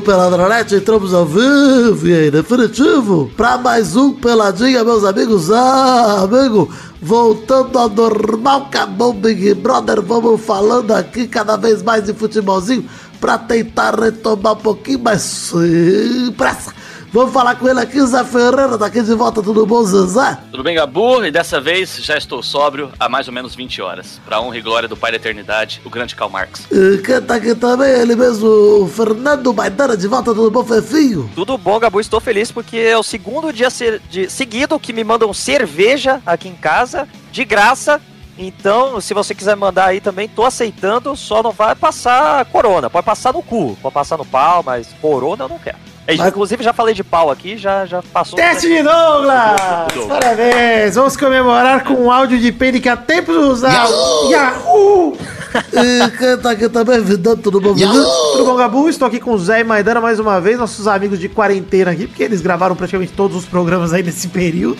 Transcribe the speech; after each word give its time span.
Do 0.00 0.06
Peladronete, 0.06 0.76
entramos 0.76 1.12
ao 1.12 1.26
vivo 1.26 2.08
e 2.08 2.28
em 2.28 2.30
definitivo 2.30 3.30
para 3.36 3.58
mais 3.58 3.94
um 3.96 4.14
Peladinha, 4.14 4.82
meus 4.82 5.04
amigos. 5.04 5.50
Ah, 5.50 6.22
amigo, 6.22 6.70
voltando 7.02 7.78
ao 7.78 7.90
normal, 7.90 8.62
acabou 8.62 9.12
Big 9.12 9.52
Brother. 9.52 10.00
Vamos 10.00 10.40
falando 10.40 10.92
aqui 10.92 11.28
cada 11.28 11.56
vez 11.56 11.82
mais 11.82 12.04
de 12.04 12.14
futebolzinho 12.14 12.88
para 13.20 13.36
tentar 13.36 13.94
retomar 13.94 14.54
um 14.54 14.56
pouquinho 14.56 15.00
mais 15.00 15.20
sem 15.20 16.32
pressa 16.34 16.72
Vamos 17.12 17.32
falar 17.32 17.56
com 17.56 17.68
ele 17.68 17.80
aqui, 17.80 18.00
Zé 18.06 18.22
Ferreira, 18.22 18.78
daqui 18.78 19.02
de 19.02 19.14
volta, 19.14 19.42
tudo 19.42 19.66
bom, 19.66 19.82
Zezé? 19.82 20.38
Tudo 20.52 20.62
bem, 20.62 20.76
Gabu? 20.76 21.24
E 21.24 21.32
dessa 21.32 21.60
vez 21.60 21.96
já 21.96 22.16
estou 22.16 22.40
sóbrio 22.40 22.92
há 23.00 23.08
mais 23.08 23.26
ou 23.26 23.34
menos 23.34 23.52
20 23.52 23.82
horas. 23.82 24.20
Pra 24.24 24.40
honra 24.40 24.58
e 24.58 24.62
glória 24.62 24.88
do 24.88 24.96
pai 24.96 25.10
da 25.10 25.16
eternidade, 25.16 25.82
o 25.84 25.90
grande 25.90 26.14
Karl 26.14 26.30
Marx. 26.30 26.68
E 26.70 26.98
quem 26.98 27.20
tá 27.20 27.34
aqui 27.34 27.52
também, 27.56 27.90
ele 27.90 28.14
mesmo, 28.14 28.46
o 28.46 28.86
Fernando 28.86 29.52
Maidana, 29.52 29.96
de 29.96 30.06
volta, 30.06 30.32
tudo 30.32 30.52
bom, 30.52 30.62
Fefinho? 30.62 31.28
Tudo 31.34 31.58
bom, 31.58 31.80
Gabu, 31.80 31.98
estou 31.98 32.20
feliz 32.20 32.52
porque 32.52 32.76
é 32.76 32.96
o 32.96 33.02
segundo 33.02 33.52
dia 33.52 33.66
de 34.08 34.30
seguido 34.30 34.78
que 34.78 34.92
me 34.92 35.02
mandam 35.02 35.34
cerveja 35.34 36.22
aqui 36.24 36.48
em 36.48 36.54
casa, 36.54 37.08
de 37.32 37.44
graça, 37.44 38.00
então, 38.38 39.00
se 39.00 39.12
você 39.12 39.34
quiser 39.34 39.56
mandar 39.56 39.86
aí 39.86 40.00
também, 40.00 40.28
tô 40.28 40.44
aceitando, 40.44 41.14
só 41.16 41.42
não 41.42 41.50
vai 41.50 41.74
passar 41.74 42.44
corona. 42.46 42.88
Pode 42.88 43.04
passar 43.04 43.34
no 43.34 43.42
cu, 43.42 43.76
pode 43.82 43.92
passar 43.92 44.16
no 44.16 44.24
pau, 44.24 44.62
mas 44.62 44.94
corona 45.00 45.44
eu 45.44 45.48
não 45.48 45.58
quero. 45.58 45.89
É, 46.10 46.16
Mas... 46.16 46.28
Inclusive, 46.28 46.64
já 46.64 46.72
falei 46.72 46.94
de 46.94 47.04
pau 47.04 47.30
aqui, 47.30 47.56
já, 47.56 47.86
já 47.86 48.02
passou. 48.02 48.36
Teste 48.36 48.68
de 48.68 48.82
Douglas! 48.82 49.60
Parabéns! 50.08 50.94
Vamos 50.94 51.16
comemorar 51.16 51.84
com 51.84 51.94
um 51.94 52.10
áudio 52.10 52.38
de 52.38 52.50
pene 52.50 52.80
que 52.80 52.88
há 52.88 52.96
tempos 52.96 53.36
usava. 53.36 53.88
Yahoo! 54.28 55.16
e 55.72 56.10
canta 56.12 56.50
aqui 56.50 56.68
também, 56.68 57.00
Vidão, 57.00 57.36
tudo 57.36 57.60
bom, 57.60 57.74
Vidão? 57.74 57.92
Tudo 58.32 58.44
bom, 58.44 58.56
Gabu? 58.56 58.88
Estou 58.88 59.06
aqui 59.06 59.20
com 59.20 59.32
o 59.32 59.38
Zé 59.38 59.60
e 59.60 59.64
Maidana 59.64 60.00
mais 60.00 60.18
uma 60.18 60.40
vez, 60.40 60.58
nossos 60.58 60.88
amigos 60.88 61.18
de 61.18 61.28
quarentena 61.28 61.92
aqui, 61.92 62.06
porque 62.06 62.22
eles 62.22 62.40
gravaram 62.40 62.74
praticamente 62.74 63.12
todos 63.12 63.36
os 63.36 63.44
programas 63.44 63.92
aí 63.92 64.02
nesse 64.02 64.28
período. 64.28 64.78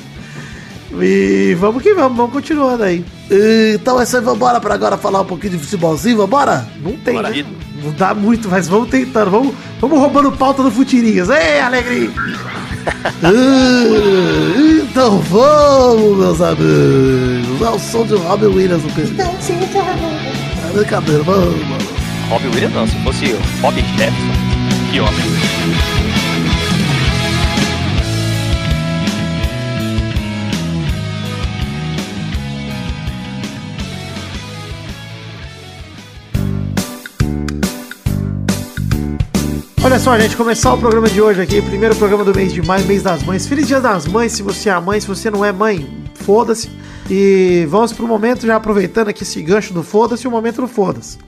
E 1.00 1.56
vamos 1.60 1.82
que 1.82 1.94
vamos, 1.94 2.16
vamos 2.16 2.32
continuando 2.32 2.82
aí. 2.82 3.04
Então 3.74 4.00
é 4.00 4.02
isso 4.02 4.16
aí, 4.16 4.22
vambora 4.22 4.60
pra 4.60 4.74
agora 4.74 4.96
falar 4.96 5.20
um 5.20 5.26
pouquinho 5.26 5.52
de 5.52 5.58
futebolzinho, 5.58 6.16
vambora? 6.16 6.66
Não 6.82 6.96
tem, 6.96 7.22
né? 7.22 7.44
Não 7.82 7.92
dá 7.92 8.14
muito, 8.14 8.48
mas 8.48 8.68
vamos 8.68 8.90
tentando, 8.90 9.30
vamos, 9.30 9.54
vamos 9.80 9.98
roubando 9.98 10.30
pauta 10.32 10.62
do 10.62 10.70
Futirinhas. 10.70 11.30
Ei, 11.30 11.60
alegria! 11.60 12.10
então 14.82 15.18
vamos, 15.20 16.18
meus 16.18 16.40
amigos. 16.40 17.60
É 17.60 17.68
o 17.68 17.78
som 17.78 18.06
de 18.06 18.14
Robin 18.16 18.46
Williams 18.46 18.82
no 18.82 18.90
PC. 18.92 19.12
Então, 19.12 19.34
sim, 19.40 19.54
É 19.54 20.72
brincadeira, 20.72 21.22
vamos, 21.22 21.68
mano. 21.68 21.84
Robin 22.28 22.48
Williams 22.48 22.74
não, 22.74 22.86
se 22.86 22.96
fosse 23.02 23.36
Robin 23.60 23.84
Jefferson, 23.96 24.32
que 24.90 25.00
homem. 25.00 26.09
Olha 39.90 39.98
só, 39.98 40.16
gente, 40.16 40.36
começar 40.36 40.72
o 40.72 40.78
programa 40.78 41.10
de 41.10 41.20
hoje 41.20 41.42
aqui, 41.42 41.60
primeiro 41.60 41.96
programa 41.96 42.22
do 42.22 42.32
mês 42.32 42.52
de 42.52 42.62
maio, 42.62 42.86
mês 42.86 43.02
das 43.02 43.24
mães. 43.24 43.48
Feliz 43.48 43.66
Dia 43.66 43.80
das 43.80 44.06
Mães, 44.06 44.30
se 44.30 44.40
você 44.40 44.70
é 44.70 44.80
mãe, 44.80 45.00
se 45.00 45.08
você 45.08 45.28
não 45.28 45.44
é 45.44 45.50
mãe, 45.50 45.84
foda-se. 46.14 46.70
E 47.10 47.66
vamos 47.68 47.92
pro 47.92 48.06
momento, 48.06 48.46
já 48.46 48.54
aproveitando 48.54 49.08
aqui 49.08 49.24
esse 49.24 49.42
gancho 49.42 49.74
do 49.74 49.82
foda-se, 49.82 50.28
o 50.28 50.30
momento 50.30 50.60
do 50.60 50.68
foda-se. 50.68 51.18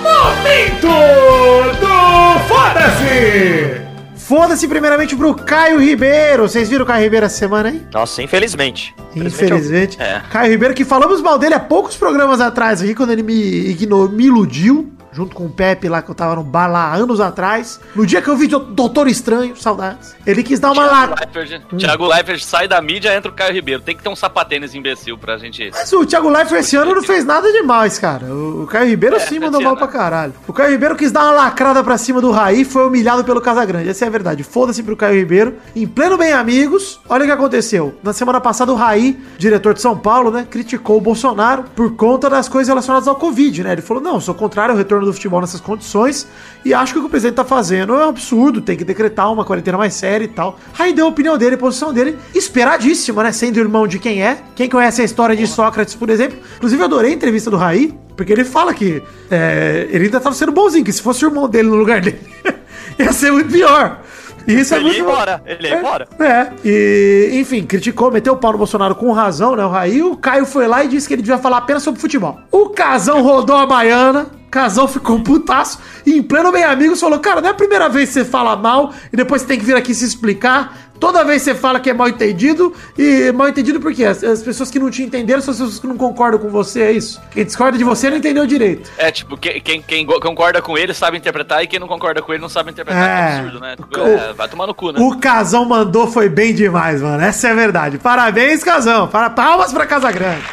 Momento 0.00 0.86
do 1.80 2.38
foda-se! 2.46 3.82
Foda-se 4.14 4.68
primeiramente 4.68 5.16
pro 5.16 5.34
Caio 5.34 5.80
Ribeiro. 5.80 6.48
Vocês 6.48 6.68
viram 6.68 6.84
o 6.84 6.86
Caio 6.86 7.02
Ribeiro 7.02 7.26
essa 7.26 7.36
semana 7.36 7.68
aí? 7.68 7.82
Nossa, 7.92 8.22
infelizmente. 8.22 8.94
Infelizmente. 9.16 9.98
Eu... 9.98 10.06
É. 10.06 10.22
Caio 10.30 10.52
Ribeiro, 10.52 10.72
que 10.72 10.84
falamos 10.84 11.20
mal 11.20 11.36
dele 11.36 11.54
há 11.54 11.60
poucos 11.60 11.96
programas 11.96 12.40
atrás 12.40 12.80
aqui, 12.80 12.94
quando 12.94 13.10
ele 13.10 13.24
me, 13.24 13.34
ignorou, 13.68 14.08
me 14.08 14.26
iludiu 14.26 14.91
junto 15.12 15.34
com 15.34 15.46
o 15.46 15.50
Pepe 15.50 15.88
lá, 15.88 16.02
que 16.02 16.10
eu 16.10 16.14
tava 16.14 16.36
no 16.36 16.42
bar 16.42 16.68
lá 16.68 16.94
anos 16.94 17.20
atrás. 17.20 17.80
No 17.94 18.06
dia 18.06 18.22
que 18.22 18.28
eu 18.28 18.36
vi 18.36 18.46
Doutor 18.46 19.08
Estranho, 19.08 19.56
saudades. 19.56 20.14
Ele 20.26 20.42
quis 20.42 20.58
dar 20.58 20.72
uma 20.72 20.86
lá. 20.86 21.14
Hum. 21.72 21.76
Thiago 21.76 22.06
Leifert 22.06 22.42
sai 22.42 22.66
da 22.66 22.80
mídia, 22.80 23.14
entra 23.14 23.30
o 23.30 23.34
Caio 23.34 23.52
Ribeiro. 23.52 23.82
Tem 23.82 23.96
que 23.96 24.02
ter 24.02 24.08
um 24.08 24.16
sapatênis 24.16 24.74
imbecil 24.74 25.18
pra 25.18 25.36
gente. 25.36 25.70
Mas 25.72 25.92
o 25.92 26.04
Thiago 26.04 26.28
Leifert 26.28 26.60
esse 26.60 26.76
ano 26.76 26.94
não 26.94 27.02
fez 27.02 27.24
nada 27.24 27.50
demais, 27.52 27.98
cara. 27.98 28.26
O 28.26 28.66
Caio 28.66 28.88
Ribeiro 28.88 29.16
é, 29.16 29.20
sim 29.20 29.38
mandou 29.38 29.60
mal 29.60 29.76
pra 29.76 29.86
caralho. 29.88 30.32
O 30.46 30.52
Caio 30.52 30.70
Ribeiro 30.70 30.96
quis 30.96 31.12
dar 31.12 31.24
uma 31.24 31.32
lacrada 31.32 31.82
pra 31.82 31.98
cima 31.98 32.20
do 32.20 32.30
Raí, 32.30 32.64
foi 32.64 32.86
humilhado 32.86 33.24
pelo 33.24 33.40
Casagrande. 33.40 33.88
Essa 33.88 34.04
é 34.04 34.08
a 34.08 34.10
verdade. 34.10 34.42
Foda-se 34.42 34.82
pro 34.82 34.96
Caio 34.96 35.18
Ribeiro. 35.18 35.56
Em 35.74 35.86
pleno 35.86 36.16
Bem 36.16 36.32
Amigos, 36.32 37.00
olha 37.08 37.24
o 37.24 37.26
que 37.26 37.32
aconteceu. 37.32 37.94
Na 38.02 38.12
semana 38.12 38.40
passada, 38.40 38.72
o 38.72 38.76
Raí, 38.76 39.18
diretor 39.36 39.74
de 39.74 39.80
São 39.80 39.96
Paulo, 39.96 40.30
né, 40.30 40.46
criticou 40.48 40.98
o 40.98 41.00
Bolsonaro 41.00 41.64
por 41.74 41.94
conta 41.96 42.30
das 42.30 42.48
coisas 42.48 42.68
relacionadas 42.68 43.08
ao 43.08 43.16
Covid, 43.16 43.62
né? 43.62 43.72
Ele 43.72 43.82
falou: 43.82 44.02
não, 44.02 44.20
sou 44.20 44.34
contrário 44.34 44.72
ao 44.72 44.78
retorno 44.78 45.01
retorno 45.02 45.06
do 45.06 45.12
futebol 45.12 45.40
nessas 45.40 45.60
condições 45.60 46.26
e 46.64 46.72
acho 46.72 46.92
que 46.92 46.98
o 46.98 47.02
que 47.02 47.06
o 47.08 47.10
presidente 47.10 47.36
tá 47.36 47.44
fazendo 47.44 47.94
é 47.94 48.06
um 48.06 48.08
absurdo, 48.08 48.60
tem 48.60 48.76
que 48.76 48.84
decretar 48.84 49.30
uma 49.32 49.44
quarentena 49.44 49.76
mais 49.76 49.94
séria 49.94 50.24
e 50.24 50.28
tal. 50.28 50.58
Aí 50.78 50.92
deu 50.92 51.06
a 51.06 51.08
opinião 51.08 51.36
dele, 51.36 51.56
a 51.56 51.58
posição 51.58 51.92
dele, 51.92 52.16
esperadíssima, 52.34 53.22
né? 53.22 53.32
Sendo 53.32 53.58
irmão 53.58 53.86
de 53.86 53.98
quem 53.98 54.22
é. 54.22 54.38
Quem 54.54 54.68
conhece 54.68 55.02
a 55.02 55.04
história 55.04 55.34
de 55.34 55.46
Sócrates, 55.46 55.94
por 55.94 56.08
exemplo. 56.08 56.38
Inclusive, 56.56 56.80
eu 56.80 56.86
adorei 56.86 57.10
a 57.10 57.14
entrevista 57.14 57.50
do 57.50 57.56
Raí, 57.56 57.92
porque 58.16 58.32
ele 58.32 58.44
fala 58.44 58.72
que 58.72 59.02
é, 59.30 59.88
ele 59.90 60.04
ainda 60.04 60.20
tava 60.20 60.34
sendo 60.34 60.52
bonzinho, 60.52 60.84
que 60.84 60.92
se 60.92 61.02
fosse 61.02 61.24
o 61.24 61.28
irmão 61.28 61.48
dele 61.48 61.68
no 61.68 61.76
lugar 61.76 62.00
dele, 62.00 62.20
ia 62.98 63.12
ser 63.12 63.32
muito 63.32 63.50
pior. 63.50 64.00
Isso 64.46 64.74
é 64.74 64.78
ele 64.78 64.84
é 64.84 64.92
muito 64.92 64.96
ia 64.96 65.02
embora, 65.02 65.42
ele 65.46 65.68
ia 65.68 65.74
é, 65.74 65.78
embora. 65.78 66.08
É, 66.18 66.52
e, 66.64 67.30
enfim, 67.34 67.64
criticou, 67.64 68.10
meteu 68.10 68.34
o 68.34 68.36
pau 68.36 68.52
no 68.52 68.58
Bolsonaro 68.58 68.94
com 68.94 69.12
razão, 69.12 69.56
né? 69.56 69.64
O 69.64 69.68
Raí, 69.68 70.02
o 70.02 70.16
Caio 70.16 70.46
foi 70.46 70.66
lá 70.66 70.84
e 70.84 70.88
disse 70.88 71.06
que 71.06 71.14
ele 71.14 71.22
devia 71.22 71.38
falar 71.38 71.58
apenas 71.58 71.82
sobre 71.82 72.00
futebol. 72.00 72.40
O 72.50 72.70
Casão 72.70 73.22
rodou 73.22 73.56
a 73.56 73.66
baiana, 73.66 74.30
casal 74.52 74.86
ficou 74.86 75.18
putaço 75.20 75.78
e 76.04 76.18
em 76.18 76.22
pleno 76.22 76.52
bem 76.52 76.62
amigos 76.62 77.00
falou: 77.00 77.18
Cara, 77.18 77.40
não 77.40 77.48
é 77.48 77.52
a 77.52 77.54
primeira 77.54 77.88
vez 77.88 78.10
que 78.10 78.14
você 78.14 78.24
fala 78.24 78.54
mal 78.54 78.92
e 79.12 79.16
depois 79.16 79.42
você 79.42 79.48
tem 79.48 79.58
que 79.58 79.64
vir 79.64 79.74
aqui 79.74 79.94
se 79.94 80.04
explicar. 80.04 80.91
Toda 81.02 81.24
vez 81.24 81.42
você 81.42 81.52
fala 81.52 81.80
que 81.80 81.90
é 81.90 81.92
mal 81.92 82.06
entendido 82.06 82.72
e 82.96 83.32
mal 83.32 83.48
entendido 83.48 83.80
por 83.80 83.92
quê? 83.92 84.04
As, 84.04 84.22
as, 84.22 84.40
pessoas 84.40 84.70
que 84.70 84.78
não 84.78 84.88
te 84.88 85.02
entenderam 85.02 85.42
são 85.42 85.50
as 85.50 85.58
pessoas 85.58 85.80
que 85.80 85.86
não 85.88 85.96
concordam 85.96 86.38
com 86.38 86.48
você, 86.48 86.80
é 86.80 86.92
isso? 86.92 87.20
Quem 87.32 87.44
discorda 87.44 87.76
de 87.76 87.82
você 87.82 88.08
não 88.08 88.18
entendeu 88.18 88.46
direito. 88.46 88.88
É, 88.96 89.10
tipo, 89.10 89.36
quem, 89.36 89.60
quem, 89.60 89.82
quem 89.82 90.06
concorda 90.06 90.62
com 90.62 90.78
ele 90.78 90.94
sabe 90.94 91.18
interpretar 91.18 91.60
e 91.60 91.66
quem 91.66 91.80
não 91.80 91.88
concorda 91.88 92.22
com 92.22 92.32
ele 92.32 92.40
não 92.40 92.48
sabe 92.48 92.70
interpretar. 92.70 93.02
É, 93.02 93.34
é 93.34 93.38
absurdo, 93.38 93.58
né? 93.58 93.74
Tipo, 93.74 93.98
o, 93.98 94.06
é, 94.06 94.32
vai 94.32 94.48
tomar 94.48 94.68
no 94.68 94.74
cu, 94.76 94.92
né? 94.92 95.00
O 95.00 95.18
Casão 95.18 95.64
mandou 95.64 96.06
foi 96.06 96.28
bem 96.28 96.54
demais, 96.54 97.02
mano. 97.02 97.20
Essa 97.20 97.48
é 97.48 97.50
a 97.50 97.54
verdade. 97.54 97.98
Parabéns, 97.98 98.62
Casão. 98.62 99.08
Para, 99.08 99.28
palmas 99.28 99.72
pra 99.72 99.84
Casa 99.84 100.12
Grande. 100.12 100.44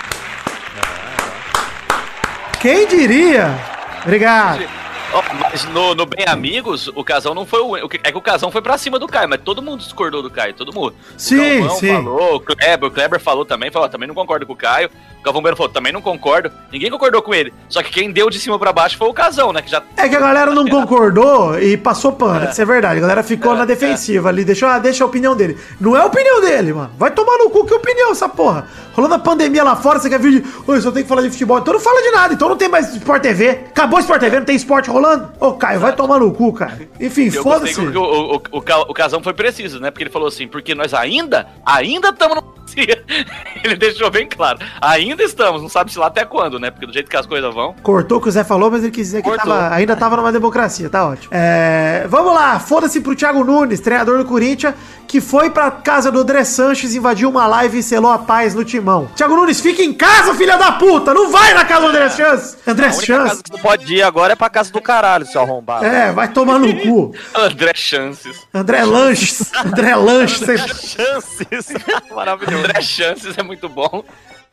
Quem 2.59 2.87
diria? 2.87 3.53
Obrigado. 4.01 4.63
Oh, 5.11 5.23
mas 5.33 5.65
no, 5.65 5.95
no, 5.95 6.05
Bem 6.05 6.25
Amigos, 6.27 6.87
o 6.89 7.03
casal 7.03 7.33
não 7.33 7.45
foi 7.45 7.61
o. 7.61 7.75
É 8.03 8.11
que 8.11 8.17
o 8.17 8.21
casal 8.21 8.51
foi 8.51 8.61
pra 8.61 8.77
cima 8.77 8.99
do 8.99 9.07
Caio, 9.07 9.27
mas 9.27 9.41
todo 9.41 9.61
mundo 9.61 9.79
discordou 9.79 10.21
do 10.21 10.29
Caio, 10.29 10.53
todo 10.53 10.71
mundo. 10.71 10.93
Sim, 11.17 11.61
o 11.61 11.69
sim. 11.71 11.93
falou, 11.93 12.35
o 12.35 12.39
Kleber, 12.39 12.89
o 12.89 12.91
Kleber 12.91 13.19
falou 13.19 13.43
também, 13.43 13.71
falou, 13.71 13.89
também 13.89 14.07
não 14.07 14.13
concordo 14.13 14.45
com 14.45 14.53
o 14.53 14.55
Caio. 14.55 14.89
O 15.19 15.23
Galvão 15.23 15.41
Bueno 15.41 15.57
falou, 15.57 15.71
também 15.71 15.91
não 15.91 16.01
concordo. 16.01 16.51
Ninguém 16.71 16.89
concordou 16.89 17.21
com 17.21 17.33
ele. 17.33 17.53
Só 17.67 17.83
que 17.83 17.91
quem 17.91 18.11
deu 18.11 18.29
de 18.29 18.39
cima 18.39 18.57
pra 18.57 18.71
baixo 18.71 18.97
foi 18.97 19.09
o 19.09 19.13
casal, 19.13 19.51
né? 19.51 19.61
Que 19.61 19.69
já... 19.69 19.83
É 19.97 20.07
que 20.07 20.15
a 20.15 20.19
galera 20.19 20.51
não 20.51 20.65
concordou 20.65 21.59
e 21.59 21.75
passou 21.75 22.13
pano, 22.13 22.45
é. 22.45 22.51
isso 22.51 22.61
é 22.61 22.65
verdade. 22.65 22.99
A 22.99 23.01
galera 23.01 23.23
ficou 23.23 23.53
é, 23.53 23.57
na 23.57 23.65
defensiva 23.65 24.29
é. 24.29 24.31
ali, 24.31 24.45
deixou, 24.45 24.69
ah, 24.69 24.79
deixa 24.79 25.03
a 25.03 25.07
opinião 25.07 25.35
dele. 25.35 25.57
Não 25.79 25.97
é 25.97 26.01
a 26.01 26.05
opinião 26.05 26.39
dele, 26.39 26.71
mano. 26.71 26.91
Vai 26.97 27.11
tomar 27.11 27.37
no 27.37 27.49
cu 27.49 27.65
que 27.65 27.73
opinião 27.73 28.11
essa 28.11 28.29
porra. 28.29 28.67
Rolando 28.93 29.15
a 29.15 29.19
pandemia 29.19 29.63
lá 29.63 29.75
fora, 29.75 29.99
você 29.99 30.09
quer 30.09 30.19
vir 30.19 30.41
de. 30.41 30.49
Oi, 30.67 30.81
só 30.81 30.91
tem 30.91 31.03
que 31.03 31.09
falar 31.09 31.21
de 31.21 31.29
futebol. 31.29 31.59
Então 31.59 31.73
não 31.73 31.81
fala 31.81 32.01
de 32.01 32.11
nada, 32.11 32.33
então 32.33 32.47
não 32.47 32.55
tem 32.55 32.69
mais 32.69 32.93
Sport 32.95 33.21
TV. 33.21 33.49
Acabou 33.69 33.99
Sport 33.99 34.19
TV, 34.21 34.39
não 34.39 34.45
tem 34.45 34.55
esporte 34.55 34.89
rolando? 34.89 34.98
Ô, 35.39 35.53
Caio, 35.53 35.79
vai 35.79 35.95
tomar 35.95 36.19
no 36.19 36.33
cu, 36.33 36.53
cara. 36.53 36.87
Enfim, 36.99 37.29
foda-se. 37.31 37.79
O, 37.79 38.01
o, 38.01 38.35
o, 38.35 38.41
o, 38.61 38.93
Casão 38.93 39.21
foi 39.21 39.33
preciso, 39.33 39.79
né? 39.79 39.91
Porque 39.91 40.03
ele 40.03 40.09
falou 40.09 40.27
assim, 40.27 40.47
porque 40.47 40.75
nós 40.75 40.93
ainda, 40.93 41.47
ainda 41.65 42.09
estamos 42.09 42.37
no. 42.37 42.58
ele 43.63 43.75
deixou 43.75 44.09
bem 44.09 44.27
claro. 44.27 44.59
Ainda 44.81 45.23
estamos, 45.23 45.61
não 45.61 45.69
sabe 45.69 45.89
sabe-se 45.89 45.99
lá 45.99 46.07
até 46.07 46.25
quando, 46.25 46.59
né? 46.59 46.69
Porque 46.71 46.85
do 46.85 46.93
jeito 46.93 47.09
que 47.09 47.17
as 47.17 47.25
coisas 47.25 47.53
vão. 47.53 47.73
Cortou 47.81 48.17
o 48.17 48.21
que 48.21 48.29
o 48.29 48.31
Zé 48.31 48.43
falou, 48.43 48.69
mas 48.69 48.83
ele 48.83 48.91
quis 48.91 49.07
dizer 49.07 49.23
que 49.23 49.37
tava, 49.37 49.73
ainda 49.73 49.95
tava 49.95 50.15
numa 50.17 50.31
democracia, 50.31 50.89
tá 50.89 51.07
ótimo. 51.07 51.29
É, 51.31 52.05
vamos 52.07 52.33
lá, 52.33 52.59
foda-se 52.59 53.01
pro 53.01 53.15
Thiago 53.15 53.43
Nunes, 53.43 53.79
treinador 53.79 54.17
do 54.17 54.25
Corinthians, 54.25 54.75
que 55.07 55.19
foi 55.19 55.49
pra 55.49 55.71
casa 55.71 56.11
do 56.11 56.19
André 56.19 56.43
Sanches, 56.43 56.93
invadiu 56.93 57.29
uma 57.29 57.47
live 57.47 57.79
e 57.79 57.83
selou 57.83 58.11
a 58.11 58.19
paz 58.19 58.53
no 58.53 58.63
timão. 58.63 59.09
Thiago 59.15 59.35
Nunes, 59.35 59.59
fica 59.59 59.81
em 59.81 59.93
casa, 59.93 60.35
filha 60.35 60.57
da 60.57 60.73
puta! 60.73 61.13
Não 61.13 61.31
vai 61.31 61.53
na 61.53 61.65
casa 61.65 61.81
do 61.81 61.87
André 61.87 62.09
Sanches! 62.09 62.57
André 62.67 62.91
Sanches. 62.91 63.41
Que 63.41 63.51
tu 63.51 63.59
pode 63.59 63.93
ir 63.93 64.03
agora 64.03 64.33
é 64.33 64.35
pra 64.35 64.49
casa 64.49 64.71
do 64.71 64.81
caralho, 64.81 65.25
seu 65.25 65.41
arrombado. 65.41 65.85
É, 65.85 66.11
vai 66.11 66.27
tomar 66.27 66.59
no 66.59 66.73
cu. 66.81 67.15
André 67.33 67.71
Chances. 67.73 68.47
André 68.53 68.83
Lanches. 68.83 69.51
André 69.65 69.95
Lanches. 69.95 70.41
André 70.41 70.57
Chances. 70.57 71.73
Maravilhoso. 72.13 72.58
André 72.59 72.81
Chances 72.81 73.37
é 73.37 73.43
muito 73.43 73.67
bom. 73.67 74.03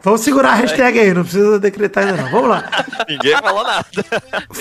Vamos 0.03 0.21
segurar 0.21 0.51
a 0.51 0.55
hashtag 0.55 1.01
aí, 1.01 1.13
não 1.13 1.23
precisa 1.23 1.59
decretar 1.59 2.07
ainda 2.07 2.23
não. 2.23 2.31
Vamos 2.31 2.51
lá. 2.51 2.71
Ninguém 3.09 3.37
falou 3.39 3.65
nada. 3.65 3.87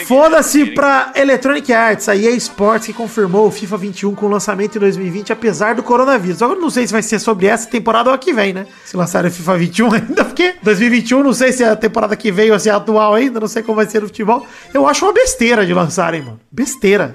Foda-se 0.08 0.66
pra 0.68 1.12
Electronic 1.14 1.72
Arts, 1.74 2.08
a 2.08 2.16
EA 2.16 2.32
Sports, 2.32 2.88
que 2.88 2.94
confirmou 2.94 3.48
o 3.48 3.52
FIFA 3.52 3.78
21 3.78 4.16
com 4.16 4.28
lançamento 4.28 4.78
em 4.78 4.80
2020, 4.80 5.34
apesar 5.34 5.76
do 5.76 5.84
coronavírus. 5.84 6.42
Agora 6.42 6.60
não 6.60 6.70
sei 6.70 6.88
se 6.88 6.94
vai 6.94 7.02
ser 7.04 7.20
sobre 7.20 7.48
essa 7.48 7.70
temporada 7.70 8.10
ou 8.10 8.16
a 8.16 8.18
que 8.18 8.34
vem, 8.34 8.54
né? 8.54 8.66
Se 8.86 8.96
lançarem 8.96 9.30
o 9.30 9.34
FIFA 9.34 9.58
21 9.58 9.94
ainda, 9.94 10.26
porque 10.26 10.56
2021 10.64 11.22
não 11.22 11.34
sei 11.34 11.52
se 11.52 11.64
é 11.64 11.70
a 11.70 11.76
temporada 11.76 12.16
que 12.16 12.32
vem 12.32 12.52
ou 12.52 12.60
se 12.60 12.70
é 12.70 12.72
a 12.72 12.78
atual 12.78 13.14
ainda, 13.14 13.40
não 13.40 13.48
sei 13.48 13.62
como 13.62 13.76
vai 13.76 13.86
ser 13.86 14.04
o 14.04 14.08
futebol. 14.08 14.48
Eu 14.74 14.88
acho 14.88 15.06
uma 15.06 15.14
besteira 15.14 15.66
de 15.66 15.74
lançarem, 15.74 16.22
mano. 16.22 16.40
Besteira. 16.52 17.14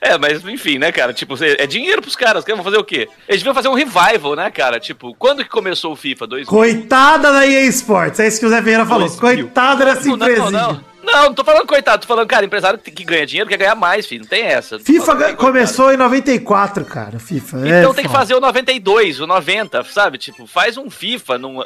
É, 0.00 0.18
mas 0.18 0.44
enfim, 0.44 0.78
né, 0.78 0.90
cara? 0.90 1.12
Tipo, 1.12 1.34
é 1.42 1.66
dinheiro 1.66 2.02
pros 2.02 2.16
caras. 2.16 2.44
Vão 2.44 2.64
fazer 2.64 2.78
o 2.78 2.84
quê? 2.84 3.08
Eles 3.28 3.40
deviam 3.40 3.54
fazer 3.54 3.68
um 3.68 3.74
revival, 3.74 4.34
né, 4.34 4.50
cara? 4.50 4.80
Tipo, 4.80 5.14
quando 5.14 5.44
que 5.44 5.50
começou 5.50 5.92
o 5.92 5.96
FIFA? 5.96 6.26
Dois 6.26 6.46
Coitada 6.46 7.32
da 7.32 7.46
EA 7.46 7.64
Sports. 7.66 8.20
É 8.20 8.26
isso 8.26 8.40
que 8.40 8.46
o 8.46 8.48
Zé 8.48 8.62
Ferreira 8.62 8.86
falou. 8.86 9.08
Coitada 9.10 9.84
dessa 9.84 10.08
empresa. 10.08 10.50
Não, 10.50 10.72
não, 10.72 10.84
não, 11.04 11.22
não 11.24 11.34
tô 11.34 11.44
falando 11.44 11.66
coitado, 11.66 12.02
tô 12.02 12.08
falando, 12.08 12.28
cara, 12.28 12.44
empresário 12.44 12.78
que 12.78 13.04
ganha 13.04 13.26
dinheiro 13.26 13.48
quer 13.48 13.56
ganhar 13.56 13.74
mais, 13.74 14.06
filho. 14.06 14.22
Não 14.22 14.28
tem 14.28 14.44
essa. 14.44 14.78
FIFA 14.78 15.34
começou 15.34 15.92
em 15.92 15.96
94, 15.96 16.84
cara. 16.84 17.18
FIFA. 17.18 17.58
Então 17.58 17.70
é 17.70 17.80
tem 17.82 17.84
foda. 17.88 18.02
que 18.02 18.08
fazer 18.08 18.34
o 18.34 18.40
92, 18.40 19.20
o 19.20 19.26
90, 19.26 19.84
sabe? 19.84 20.18
Tipo, 20.18 20.46
faz 20.46 20.76
um 20.76 20.90
FIFA 20.90 21.38
num. 21.38 21.60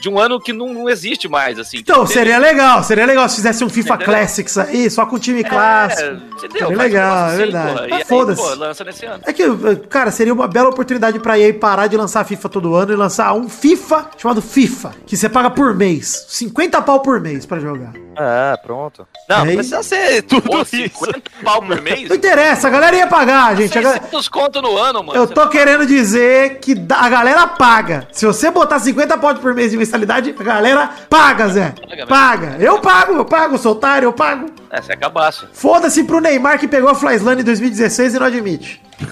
De 0.00 0.08
um 0.08 0.18
ano 0.18 0.40
que 0.40 0.52
não, 0.52 0.72
não 0.72 0.88
existe 0.88 1.28
mais, 1.28 1.58
assim. 1.58 1.78
Então, 1.78 2.02
tipo, 2.02 2.12
seria 2.12 2.38
legal, 2.38 2.82
seria 2.82 3.06
legal 3.06 3.28
se 3.28 3.36
fizesse 3.36 3.64
um 3.64 3.68
FIFA 3.68 3.94
entendeu? 3.94 4.06
Classics 4.06 4.58
aí, 4.58 4.90
só 4.90 5.06
com 5.06 5.18
time 5.18 5.40
é, 5.40 5.44
clássico. 5.44 6.10
Entendeu? 6.10 6.38
Seria 6.40 6.76
legal, 6.76 7.30
é 7.30 7.36
verdade. 7.36 7.92
Ah, 7.92 8.04
Foda-se. 8.04 8.54
lança 8.56 8.84
nesse 8.84 9.06
ano. 9.06 9.22
É 9.26 9.32
que, 9.32 9.44
cara, 9.88 10.10
seria 10.10 10.32
uma 10.32 10.46
bela 10.46 10.68
oportunidade 10.68 11.18
pra 11.20 11.38
EA 11.38 11.54
parar 11.54 11.86
de 11.86 11.96
lançar 11.96 12.24
FIFA 12.24 12.48
todo 12.48 12.74
ano 12.74 12.92
e 12.92 12.96
lançar 12.96 13.32
um 13.32 13.48
FIFA 13.48 14.10
chamado 14.18 14.42
FIFA, 14.42 14.94
que 15.06 15.16
você 15.16 15.28
paga 15.28 15.50
por 15.50 15.74
mês. 15.74 16.26
50 16.28 16.82
pau 16.82 17.00
por 17.00 17.20
mês 17.20 17.46
pra 17.46 17.58
jogar. 17.58 17.92
Ah, 18.16 18.58
pronto. 18.62 19.06
Não, 19.28 19.38
aí... 19.38 19.46
não 19.46 19.54
precisa 19.54 19.82
ser 19.82 20.22
tudo 20.22 20.42
Pô, 20.42 20.62
isso. 20.62 20.76
50 20.76 21.22
pau 21.42 21.62
por 21.62 21.80
mês? 21.80 22.08
Não 22.08 22.16
interessa, 22.16 22.68
a 22.68 22.70
galera 22.70 22.96
ia 22.96 23.06
pagar, 23.06 23.56
gente. 23.56 23.72
600 23.72 24.28
conto 24.28 24.62
no 24.62 24.76
ano, 24.76 25.02
mano. 25.02 25.18
Eu 25.18 25.26
tô 25.26 25.48
querendo 25.48 25.86
dizer 25.86 26.58
que 26.60 26.74
a 26.90 27.08
galera 27.08 27.46
paga. 27.46 28.06
Se 28.12 28.26
você 28.26 28.50
botar 28.50 28.78
50 28.78 29.16
pau 29.18 29.34
por 29.36 29.54
mês 29.54 29.70
de 29.70 29.76
mensalidade, 29.94 30.34
a 30.38 30.42
galera 30.42 30.90
paga, 31.08 31.48
Zé. 31.48 31.74
Paga. 31.88 32.06
paga. 32.06 32.56
Eu 32.58 32.80
pago, 32.80 33.14
eu 33.14 33.24
pago, 33.24 33.58
sou 33.58 33.72
otário, 33.72 34.06
eu 34.06 34.12
pago. 34.12 34.46
É, 34.70 34.80
você 34.80 34.92
é 34.92 34.96
cabaço. 34.96 35.48
Foda-se 35.52 36.02
pro 36.04 36.20
Neymar 36.20 36.58
que 36.58 36.66
pegou 36.66 36.90
a 36.90 36.94
Flyslane 36.94 37.42
em 37.42 37.44
2016 37.44 38.14
e 38.14 38.18
não 38.18 38.26
admite. 38.26 38.82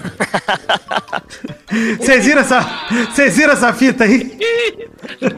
Vocês 1.99 2.25
viram 2.25 2.41
essa, 2.41 2.61
vocês 3.11 3.35
viram 3.35 3.53
essa 3.53 3.73
fita 3.73 4.03
aí? 4.03 4.37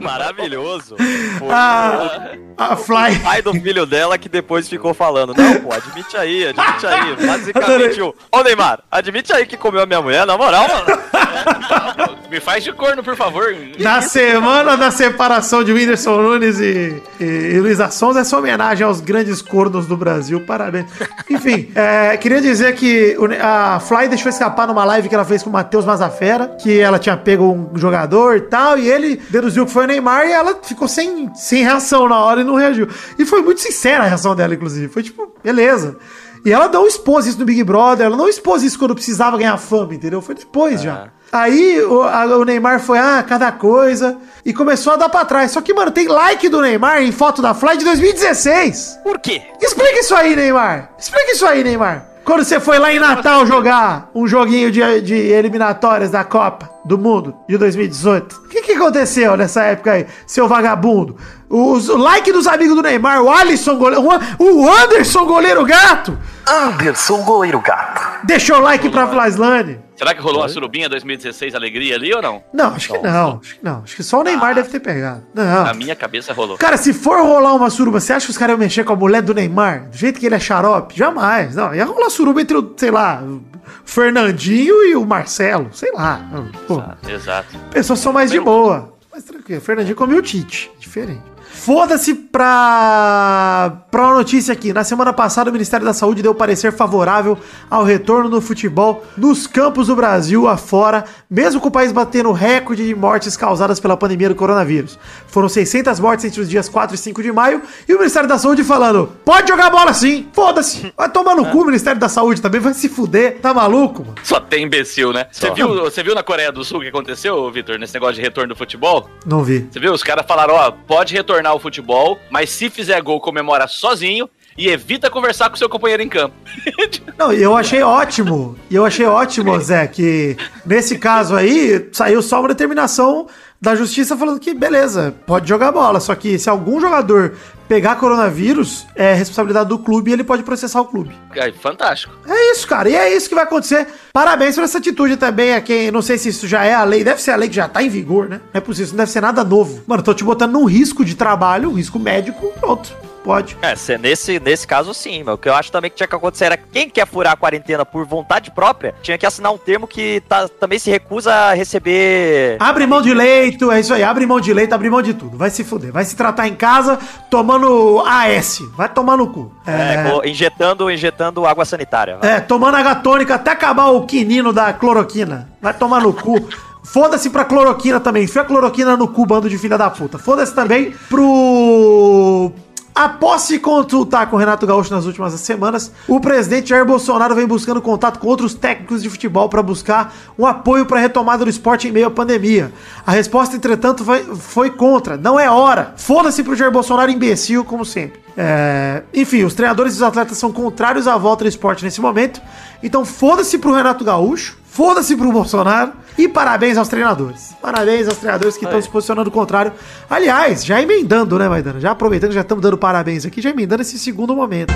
Maravilhoso. 0.01 0.97
a, 1.50 2.36
a 2.57 2.75
Fly. 2.75 3.15
O 3.15 3.19
pai 3.21 3.41
do 3.41 3.53
filho 3.53 3.86
dela 3.86 4.18
que 4.18 4.27
depois 4.27 4.68
ficou 4.68 4.94
falando: 4.94 5.33
Não, 5.33 5.62
pô, 5.62 5.74
admite 5.74 6.18
aí, 6.18 6.48
admite 6.48 6.86
aí. 6.86 7.15
Basicamente, 7.25 8.01
o. 8.01 8.13
Ô 8.31 8.44
Neymar, 8.44 8.83
admite 8.91 9.33
aí 9.33 9.45
que 9.45 9.56
comeu 9.56 9.81
a 9.81 9.86
minha 9.86 10.01
mulher, 10.01 10.25
na 10.25 10.38
moral, 10.38 10.68
mano. 10.68 11.01
Me 12.30 12.40
faz 12.40 12.64
de 12.64 12.74
corno, 12.74 13.04
por 13.04 13.16
favor. 13.16 13.56
Na 13.80 14.02
semana 14.02 14.76
da 14.76 14.92
separação 14.92 15.64
de 15.64 15.72
Whindersson 15.72 16.22
Nunes 16.22 16.60
e, 16.60 17.02
e, 17.20 17.24
e 17.24 17.60
Luísa 17.60 17.90
Sons, 17.90 18.18
essa 18.18 18.38
homenagem 18.38 18.86
aos 18.86 19.00
grandes 19.00 19.42
cornos 19.42 19.86
do 19.86 19.96
Brasil. 19.96 20.42
Parabéns. 20.42 20.88
Enfim, 21.30 21.72
é, 21.76 22.18
queria 22.18 22.42
dizer 22.42 22.76
que 22.76 23.16
a 23.42 23.80
Fly 23.80 24.08
deixou 24.08 24.30
escapar 24.30 24.68
numa 24.68 24.84
live 24.84 25.08
que 25.08 25.16
ela 25.16 25.26
fez 25.26 25.44
com 25.44 25.50
o 25.50 25.54
Matheus 25.54 25.86
Mazafera, 25.86 26.58
que 26.62 26.80
ela 26.80 26.98
tinha 26.98 27.16
pego 27.16 27.52
um 27.52 27.78
jogador 27.78 28.38
e 28.38 28.42
tal, 28.42 28.78
e 28.78 28.90
ele 28.90 29.22
deduziu 29.30 29.66
que 29.66 29.72
foi 29.72 29.84
o 29.86 29.88
Neymar 29.88 30.26
e 30.26 30.32
ela 30.32 30.60
ficou 30.62 30.88
sem, 30.88 31.32
sem 31.36 31.64
reação 31.64 32.10
na 32.10 32.20
hora 32.20 32.42
e 32.42 32.44
não 32.44 32.56
reagiu. 32.56 32.88
E 33.18 33.26
foi 33.26 33.42
muito 33.42 33.62
sincera 33.62 34.04
a 34.04 34.08
reação 34.08 34.36
dela, 34.36 34.54
inclusive. 34.54 34.92
Foi 34.92 35.04
tipo, 35.04 35.32
beleza. 35.44 35.98
E 36.45 36.53
ela 36.53 36.68
não 36.68 36.86
expôs 36.86 37.25
isso 37.25 37.39
no 37.39 37.45
Big 37.45 37.63
Brother, 37.63 38.06
ela 38.06 38.15
não 38.15 38.30
expôs 38.30 38.62
isso 38.62 38.77
quando 38.77 38.94
precisava 38.94 39.36
ganhar 39.36 39.57
fama, 39.57 39.95
entendeu? 39.95 40.21
Foi 40.21 40.36
depois 40.36 40.81
é. 40.81 40.83
já. 40.83 41.07
Aí 41.31 41.81
o, 41.81 42.03
a, 42.03 42.25
o, 42.38 42.45
Neymar 42.45 42.80
foi, 42.80 43.00
ah, 43.00 43.25
cada 43.27 43.51
coisa, 43.51 44.15
e 44.45 44.53
começou 44.53 44.94
a 44.94 44.95
dar 44.95 45.09
pra 45.09 45.25
trás. 45.25 45.51
Só 45.51 45.59
que, 45.59 45.74
mano, 45.74 45.89
tem 45.89 46.07
like 46.07 46.47
do 46.47 46.62
Neymar 46.62 47.01
em 47.01 47.12
foto 47.12 47.42
da 47.42 47.56
Fly 47.56 47.77
de 47.77 47.86
2016. 47.86 49.00
Por 49.03 49.19
quê? 49.19 49.42
Explica 49.59 50.00
isso 50.00 50.13
aí, 50.13 50.36
Neymar. 50.36 50.92
Explica 51.00 51.31
isso 51.31 51.45
aí, 51.47 51.63
Neymar. 51.63 52.07
Quando 52.24 52.44
você 52.44 52.59
foi 52.59 52.77
lá 52.77 52.94
em 52.94 53.00
Natal 53.00 53.45
jogar 53.48 54.09
um 54.13 54.27
joguinho 54.27 54.71
de, 54.71 55.01
de 55.01 55.15
eliminatórias 55.15 56.12
da 56.12 56.24
Copa 56.24 56.75
do 56.86 56.98
Mundo 56.98 57.36
de 57.50 57.58
2018. 57.58 58.36
O 58.36 58.48
que, 58.48 58.62
que 58.62 58.72
aconteceu 58.74 59.36
nessa 59.36 59.64
época 59.64 59.94
aí, 59.94 60.06
seu 60.28 60.48
vagabundo? 60.48 61.18
Os, 61.50 61.90
o 61.90 61.98
like 61.98 62.32
dos 62.32 62.48
amigos 62.48 62.76
do 62.76 62.82
Neymar, 62.82 63.22
o 63.22 63.32
Alisson 63.32 63.78
goleiro, 63.78 64.06
o 64.40 64.70
Anderson 64.72 65.26
goleiro 65.26 65.64
gato. 65.66 66.18
Anderson 66.48 67.24
goleiro 67.24 67.60
gato. 67.60 68.26
Deixou 68.26 68.60
like 68.60 68.90
pra 68.90 69.06
Vlaslane. 69.06 69.80
Será 69.96 70.14
que 70.14 70.22
rolou 70.22 70.42
uma 70.42 70.50
surubinha 70.50 70.90
2016 70.90 71.56
alegria 71.56 71.96
ali 71.96 72.14
ou 72.14 72.22
não? 72.22 72.44
Não, 72.54 72.76
acho 72.76 72.92
que 72.92 73.00
não. 73.00 73.40
Acho 73.42 73.56
que 73.56 73.64
não. 73.64 73.82
Acho 73.84 73.96
que 73.96 74.04
só 74.04 74.20
o 74.20 74.24
Neymar 74.24 74.52
ah, 74.52 74.54
deve 74.56 74.70
ter 74.70 74.82
pegado. 74.82 75.24
Não. 75.34 75.64
Na 75.64 75.74
minha 75.74 75.96
cabeça 75.96 76.34
rolou. 76.34 76.58
Cara, 76.58 76.76
se 76.76 76.92
for 76.92 77.22
rolar 77.22 77.54
uma 77.54 77.70
suruba, 77.70 78.00
você 78.02 78.12
acha 78.12 78.26
que 78.26 78.32
os 78.32 78.38
caras 78.38 78.54
iam 78.54 78.60
mexer 78.60 78.84
com 78.84 78.92
a 78.92 78.96
mulher 78.96 79.22
do 79.22 79.34
Neymar? 79.34 79.90
Do 79.90 79.96
jeito 79.96 80.20
que 80.20 80.26
ele 80.26 80.36
é 80.36 80.40
xarope? 80.40 80.98
Jamais. 80.98 81.56
Não, 81.56 81.74
ia 81.74 81.86
rolar 81.86 82.10
suruba 82.10 82.42
entre 82.42 82.58
o, 82.58 82.74
sei 82.76 82.92
lá, 82.92 83.24
o 83.24 83.42
Fernandinho 83.86 84.84
e 84.84 84.96
o 84.98 85.06
Marcelo. 85.06 85.70
Sei 85.72 85.92
lá. 85.94 86.22
Pô, 86.68 86.75
exato, 86.80 87.10
exato. 87.12 87.57
Pessoas 87.72 88.00
são 88.00 88.13
mais 88.13 88.31
de 88.31 88.39
boa. 88.39 88.94
Mais 89.12 89.24
tranquilo. 89.24 89.62
Fernandinho 89.62 89.95
comeu 89.95 90.18
o 90.18 90.22
Tite. 90.22 90.72
Diferente. 90.80 91.35
Foda-se 91.51 92.13
pra, 92.13 93.83
pra 93.89 94.03
uma 94.03 94.15
notícia 94.15 94.53
aqui. 94.53 94.74
Na 94.74 94.83
semana 94.83 95.13
passada, 95.13 95.50
o 95.50 95.53
Ministério 95.53 95.86
da 95.86 95.94
Saúde 95.94 96.21
deu 96.21 96.36
parecer 96.36 96.71
favorável 96.71 97.38
ao 97.69 97.83
retorno 97.83 98.30
do 98.30 98.42
futebol 98.42 99.03
nos 99.18 99.47
campos 99.47 99.88
do 99.88 99.95
Brasil 99.95 100.47
afora, 100.47 101.06
mesmo 101.30 101.62
com 101.62 101.68
o 101.69 101.71
país 101.71 101.92
batendo 101.92 102.31
recorde 102.31 102.86
de 102.86 102.94
mortes 102.94 103.38
causadas 103.38 103.80
pela 103.80 103.97
pandemia 103.97 104.30
do 104.30 104.36
coronavírus. 104.36 105.00
Foram 105.27 105.50
600 105.50 106.00
mortes 106.00 106.25
entre 106.25 106.42
os 106.42 106.50
dias 106.50 106.69
4 106.69 106.95
e 106.95 106.97
5 106.97 107.24
de 107.24 107.31
maio 107.31 107.62
e 107.88 107.94
o 107.94 107.98
Ministério 107.98 108.27
da 108.27 108.38
Saúde 108.38 108.63
falando: 108.63 109.12
pode 109.24 109.48
jogar 109.48 109.69
bola 109.69 109.94
sim, 109.94 110.27
foda-se. 110.34 110.93
Vai 110.98 111.10
tomar 111.10 111.36
no 111.36 111.46
cu 111.48 111.62
o 111.62 111.65
Ministério 111.65 112.00
da 112.00 112.10
Saúde 112.10 112.41
também, 112.41 112.60
vai 112.62 112.74
se 112.74 112.89
fuder. 112.89 113.39
Tá 113.41 113.53
maluco, 113.53 114.03
mano? 114.03 114.15
Só 114.24 114.39
tem 114.39 114.63
imbecil, 114.63 115.13
né? 115.13 115.27
Você 115.31 115.51
viu, 115.51 115.70
você 115.81 116.03
viu 116.03 116.15
na 116.15 116.24
Coreia 116.24 116.51
do 116.51 116.63
Sul 116.63 116.79
o 116.79 116.81
que 116.81 116.89
aconteceu, 116.89 117.50
Vitor, 117.51 117.77
nesse 117.79 117.93
negócio 117.93 118.15
de 118.15 118.22
retorno 118.22 118.53
do 118.53 118.55
futebol? 118.55 119.10
Não 119.25 119.43
vi. 119.43 119.67
Você 119.72 119.79
viu? 119.79 119.93
Os 119.93 120.03
caras 120.03 120.25
falaram: 120.27 120.53
ó, 120.55 120.72
pode 120.72 121.13
retornar 121.13 121.45
o 121.54 121.60
futebol, 121.60 122.20
mas 122.30 122.50
se 122.50 122.70
fizer 122.70 123.02
gol, 123.02 123.20
comemora 123.20 123.68
sozinho 123.68 124.30
e 124.58 124.70
evita 124.70 125.10
conversar 125.10 125.50
com 125.50 125.56
seu 125.56 125.68
companheiro 125.68 126.02
em 126.02 126.10
campo. 126.10 126.36
Não, 127.18 127.32
eu 127.34 127.56
achei 127.56 127.82
ótimo, 127.82 128.58
eu 128.72 128.86
achei 128.86 129.06
ótimo, 129.06 129.60
Zé, 129.60 129.88
que 129.88 130.38
nesse 130.66 130.98
caso 130.98 131.36
aí 131.36 131.90
saiu 131.92 132.22
só 132.22 132.40
uma 132.40 132.48
determinação 132.48 133.28
da 133.60 133.75
justiça 133.75 134.16
falando 134.16 134.40
que 134.40 134.54
beleza, 134.54 135.16
pode 135.25 135.48
jogar 135.48 135.72
bola, 135.72 136.00
só 136.00 136.14
que 136.16 136.38
se 136.38 136.50
algum 136.50 136.80
jogador 136.80 137.36
pegar 137.67 137.95
coronavírus, 137.95 138.86
é 138.95 139.13
responsabilidade 139.13 139.69
do 139.69 139.79
clube 139.79 140.12
e 140.12 140.13
ele 140.13 140.24
pode 140.24 140.43
processar 140.43 140.81
o 140.81 140.86
clube. 140.86 141.15
É 141.36 141.51
fantástico. 141.51 142.13
É 142.27 142.51
isso, 142.51 142.67
cara, 142.67 142.89
e 142.89 142.95
é 142.95 143.15
isso 143.15 143.29
que 143.29 143.36
vai 143.36 143.43
acontecer. 143.43 143.88
Parabéns 144.13 144.55
por 144.55 144.63
essa 144.63 144.77
atitude 144.77 145.17
também 145.17 145.53
a 145.53 145.62
quem, 145.62 145.91
não 145.91 146.01
sei 146.01 146.17
se 146.17 146.29
isso 146.29 146.48
já 146.48 146.63
é 146.63 146.74
a 146.74 146.84
lei, 146.84 147.03
deve 147.03 147.22
ser 147.22 147.31
a 147.31 147.36
lei 147.36 147.50
que 147.50 147.55
já 147.55 147.67
tá 147.67 147.81
em 147.81 147.89
vigor, 147.89 148.29
né? 148.29 148.41
Não 148.53 148.60
é 148.60 148.62
possível, 148.62 148.91
não 148.91 148.98
deve 148.98 149.12
ser 149.12 149.22
nada 149.22 149.43
novo. 149.43 149.84
Mano, 149.88 150.03
tô 150.03 150.13
te 150.13 150.24
botando 150.24 150.53
num 150.53 150.65
risco 150.65 151.03
de 151.03 151.15
trabalho, 151.15 151.69
um 151.69 151.74
risco 151.74 152.00
médico, 152.00 152.51
pronto. 152.60 152.95
Pode. 153.25 153.58
É, 153.60 153.98
nesse, 153.98 154.39
nesse 154.39 154.67
caso 154.67 154.94
sim, 154.94 155.24
mas 155.24 155.34
o 155.34 155.38
que 155.39 155.50
eu 155.50 155.55
acho 155.55 155.72
também 155.72 155.89
que 155.89 155.98
tinha 155.98 156.08
que 156.08 156.15
acontecer 156.15 156.46
era 156.46 156.58
quem 156.58 156.88
quer 156.88 157.08
furar 157.08 157.34
a 157.34 157.36
quarentena 157.36 157.84
por 157.84 158.05
vontade 158.05 158.51
própria, 158.51 158.94
tinha 159.01 159.17
que 159.17 159.25
assinar 159.25 159.51
um 159.51 159.58
termo 159.58 159.88
que 159.88 160.22
tá, 160.29 160.48
também 160.48 160.77
se 160.77 160.91
recusa 160.91 161.34
a 161.34 161.53
receber. 161.53 162.58
Abre 162.60 162.86
mão 162.86 163.01
de 163.01 163.15
leito, 163.15 163.72
é 163.72 163.79
isso 163.79 163.96
aí, 163.96 164.03
abre 164.03 164.27
mão 164.27 164.39
de 164.39 164.53
leito, 164.53 164.75
abre 164.75 164.91
mão 164.91 165.01
de 165.01 165.15
tudo. 165.15 165.39
Vai 165.39 165.50
se 165.50 165.63
fuder, 165.63 165.91
vai 165.91 166.05
se 166.05 166.15
tratar 166.15 166.48
em 166.48 166.53
casa 166.53 167.00
tomando 167.32 168.03
AS, 168.05 168.60
vai 168.77 168.88
tomar 168.88 169.17
no 169.17 169.27
cu. 169.27 169.51
É, 169.65 170.22
é 170.24 170.29
injetando, 170.29 170.91
injetando 170.91 171.48
água 171.48 171.65
sanitária. 171.65 172.17
Vai. 172.17 172.29
É, 172.29 172.39
tomando 172.39 172.75
agatônica 172.77 173.34
até 173.34 173.50
acabar 173.50 173.88
o 173.88 174.05
quinino 174.05 174.53
da 174.53 174.72
cloroquina. 174.72 175.50
Vai 175.60 175.74
tomar 175.74 176.01
no 176.01 176.13
cu. 176.13 176.48
Foda-se 176.84 177.32
pra 177.32 177.44
cloroquina 177.44 178.00
também. 178.00 178.25
Enfia 178.25 178.44
a 178.44 178.46
cloroquina 178.46 178.96
no 178.96 179.08
cu, 179.08 179.25
bando 179.25 179.50
de 179.50 179.58
filha 179.58 179.77
da 179.77 179.89
puta. 179.89 180.20
Foda-se 180.20 180.53
também 180.53 180.94
pro 181.10 182.53
Após 182.96 183.42
se 183.42 183.60
consultar 183.60 184.30
com 184.30 184.38
o 184.38 184.40
Renato 184.40 184.66
Gaúcho 184.66 184.94
nas 184.94 185.06
últimas 185.06 185.34
semanas, 185.34 185.92
o 186.08 186.18
presidente 186.22 186.70
Jair 186.70 186.86
Bolsonaro 186.86 187.36
vem 187.36 187.46
buscando 187.46 187.82
contato 187.82 188.20
com 188.20 188.28
outros 188.28 188.54
técnicos 188.54 189.04
de 189.04 189.10
futebol 189.10 189.50
para 189.50 189.62
buscar 189.62 190.16
um 190.40 190.46
apoio 190.46 190.86
para 190.86 191.00
a 191.00 191.02
retomada 191.02 191.44
do 191.44 191.50
esporte 191.50 191.90
em 191.90 191.92
meio 191.92 192.08
à 192.08 192.10
pandemia. 192.10 192.72
A 193.06 193.12
resposta, 193.12 193.54
entretanto, 193.54 194.06
foi, 194.38 194.70
contra. 194.70 195.18
Não 195.18 195.38
é 195.38 195.50
hora. 195.52 195.94
Foda-se 195.98 196.42
pro 196.42 196.56
Jair 196.56 196.72
Bolsonaro 196.72 197.12
imbecil, 197.12 197.66
como 197.66 197.84
sempre. 197.84 198.22
É... 198.38 199.04
Enfim, 199.14 199.44
os 199.44 199.54
treinadores 199.54 199.92
e 199.92 199.96
os 199.98 200.02
atletas 200.02 200.38
são 200.38 200.54
contrários 200.54 201.06
à 201.06 201.18
volta 201.18 201.44
do 201.44 201.50
esporte 201.50 201.84
nesse 201.84 202.00
momento. 202.00 202.42
Então 202.82 203.04
foda-se 203.04 203.58
pro 203.58 203.74
Renato 203.74 204.06
Gaúcho 204.06 204.58
Foda-se 204.75 205.15
pro 205.15 205.32
Bolsonaro. 205.32 205.94
E 206.17 206.27
parabéns 206.27 206.77
aos 206.77 206.89
treinadores. 206.89 207.55
Parabéns 207.62 208.10
aos 208.10 208.17
treinadores 208.17 208.58
que 208.58 208.65
estão 208.65 208.82
se 208.82 208.89
posicionando 208.89 209.32
contrário. 209.32 209.72
Aliás, 210.10 210.65
já 210.65 210.82
emendando, 210.82 211.39
né, 211.39 211.48
Maidana? 211.48 211.79
Já 211.79 211.91
aproveitando 211.91 212.29
que 212.29 212.36
já 212.36 212.41
estamos 212.41 212.62
dando 212.62 212.77
parabéns 212.77 213.25
aqui, 213.25 213.41
já 213.41 213.51
emendando 213.51 213.82
esse 213.82 213.98
segundo 213.98 214.36
momento. 214.36 214.74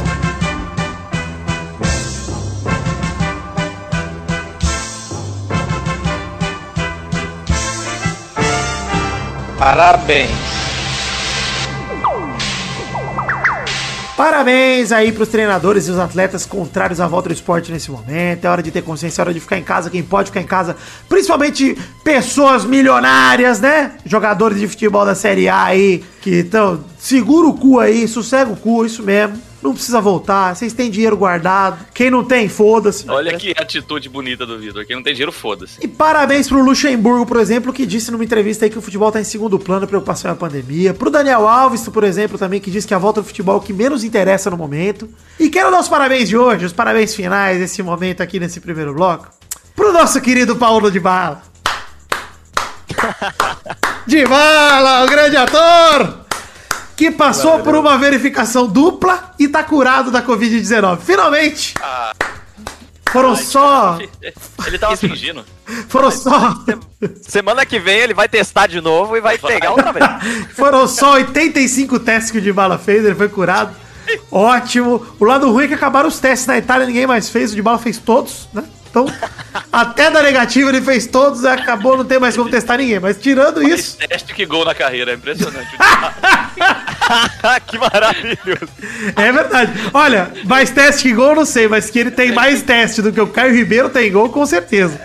Parabéns. 9.58 10.59
Parabéns 14.20 14.92
aí 14.92 15.14
pros 15.14 15.30
treinadores 15.30 15.88
e 15.88 15.92
os 15.92 15.98
atletas 15.98 16.46
contrários 16.46 17.00
à 17.00 17.08
volta 17.08 17.30
do 17.30 17.34
esporte 17.34 17.72
nesse 17.72 17.90
momento. 17.90 18.44
É 18.44 18.50
hora 18.50 18.62
de 18.62 18.70
ter 18.70 18.82
consciência, 18.82 19.22
é 19.22 19.24
hora 19.24 19.34
de 19.34 19.40
ficar 19.40 19.58
em 19.58 19.64
casa, 19.64 19.90
quem 19.90 20.04
pode 20.04 20.28
ficar 20.28 20.42
em 20.42 20.46
casa. 20.46 20.76
Principalmente 21.08 21.78
pessoas 22.04 22.66
milionárias, 22.66 23.62
né? 23.62 23.94
Jogadores 24.06 24.60
de 24.60 24.68
futebol 24.68 25.06
da 25.06 25.16
Série 25.16 25.48
A 25.48 25.64
aí, 25.64 26.04
que 26.20 26.32
estão... 26.32 26.84
Segura 27.00 27.48
o 27.48 27.54
cu 27.54 27.80
aí, 27.80 28.10
sossega 28.10 28.52
o 28.52 28.58
cu, 28.58 28.86
isso 28.86 29.02
mesmo. 29.04 29.42
Não 29.62 29.74
precisa 29.74 30.00
voltar, 30.00 30.56
vocês 30.56 30.72
têm 30.72 30.90
dinheiro 30.90 31.18
guardado. 31.18 31.86
Quem 31.94 32.10
não 32.10 32.24
tem, 32.24 32.48
foda-se. 32.48 33.10
Olha 33.10 33.38
que 33.38 33.52
atitude 33.58 34.08
bonita 34.08 34.46
do 34.46 34.58
Vitor. 34.58 34.86
Quem 34.86 34.96
não 34.96 35.04
tem 35.04 35.14
dinheiro, 35.14 35.34
foda-se. 35.34 35.78
E 35.82 35.88
parabéns 35.88 36.48
pro 36.48 36.64
Luxemburgo, 36.64 37.26
por 37.26 37.38
exemplo, 37.38 37.74
que 37.74 37.86
disse 37.86 38.10
numa 38.10 38.24
entrevista 38.24 38.66
aí 38.66 38.72
que 38.72 38.78
o 38.78 38.82
futebol 38.82 39.12
tá 39.12 39.20
em 39.20 39.26
segundo 39.26 39.60
plano, 39.60 39.86
preocupação 39.86 40.32
é 40.32 40.34
a 40.34 40.38
pandemia. 40.38 40.94
Pro 40.94 41.10
Daniel 41.10 41.48
Alves, 41.48 41.88
por 41.90 42.06
exemplo, 42.06 42.38
também, 42.38 42.62
que 42.62 42.72
disse 42.72 42.88
que 42.88 42.94
a 42.94 42.98
volta 42.98 43.22
do 43.22 43.28
futebol 43.28 43.56
é 43.56 43.58
o 43.58 43.62
que 43.62 43.74
menos 43.74 44.04
interessa 44.04 44.50
no 44.50 44.56
momento. 44.56 45.10
E 45.38 45.50
quero 45.50 45.70
dar 45.70 45.80
os 45.80 45.90
parabéns 45.90 46.30
de 46.30 46.38
hoje, 46.38 46.66
os 46.66 46.74
parabéns 46.74 47.14
finais 47.14 47.60
desse 47.60 47.84
momento 47.84 48.22
aqui 48.22 48.40
nesse 48.40 48.62
primeiro 48.62 48.94
bloco, 48.94 49.28
pro 49.76 49.92
nosso 49.92 50.22
querido 50.22 50.56
Paulo 50.56 50.90
de 50.90 51.02
Bala. 51.02 51.42
de 54.08 54.26
Bala, 54.26 55.04
o 55.04 55.08
grande 55.08 55.36
ator! 55.36 56.29
Que 57.00 57.10
passou 57.10 57.60
por 57.60 57.76
uma 57.76 57.98
verificação 57.98 58.68
dupla 58.68 59.32
e 59.40 59.48
tá 59.48 59.64
curado 59.64 60.12
da 60.12 60.22
Covid-19. 60.22 61.00
Finalmente! 61.00 61.74
Foram 63.10 63.38
só. 63.38 63.98
Ele 64.68 64.78
tava 64.78 64.98
fingindo. 64.98 65.46
Foram 65.88 66.12
só. 66.12 66.62
Semana 67.22 67.66
que 67.66 67.80
vem 67.80 68.00
ele 68.00 68.14
vai 68.14 68.28
testar 68.28 68.68
de 68.68 68.82
novo 68.82 69.16
e 69.16 69.22
vai 69.22 69.38
pegar 69.38 69.72
outra 69.72 69.94
vez. 69.94 70.06
Foram 70.54 70.90
só 70.90 71.14
85 71.14 72.02
testes 72.02 72.32
que 72.32 72.40
o 72.40 72.42
Dybala 72.42 72.78
fez, 72.78 73.06
ele 73.06 73.16
foi 73.16 73.30
curado. 73.30 73.74
Ótimo. 74.30 75.02
O 75.18 75.24
lado 75.24 75.50
ruim 75.50 75.64
é 75.64 75.68
que 75.70 75.74
acabaram 75.76 76.10
os 76.10 76.20
testes 76.20 76.48
na 76.48 76.58
Itália, 76.58 76.86
ninguém 76.86 77.08
mais 77.08 77.30
fez, 77.30 77.54
o 77.54 77.56
Dybala 77.56 77.80
fez 77.80 77.98
todos, 77.98 78.50
né? 78.54 78.66
Então, 78.90 79.06
até 79.72 80.10
da 80.10 80.24
negativa 80.24 80.70
ele 80.70 80.82
fez 80.82 81.06
todos, 81.06 81.46
acabou, 81.46 81.96
não 81.98 82.04
tem 82.06 82.18
mais 82.20 82.36
como 82.36 82.50
testar 82.50 82.78
ninguém. 82.78 83.00
Mas 83.00 83.18
tirando 83.18 83.62
isso. 83.62 83.98
Esse 84.00 84.08
teste 84.08 84.34
que 84.34 84.46
gol 84.46 84.66
na 84.66 84.74
carreira, 84.74 85.12
é 85.12 85.16
impressionante. 85.16 85.70
que 87.68 87.78
maravilhoso. 87.78 88.70
É 89.16 89.32
verdade. 89.32 89.72
Olha, 89.94 90.32
mais 90.46 90.70
teste 90.72 91.04
que 91.04 91.14
gol, 91.14 91.36
não 91.36 91.46
sei, 91.46 91.68
mas 91.68 91.90
que 91.90 92.00
ele 92.00 92.12
tem 92.12 92.32
mais 92.32 92.62
teste 92.62 93.02
do 93.02 93.12
que 93.12 93.22
o 93.22 93.28
Caio 93.28 93.54
Ribeiro 93.54 93.90
tem 93.90 94.12
gol, 94.12 94.30
com 94.30 94.46
certeza. 94.46 95.00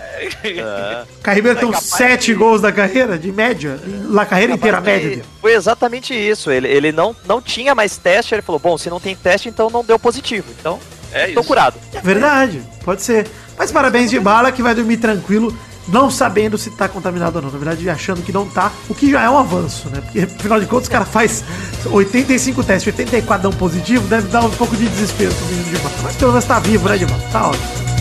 O 1.19 1.21
Caio 1.21 1.35
Ribeiro 1.35 1.59
tem 1.59 1.67
uns 1.69 1.79
7 1.81 2.33
gols 2.33 2.61
na 2.61 2.71
carreira, 2.71 3.17
de 3.17 3.31
média. 3.31 3.79
Na 4.09 4.25
carreira 4.25 4.53
inteira, 4.53 4.77
a 4.77 4.81
média 4.81 5.09
dele. 5.09 5.23
Foi 5.41 5.53
exatamente 5.53 6.13
isso. 6.13 6.49
Ele, 6.49 6.67
ele 6.67 6.91
não, 6.91 7.15
não 7.27 7.41
tinha 7.41 7.75
mais 7.75 7.97
teste, 7.97 8.33
ele 8.33 8.41
falou: 8.41 8.59
bom, 8.59 8.77
se 8.77 8.89
não 8.89 8.99
tem 8.99 9.15
teste, 9.15 9.49
então 9.49 9.69
não 9.69 9.83
deu 9.83 9.99
positivo. 9.99 10.47
Então, 10.59 10.79
É 11.11 11.27
tô 11.27 11.41
isso. 11.41 11.43
curado. 11.47 11.77
É 11.93 11.99
verdade, 12.01 12.61
pode 12.83 13.01
ser. 13.03 13.27
Mas 13.57 13.71
parabéns 13.71 14.09
de 14.09 14.19
bala 14.19 14.51
que 14.51 14.61
vai 14.61 14.75
dormir 14.75 14.97
tranquilo, 14.97 15.55
não 15.87 16.09
sabendo 16.09 16.57
se 16.57 16.69
tá 16.71 16.87
contaminado 16.87 17.37
ou 17.37 17.41
não. 17.41 17.51
Na 17.51 17.57
verdade, 17.57 17.89
achando 17.89 18.21
que 18.21 18.31
não 18.31 18.45
tá, 18.47 18.71
o 18.89 18.95
que 18.95 19.11
já 19.11 19.21
é 19.21 19.29
um 19.29 19.37
avanço, 19.37 19.89
né? 19.89 20.01
Porque, 20.01 20.19
afinal 20.19 20.59
de 20.59 20.65
contas, 20.65 20.87
o 20.87 20.91
cara 20.91 21.05
faz 21.05 21.43
85 21.85 22.63
testes, 22.63 22.93
84 22.93 23.49
dão 23.49 23.57
positivo, 23.57 24.07
deve 24.07 24.27
dar 24.27 24.43
um 24.43 24.51
pouco 24.51 24.75
de 24.75 24.87
desespero 24.87 25.33
pro 25.33 25.45
menino 25.47 25.69
de 25.69 25.77
bala. 25.77 25.95
Mas 26.03 26.15
pelo 26.15 26.31
menos 26.31 26.45
tá 26.45 26.59
vivo, 26.59 26.89
né, 26.89 26.97
de 26.97 27.05
bala? 27.05 27.21
Tá 27.31 27.47
ótimo. 27.47 27.94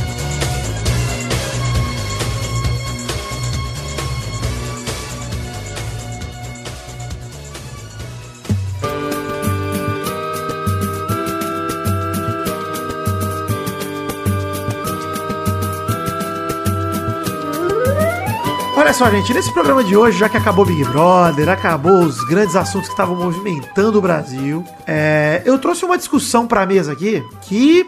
Só, 18.94 19.10
gente, 19.10 19.34
nesse 19.34 19.52
programa 19.52 19.82
de 19.82 19.96
hoje, 19.96 20.16
já 20.16 20.28
que 20.28 20.36
acabou 20.36 20.64
Big 20.64 20.84
Brother, 20.84 21.48
acabou 21.48 22.04
os 22.04 22.22
grandes 22.26 22.54
assuntos 22.54 22.86
que 22.86 22.94
estavam 22.94 23.16
movimentando 23.16 23.98
o 23.98 24.00
Brasil, 24.00 24.64
é, 24.86 25.42
eu 25.44 25.58
trouxe 25.58 25.84
uma 25.84 25.98
discussão 25.98 26.46
pra 26.46 26.64
mesa 26.64 26.92
aqui 26.92 27.24
que 27.42 27.84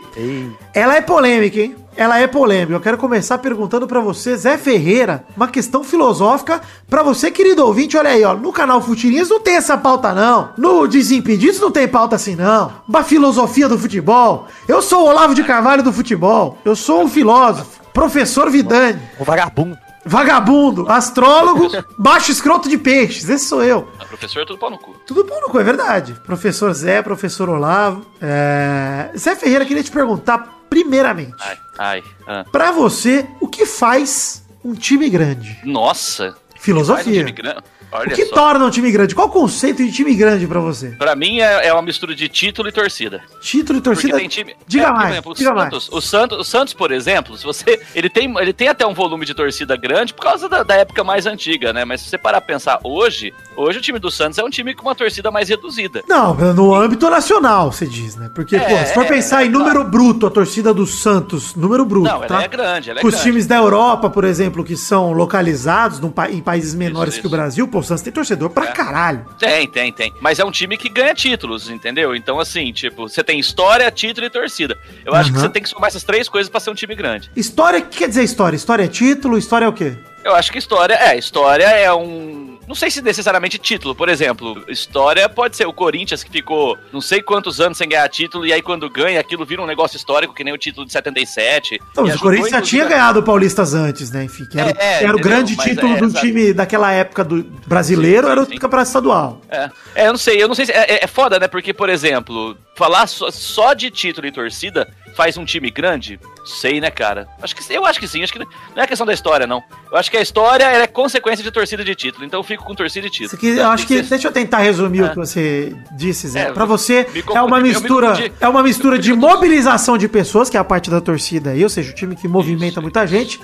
ela 0.74 0.96
é 0.96 1.00
polêmica, 1.00 1.60
hein? 1.60 1.76
Ela 1.96 2.18
é 2.18 2.26
polêmica. 2.26 2.72
Eu 2.72 2.80
quero 2.80 2.98
começar 2.98 3.38
perguntando 3.38 3.86
pra 3.86 4.00
você, 4.00 4.36
Zé 4.36 4.58
Ferreira, 4.58 5.24
uma 5.36 5.46
questão 5.46 5.84
filosófica 5.84 6.60
pra 6.90 7.04
você, 7.04 7.30
querido 7.30 7.64
ouvinte. 7.64 7.96
Olha 7.96 8.10
aí, 8.10 8.24
ó, 8.24 8.34
no 8.34 8.52
canal 8.52 8.82
Futirinhas 8.82 9.28
não 9.28 9.38
tem 9.38 9.54
essa 9.54 9.78
pauta 9.78 10.12
não. 10.12 10.48
No 10.58 10.88
Desimpedidos 10.88 11.60
não 11.60 11.70
tem 11.70 11.86
pauta 11.86 12.16
assim 12.16 12.34
não. 12.34 12.72
Uma 12.88 13.04
filosofia 13.04 13.68
do 13.68 13.78
futebol. 13.78 14.48
Eu 14.66 14.82
sou 14.82 15.04
o 15.04 15.08
Olavo 15.08 15.36
de 15.36 15.44
Carvalho 15.44 15.84
do 15.84 15.92
futebol. 15.92 16.58
Eu 16.64 16.74
sou 16.74 17.04
um 17.04 17.08
filósofo, 17.08 17.80
professor 17.94 18.50
Vidani. 18.50 19.00
O 19.20 19.24
vagabundo. 19.24 19.85
Vagabundo, 20.06 20.88
astrólogo, 20.90 21.68
baixo 21.98 22.30
escroto 22.30 22.68
de 22.68 22.78
peixes. 22.78 23.28
Esse 23.28 23.44
sou 23.46 23.62
eu. 23.62 23.88
A 23.98 24.04
professora 24.04 24.44
é 24.44 24.46
tudo 24.46 24.58
pau 24.58 24.70
no 24.70 24.78
cu. 24.78 24.94
Tudo 25.06 25.24
bom 25.24 25.40
no 25.40 25.48
cu, 25.48 25.58
é 25.58 25.64
verdade. 25.64 26.14
Professor 26.24 26.72
Zé, 26.72 27.02
professor 27.02 27.48
Olavo. 27.48 28.06
É... 28.22 29.10
Zé 29.16 29.34
Ferreira, 29.34 29.64
queria 29.66 29.82
te 29.82 29.90
perguntar, 29.90 30.60
primeiramente, 30.70 31.34
Ai, 31.40 31.58
ai. 31.78 32.02
ah. 32.26 32.44
pra 32.52 32.70
você, 32.70 33.26
o 33.40 33.48
que 33.48 33.66
faz 33.66 34.44
um 34.64 34.74
time 34.74 35.08
grande? 35.10 35.58
Nossa. 35.64 36.30
Faz 36.32 36.36
um 36.56 36.60
Filosofia. 36.60 37.24
time 37.24 37.32
grande. 37.32 37.62
O 37.92 37.96
Olha 37.96 38.14
que 38.14 38.24
só. 38.26 38.34
torna 38.34 38.64
um 38.64 38.70
time 38.70 38.90
grande? 38.90 39.14
Qual 39.14 39.28
o 39.28 39.30
conceito 39.30 39.84
de 39.84 39.90
time 39.92 40.14
grande 40.14 40.46
pra 40.46 40.60
você? 40.60 40.88
Pra 40.90 41.14
mim 41.16 41.40
é, 41.40 41.68
é 41.68 41.72
uma 41.72 41.82
mistura 41.82 42.14
de 42.14 42.28
título 42.28 42.68
e 42.68 42.72
torcida. 42.72 43.22
Título 43.40 43.78
e 43.78 43.82
torcida? 43.82 44.20
time. 44.28 44.54
Diga 44.66 44.86
é, 44.88 44.90
mais, 44.90 45.10
exemplo, 45.12 45.32
o 45.32 45.34
diga 45.34 45.54
Santos, 45.54 45.88
O 45.92 46.00
Santos, 46.00 46.38
o 46.38 46.44
Santos, 46.44 46.74
por 46.74 46.90
exemplo, 46.90 47.36
se 47.36 47.44
você. 47.44 47.80
Ele 47.94 48.08
tem, 48.10 48.34
ele 48.38 48.52
tem 48.52 48.68
até 48.68 48.86
um 48.86 48.92
volume 48.94 49.24
de 49.24 49.34
torcida 49.34 49.76
grande 49.76 50.12
por 50.12 50.22
causa 50.22 50.48
da, 50.48 50.62
da 50.62 50.74
época 50.74 51.02
mais 51.04 51.26
antiga, 51.26 51.72
né? 51.72 51.84
Mas 51.84 52.00
se 52.00 52.10
você 52.10 52.18
parar 52.18 52.40
pra 52.40 52.54
pensar 52.54 52.80
hoje, 52.82 53.32
hoje 53.56 53.78
o 53.78 53.82
time 53.82 53.98
do 53.98 54.10
Santos 54.10 54.38
é 54.38 54.44
um 54.44 54.50
time 54.50 54.74
com 54.74 54.82
uma 54.82 54.94
torcida 54.94 55.30
mais 55.30 55.48
reduzida. 55.48 56.02
Não, 56.08 56.34
no 56.54 56.74
âmbito 56.74 57.08
nacional, 57.08 57.70
você 57.72 57.86
diz, 57.86 58.16
né? 58.16 58.30
Porque, 58.34 58.56
É, 58.56 58.60
pô, 58.60 58.86
se 58.86 58.94
for 58.94 59.04
é, 59.04 59.08
pensar 59.08 59.42
é, 59.42 59.46
em 59.46 59.48
número 59.48 59.84
bruto, 59.84 60.26
a 60.26 60.30
torcida 60.30 60.74
do 60.74 60.86
Santos, 60.86 61.54
número 61.54 61.84
bruto, 61.84 62.08
Não, 62.08 62.16
ela 62.16 62.26
tá? 62.26 62.42
é 62.42 62.48
grande, 62.48 62.90
ela 62.90 63.00
é 63.00 63.04
os 63.04 63.10
grande. 63.14 63.22
times 63.24 63.46
da 63.46 63.56
Europa, 63.56 64.10
por 64.10 64.24
exemplo, 64.24 64.64
que 64.64 64.76
são 64.76 65.12
localizados 65.12 66.00
pa- 66.10 66.28
em 66.30 66.40
países 66.40 66.74
menores 66.74 67.14
Isso, 67.14 67.20
que 67.20 67.26
o 67.26 67.28
isso. 67.28 67.36
Brasil, 67.36 67.68
pô, 67.76 67.80
o 67.80 67.82
Santos 67.82 68.02
tem 68.02 68.12
torcedor 68.12 68.48
pra 68.48 68.64
É. 68.64 68.72
caralho. 68.72 69.26
Tem, 69.38 69.68
tem, 69.68 69.92
tem. 69.92 70.12
Mas 70.20 70.38
é 70.38 70.44
um 70.44 70.50
time 70.50 70.78
que 70.78 70.88
ganha 70.88 71.14
títulos, 71.14 71.68
entendeu? 71.68 72.16
Então, 72.16 72.40
assim, 72.40 72.72
tipo, 72.72 73.06
você 73.08 73.22
tem 73.22 73.38
história, 73.38 73.90
título 73.90 74.26
e 74.26 74.30
torcida. 74.30 74.78
Eu 75.04 75.14
acho 75.14 75.30
que 75.32 75.38
você 75.38 75.48
tem 75.50 75.62
que 75.62 75.68
somar 75.68 75.88
essas 75.88 76.02
três 76.02 76.26
coisas 76.28 76.48
pra 76.48 76.58
ser 76.58 76.70
um 76.70 76.74
time 76.74 76.94
grande. 76.94 77.30
História, 77.36 77.78
o 77.80 77.82
que 77.82 77.98
quer 77.98 78.08
dizer 78.08 78.22
história? 78.24 78.56
História 78.56 78.84
é 78.84 78.88
título, 78.88 79.36
história 79.36 79.66
é 79.66 79.68
o 79.68 79.72
quê? 79.72 79.94
Eu 80.24 80.34
acho 80.34 80.50
que 80.50 80.58
história, 80.58 80.94
é, 80.94 81.18
história 81.18 81.64
é 81.64 81.92
um. 81.92 82.55
Não 82.66 82.74
sei 82.74 82.90
se 82.90 83.00
necessariamente 83.00 83.58
título, 83.58 83.94
por 83.94 84.08
exemplo, 84.08 84.64
história 84.68 85.28
pode 85.28 85.56
ser 85.56 85.66
o 85.66 85.72
Corinthians 85.72 86.24
que 86.24 86.30
ficou 86.30 86.76
não 86.92 87.00
sei 87.00 87.22
quantos 87.22 87.60
anos 87.60 87.78
sem 87.78 87.88
ganhar 87.88 88.08
título, 88.08 88.44
e 88.44 88.52
aí 88.52 88.60
quando 88.60 88.90
ganha, 88.90 89.20
aquilo 89.20 89.44
vira 89.44 89.62
um 89.62 89.66
negócio 89.66 89.96
histórico, 89.96 90.34
que 90.34 90.42
nem 90.42 90.52
o 90.52 90.58
título 90.58 90.84
de 90.84 90.92
77. 90.92 91.80
Então, 91.92 92.04
o 92.04 92.18
Corinthians 92.18 92.50
já 92.50 92.62
tinha 92.62 92.84
ganhado 92.86 93.20
o 93.20 93.22
Paulistas 93.22 93.72
antes, 93.74 94.10
né? 94.10 94.24
Enfim, 94.24 94.44
que 94.46 94.58
era, 94.58 94.70
É, 94.70 95.02
é, 95.02 95.04
era 95.04 95.16
o 95.16 95.20
grande 95.20 95.54
Mas 95.56 95.66
título 95.66 95.94
é, 95.94 95.98
do 95.98 96.04
exato. 96.06 96.26
time 96.26 96.52
daquela 96.52 96.90
época 96.92 97.22
do 97.24 97.42
brasileiro, 97.66 98.26
Sim, 98.26 98.32
era 98.32 98.42
o 98.42 98.46
sim, 98.46 98.56
campeonato 98.58 98.88
estadual. 98.88 99.40
É. 99.48 99.70
É, 99.94 100.06
eu 100.08 100.12
não 100.12 100.18
sei, 100.18 100.42
eu 100.42 100.48
não 100.48 100.54
sei 100.54 100.66
se. 100.66 100.72
É, 100.72 100.94
é- 100.94 101.04
é 101.04 101.06
foda, 101.06 101.38
né? 101.38 101.46
Porque, 101.48 101.72
por 101.72 101.88
exemplo, 101.88 102.56
falar 102.74 103.06
só, 103.06 103.30
só 103.30 103.74
de 103.74 103.90
título 103.90 104.26
e 104.26 104.32
torcida 104.32 104.88
faz 105.16 105.36
um 105.38 105.44
time 105.44 105.70
grande? 105.70 106.20
Sei, 106.44 106.80
né, 106.80 106.90
cara? 106.90 107.26
Acho 107.42 107.56
que, 107.56 107.72
eu 107.72 107.84
acho 107.84 107.98
que 107.98 108.06
sim, 108.06 108.22
acho 108.22 108.32
que 108.32 108.38
não 108.38 108.46
é 108.82 108.86
questão 108.86 109.06
da 109.06 109.12
história, 109.12 109.46
não. 109.46 109.64
Eu 109.90 109.96
acho 109.98 110.10
que 110.10 110.16
a 110.16 110.20
história 110.20 110.64
é 110.64 110.86
consequência 110.86 111.42
de 111.42 111.50
torcida 111.50 111.82
de 111.82 111.94
título, 111.94 112.24
então 112.24 112.38
eu 112.38 112.44
fico 112.44 112.62
com 112.64 112.74
torcida 112.74 113.06
e 113.06 113.10
título. 113.10 113.26
Isso 113.26 113.36
aqui, 113.36 113.48
eu 113.58 113.68
acho 113.68 113.86
que. 113.86 113.96
ser- 114.02 114.10
Deixa 114.10 114.28
eu 114.28 114.32
tentar 114.32 114.58
resumir 114.58 115.02
o 115.02 115.06
É. 115.06 115.08
que 115.08 115.16
você 115.16 115.74
disse, 115.96 116.28
Zé. 116.28 116.42
É, 116.42 116.52
pra 116.52 116.64
você, 116.66 117.06
é 117.34 117.42
uma 117.42 117.58
mistura. 117.60 118.10
confundi. 118.10 118.32
É 118.40 118.48
uma 118.48 118.62
mistura 118.62 118.98
de 118.98 119.12
mobilização 119.14 119.96
de 119.98 120.06
pessoas, 120.06 120.48
que 120.50 120.56
é 120.56 120.60
a 120.60 120.64
parte 120.64 120.90
da 120.90 121.00
torcida 121.00 121.50
aí, 121.50 121.62
ou 121.64 121.70
seja, 121.70 121.90
o 121.90 121.94
time 121.94 122.14
que 122.14 122.28
movimenta 122.28 122.80
muita 122.80 123.06
gente, 123.06 123.40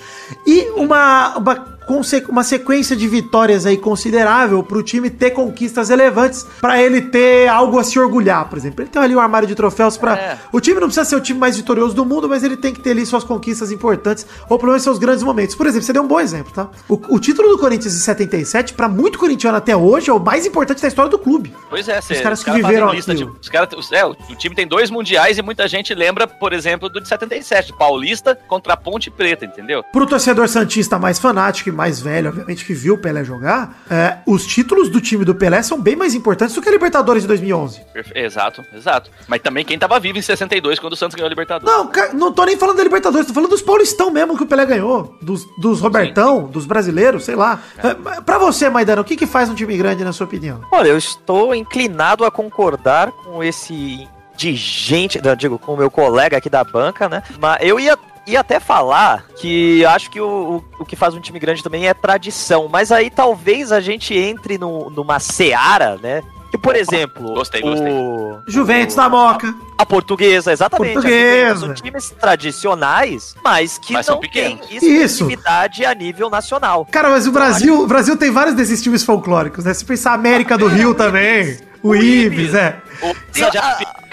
e 0.47 0.71
uma, 0.76 1.37
uma 1.38 1.79
conse- 1.87 2.25
uma 2.29 2.45
sequência 2.45 2.95
de 2.97 3.07
vitórias 3.09 3.67
aí 3.67 3.77
considerável 3.77 4.62
pro 4.62 4.83
time 4.83 5.11
ter 5.11 5.31
conquistas 5.31 5.89
relevantes, 5.89 6.47
pra 6.61 6.81
ele 6.83 7.01
ter 7.03 7.49
algo 7.49 7.79
a 7.79 7.85
se 7.85 7.99
orgulhar, 7.99 8.49
por 8.49 8.59
exemplo. 8.59 8.83
Ele 8.83 8.91
tem 8.91 9.01
ali 9.03 9.15
um 9.17 9.21
armário 9.21 9.47
de 9.49 9.55
troféus 9.55 9.97
pra. 9.97 10.17
É. 10.17 10.39
O 10.53 10.61
time 10.61 10.81
não 10.81 10.89
precisa 10.89 11.05
ser 11.05 11.17
o 11.17 11.21
time 11.21 11.39
mais 11.39 11.57
vitorioso 11.57 11.95
do 11.95 12.05
mundo, 12.05 12.29
mas 12.29 12.43
ele 12.43 12.57
tem 12.57 12.73
que 12.73 12.81
ter 12.81 12.91
ali 12.91 13.05
suas 13.07 13.25
conquistas 13.25 13.71
importantes, 13.73 14.27
ou 14.49 14.59
pelo 14.59 14.73
menos 14.73 14.83
seus 14.83 14.99
grandes 14.99 15.23
momentos. 15.23 15.55
Por 15.55 15.67
exemplo, 15.67 15.87
você 15.87 15.93
deu 15.93 16.03
um 16.03 16.09
bom 16.09 16.21
exemplo, 16.21 16.53
tá? 16.53 16.69
O, 16.89 16.95
o 17.15 17.19
título 17.21 17.49
do 17.49 17.59
Corinthians 17.59 17.95
em 17.95 17.99
77, 17.99 18.75
pra 18.75 18.89
muito 18.89 19.19
corintiano 19.19 19.57
até 19.57 19.77
hoje, 19.77 20.11
é 20.11 20.12
o 20.12 20.19
mais 20.21 20.47
importante 20.47 20.83
da 20.83 20.89
história 20.89 21.11
do 21.11 21.19
clube. 21.19 21.55
Pois 21.71 21.89
é, 21.89 22.01
cê, 22.01 22.17
caras 22.21 22.41
que 22.41 22.47
caras 22.47 22.62
viveram 22.67 22.93
lista 22.93 23.15
de, 23.15 23.25
os 23.25 23.49
cara, 23.49 23.69
os- 23.77 23.91
é, 23.93 24.05
o, 24.05 24.11
o 24.11 24.35
time 24.37 24.55
tem 24.55 24.67
dois 24.67 24.91
mundiais 24.91 25.39
e 25.39 25.43
muita 25.43 25.67
gente 25.69 25.95
lembra, 25.95 26.27
por 26.27 26.53
exemplo, 26.53 26.89
do 26.89 27.01
de 27.01 27.09
77, 27.09 27.73
Paulista 27.77 28.39
contra 28.49 28.75
a 28.75 28.77
Ponte 28.77 29.11
Preta, 29.11 29.45
entendeu? 29.45 29.83
Pro 29.93 30.07
torcedor 30.07 30.49
santista 30.49 30.99
mais 30.99 31.19
fanático 31.19 31.72
mais 31.73 32.00
velho, 32.00 32.29
obviamente, 32.29 32.64
que 32.64 32.75
viu 32.75 32.95
o 32.95 32.99
Pelé 32.99 33.25
jogar, 33.25 33.83
é, 33.91 34.19
os 34.26 34.47
títulos 34.47 34.88
do 34.88 35.00
time 35.00 35.25
do 35.25 35.35
Pelé 35.35 35.62
são 35.62 35.81
bem 35.81 35.97
mais 35.97 36.14
importantes 36.14 36.55
do 36.55 36.62
que 36.62 36.69
a 36.69 36.73
Libertadores 36.73 37.23
de 37.23 37.29
2011. 37.29 37.81
Perfe- 37.93 38.12
Exato, 38.19 38.62
exato. 38.75 39.11
Mas 39.26 39.41
também 39.41 39.64
quem 39.64 39.79
tava 39.79 39.99
vivo 39.99 40.19
em 40.19 40.23
62 40.23 40.79
quando 40.79 40.93
o 40.93 40.97
Santos 40.97 41.14
ganhou 41.14 41.26
a 41.26 41.31
Libertadores. 41.31 41.75
Não, 41.75 41.91
não 42.19 42.33
tô 42.33 42.45
nem 42.45 42.57
falando 42.57 42.76
da 42.76 42.83
Libertadores, 42.85 43.26
tô 43.26 43.35
falando 43.35 43.50
dos 43.50 43.62
paulistão 43.62 44.11
mesmo 44.11 44.37
que 44.37 44.43
o 44.43 44.47
Pelé 44.47 44.67
ganhou, 44.67 45.17
dos, 45.23 45.47
dos 45.59 45.81
Robertão, 45.81 46.45
dos 46.45 46.67
brasileiros, 46.67 47.25
sei 47.25 47.35
lá. 47.35 47.61
É, 47.79 47.95
mas 47.95 48.21
pra 48.21 48.38
você, 48.38 48.69
Maidana, 48.69 49.00
o 49.00 49.05
que 49.05 49.17
que 49.17 49.26
faz 49.26 49.49
um 49.49 49.55
time 49.55 49.76
grande, 49.76 50.05
na 50.05 50.12
sua 50.12 50.26
opinião? 50.26 50.61
Olha, 50.73 50.88
eu 50.88 50.99
estou 50.99 51.55
inclinado 51.55 52.25
a 52.25 52.31
concordar 52.31 53.11
com 53.11 53.43
esse 53.43 54.07
dirigente, 54.37 55.21
não, 55.23 55.35
digo, 55.37 55.59
com 55.59 55.75
o 55.75 55.77
meu 55.77 55.91
colega 55.91 56.37
aqui 56.37 56.49
da 56.51 56.62
banca, 56.65 57.09
né? 57.09 57.23
Mas 57.41 57.59
eu 57.62 57.79
ia, 57.79 57.97
ia 58.27 58.41
até 58.41 58.59
falar 58.61 59.25
que 59.37 59.85
acho 59.87 60.11
que 60.11 60.21
o, 60.21 60.65
o, 60.79 60.83
o 60.83 60.85
que 60.85 60.97
faz 60.97 61.15
um 61.15 61.21
time 61.21 61.39
grande 61.39 61.62
também 61.62 61.87
é 61.89 61.95
tradição. 61.95 62.69
Mas 62.71 62.91
aí 62.93 63.11
talvez 63.11 63.73
a 63.73 63.81
gente 63.81 64.15
entre 64.17 64.59
no, 64.59 64.91
numa 64.91 65.19
seara, 65.21 65.97
né? 66.03 66.23
Que, 66.51 66.59
por 66.59 66.77
exemplo, 66.77 67.33
Gostei, 67.33 67.62
gostei. 67.62 67.91
o- 67.91 68.39
Juventus 68.47 68.93
o- 68.95 68.97
da 68.99 69.09
Moca. 69.09 69.55
A 69.79 69.87
portuguesa, 69.87 70.53
exatamente. 70.53 70.93
Portuguesa. 70.93 71.61
São 71.61 71.73
times 71.75 72.11
tradicionais, 72.21 73.35
mas 73.43 73.79
que 73.79 73.95
Mas 73.95 74.05
são 74.05 74.17
não 74.17 74.21
pequenos. 74.21 74.67
têm 74.67 74.77
Isso. 74.77 74.85
expressividade 75.25 75.85
a 75.87 75.95
nível 75.95 76.29
nacional. 76.29 76.87
Cara, 76.91 77.09
mas 77.09 77.27
o 77.27 77.33
Brasil, 77.33 77.81
o 77.83 77.87
Brasil 77.87 78.17
tem 78.19 78.31
vários 78.31 78.55
desses 78.55 78.83
times 78.83 79.03
folclóricos, 79.03 79.65
né? 79.65 79.73
Se 79.73 79.83
pensar 79.85 80.11
a 80.11 80.15
América 80.15 80.59
do 80.59 80.67
Rio 80.69 80.95
também, 80.95 81.59
o 81.83 81.95
Ibis, 81.97 82.53
é. 82.55 82.77
O 83.01 83.15
de 83.33 83.41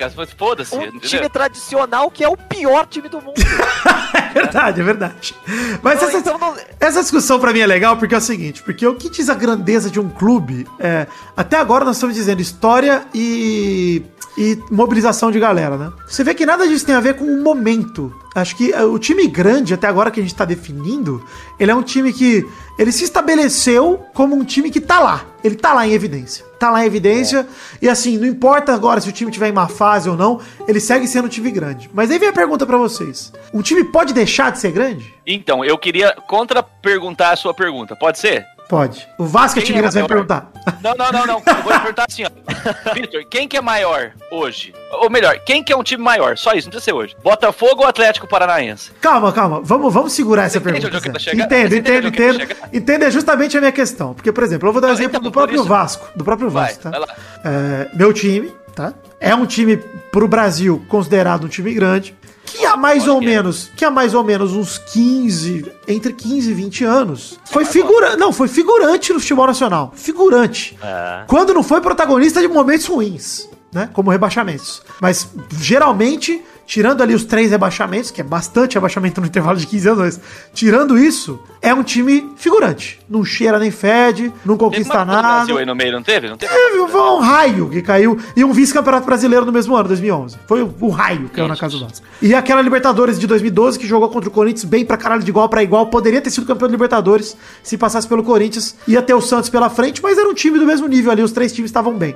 África, 0.07 0.27
foda-se. 0.37 0.75
Um 0.75 0.81
entendeu? 0.83 0.99
time 1.09 1.29
tradicional 1.29 2.09
que 2.11 2.23
é 2.23 2.29
o 2.29 2.35
pior 2.37 2.85
time 2.87 3.09
do 3.09 3.21
mundo. 3.21 3.35
É 4.29 4.33
verdade, 4.33 4.79
é 4.79 4.83
verdade. 4.83 5.35
Mas 5.81 6.03
essa, 6.03 6.17
Então, 6.17 6.37
não- 6.37 6.55
essa 6.79 7.01
discussão 7.01 7.39
pra 7.39 7.51
mim 7.51 7.61
é 7.61 7.65
legal 7.65 7.97
porque 7.97 8.13
é 8.13 8.17
o 8.17 8.21
seguinte, 8.21 8.61
porque 8.61 8.85
o 8.85 8.93
que 8.95 9.09
diz 9.09 9.27
a 9.27 9.33
grandeza 9.33 9.89
de 9.89 9.99
um 9.99 10.07
clube 10.07 10.67
é, 10.79 11.07
até 11.35 11.57
agora 11.57 11.83
nós 11.83 11.95
estamos 11.95 12.15
dizendo 12.15 12.39
história 12.39 13.03
e, 13.13 14.03
e 14.37 14.57
mobilização 14.69 15.31
de 15.31 15.39
galera, 15.39 15.77
né? 15.77 15.91
Você 16.07 16.23
vê 16.23 16.33
que 16.33 16.45
nada 16.45 16.67
disso 16.67 16.85
tem 16.85 16.95
a 16.95 16.99
ver 16.99 17.15
com 17.15 17.25
o 17.25 17.43
momento. 17.43 18.13
Acho 18.35 18.55
que 18.55 18.71
é, 18.71 18.83
o 18.83 18.97
time 18.99 19.27
grande, 19.27 19.73
até 19.73 19.87
agora 19.87 20.11
que 20.11 20.19
a 20.19 20.23
gente 20.23 20.35
tá 20.35 20.45
definindo, 20.45 21.23
ele 21.59 21.71
é 21.71 21.75
um 21.75 21.83
time 21.83 22.13
que 22.13 22.47
ele 22.77 22.91
se 22.91 23.03
estabeleceu 23.03 24.05
como 24.13 24.35
um 24.35 24.43
time 24.43 24.69
que 24.69 24.79
tá 24.79 24.99
lá. 24.99 25.25
Ele 25.43 25.55
tá 25.55 25.73
lá 25.73 25.87
em 25.87 25.91
evidência. 25.91 26.45
Tá 26.57 26.69
lá 26.69 26.83
em 26.83 26.87
evidência. 26.87 27.47
E 27.81 27.89
assim, 27.89 28.17
não 28.17 28.27
importa 28.27 28.73
agora 28.73 29.01
se 29.01 29.09
o 29.09 29.11
time 29.11 29.31
tiver 29.31 29.49
em 29.49 29.53
má 29.53 29.67
fase 29.67 30.09
ou 30.09 30.15
não, 30.15 30.39
ele 30.67 30.79
segue 30.79 31.07
sendo 31.07 31.25
um 31.25 31.29
time 31.29 31.51
grande. 31.51 31.89
Mas 31.93 32.11
aí 32.11 32.19
vem 32.19 32.29
a 32.29 32.33
pergunta 32.33 32.65
pra 32.65 32.77
vocês. 32.77 33.33
Um 33.53 33.61
time 33.61 33.83
pode 33.83 34.13
deixar 34.13 34.51
de 34.51 34.59
ser 34.59 34.71
grande? 34.71 35.13
Então, 35.25 35.63
eu 35.63 35.77
queria 35.77 36.15
contra-perguntar 36.27 37.31
a 37.31 37.35
sua 37.35 37.53
pergunta. 37.53 37.95
Pode 37.95 38.19
ser? 38.19 38.45
Pode. 38.69 39.09
O 39.17 39.25
Vasco 39.25 39.57
e 39.57 39.63
Quem 39.63 39.79
é 39.79 39.81
vai 39.81 40.07
perguntar. 40.07 40.51
Não, 40.79 40.93
não, 40.93 41.11
não, 41.11 41.25
não. 41.25 41.43
Eu 41.43 41.63
vou 41.63 41.73
perguntar 41.73 42.05
assim, 42.07 42.23
ó. 42.23 42.29
Vitor, 42.93 43.25
quem 43.27 43.47
que 43.47 43.57
é 43.57 43.61
maior 43.61 44.11
hoje? 44.31 44.75
Ou 44.91 45.09
melhor, 45.09 45.39
quem 45.39 45.63
que 45.63 45.73
é 45.73 45.75
um 45.75 45.81
time 45.81 46.03
maior? 46.03 46.37
Só 46.37 46.53
isso, 46.53 46.67
não 46.67 46.71
precisa 46.71 46.85
ser 46.85 46.93
hoje. 46.93 47.17
Botafogo 47.23 47.81
ou 47.81 47.87
Atlético 47.87 48.27
Paranaense? 48.27 48.91
Calma, 49.01 49.33
calma. 49.33 49.59
Vamos, 49.63 49.91
vamos 49.91 50.13
segurar 50.13 50.43
essa 50.43 50.59
entende 50.59 50.81
pergunta. 50.81 50.87
onde 50.87 50.97
eu 50.97 51.01
quero 51.01 51.19
Zé. 51.19 51.31
chegar? 51.31 51.45
Entendo, 51.45 51.75
entendo, 51.75 52.11
quero 52.11 52.35
entendo. 52.43 52.55
Entendo 52.71 53.05
é 53.05 53.11
justamente 53.11 53.57
a 53.57 53.59
minha 53.59 53.71
questão. 53.71 54.13
Porque, 54.13 54.31
por 54.31 54.43
exemplo, 54.43 54.69
eu 54.69 54.71
vou 54.71 54.79
dar 54.79 54.89
um 54.89 54.93
exemplo 54.93 55.17
então, 55.17 55.21
do 55.23 55.31
próprio 55.31 55.63
Vasco. 55.63 56.07
Do 56.15 56.23
próprio 56.23 56.51
Vasco, 56.51 56.83
tá? 56.83 56.91
vai 56.91 56.99
lá. 56.99 57.07
É, 57.43 57.89
meu 57.95 58.13
time, 58.13 58.53
tá? 58.75 58.93
É 59.19 59.35
um 59.35 59.45
time 59.45 59.77
pro 60.11 60.27
Brasil 60.27 60.81
considerado 60.87 61.45
um 61.45 61.47
time 61.47 61.73
grande. 61.73 62.15
Que 62.45 62.65
há 62.65 62.75
mais 62.75 62.99
Lógico 63.05 63.15
ou 63.15 63.19
que 63.19 63.25
é. 63.27 63.29
menos, 63.29 63.71
que 63.75 63.85
há 63.85 63.91
mais 63.91 64.13
ou 64.15 64.23
menos 64.23 64.53
uns 64.53 64.79
15, 64.79 65.71
entre 65.87 66.13
15 66.13 66.49
e 66.49 66.53
20 66.53 66.83
anos, 66.83 67.39
foi 67.45 67.63
figurante, 67.63 68.17
não, 68.17 68.33
foi 68.33 68.47
figurante 68.47 69.13
no 69.13 69.19
futebol 69.19 69.45
nacional. 69.45 69.93
Figurante. 69.95 70.75
É. 70.81 71.25
Quando 71.27 71.53
não 71.53 71.61
foi 71.61 71.79
protagonista 71.79 72.41
de 72.41 72.47
momentos 72.47 72.87
ruins, 72.87 73.47
né? 73.71 73.87
Como 73.93 74.09
rebaixamentos. 74.09 74.81
Mas 74.99 75.29
geralmente, 75.59 76.41
tirando 76.69 77.01
ali 77.01 77.15
os 77.15 77.25
três 77.25 77.49
rebaixamentos, 77.49 78.11
que 78.11 78.21
é 78.21 78.23
bastante 78.23 78.75
rebaixamento 78.75 79.19
no 79.19 79.25
intervalo 79.25 79.57
de 79.57 79.65
15 79.65 79.89
anos, 79.89 79.99
mas 79.99 80.21
tirando 80.53 80.99
isso, 80.99 81.39
é 81.63 81.73
um 81.73 81.81
time 81.81 82.29
figurante. 82.37 82.99
Não 83.09 83.25
cheira 83.25 83.57
nem 83.57 83.71
fede, 83.71 84.31
não 84.45 84.55
Teve 84.55 84.69
conquista 84.69 84.99
do 84.99 85.05
nada. 85.05 85.21
Brasil 85.37 85.57
aí 85.57 85.65
no 85.65 85.73
meio, 85.73 85.91
não 85.93 86.03
teve? 86.03 86.29
Não 86.29 86.37
teve? 86.37 86.53
Teve 86.53 86.87
foi 86.87 87.01
um 87.01 87.17
raio 87.17 87.69
que 87.69 87.81
caiu 87.81 88.19
e 88.35 88.43
um 88.43 88.53
vice-campeonato 88.53 89.03
brasileiro 89.03 89.47
no 89.47 89.51
mesmo 89.51 89.75
ano, 89.75 89.87
2011. 89.87 90.37
Foi 90.47 90.61
o, 90.61 90.71
o 90.79 90.89
raio 90.89 91.23
que 91.23 91.37
caiu 91.37 91.47
na 91.47 91.57
casa 91.57 91.75
do 91.75 91.85
Vasco. 91.85 92.05
E 92.21 92.35
aquela 92.35 92.61
Libertadores 92.61 93.17
de 93.17 93.25
2012 93.25 93.79
que 93.79 93.87
jogou 93.87 94.07
contra 94.09 94.29
o 94.29 94.31
Corinthians 94.31 94.65
bem 94.65 94.85
pra 94.85 94.95
caralho 94.95 95.23
de 95.23 95.29
igual 95.31 95.49
pra 95.49 95.63
igual. 95.63 95.87
Poderia 95.87 96.21
ter 96.21 96.29
sido 96.29 96.45
campeão 96.45 96.67
da 96.67 96.73
Libertadores 96.73 97.35
se 97.63 97.79
passasse 97.79 98.07
pelo 98.07 98.23
Corinthians. 98.23 98.75
Ia 98.87 99.01
ter 99.01 99.15
o 99.15 99.21
Santos 99.21 99.49
pela 99.49 99.71
frente, 99.71 100.03
mas 100.03 100.19
era 100.19 100.29
um 100.29 100.35
time 100.35 100.59
do 100.59 100.67
mesmo 100.67 100.87
nível 100.87 101.11
ali. 101.11 101.23
Os 101.23 101.31
três 101.31 101.51
times 101.51 101.69
estavam 101.69 101.95
bem. 101.95 102.15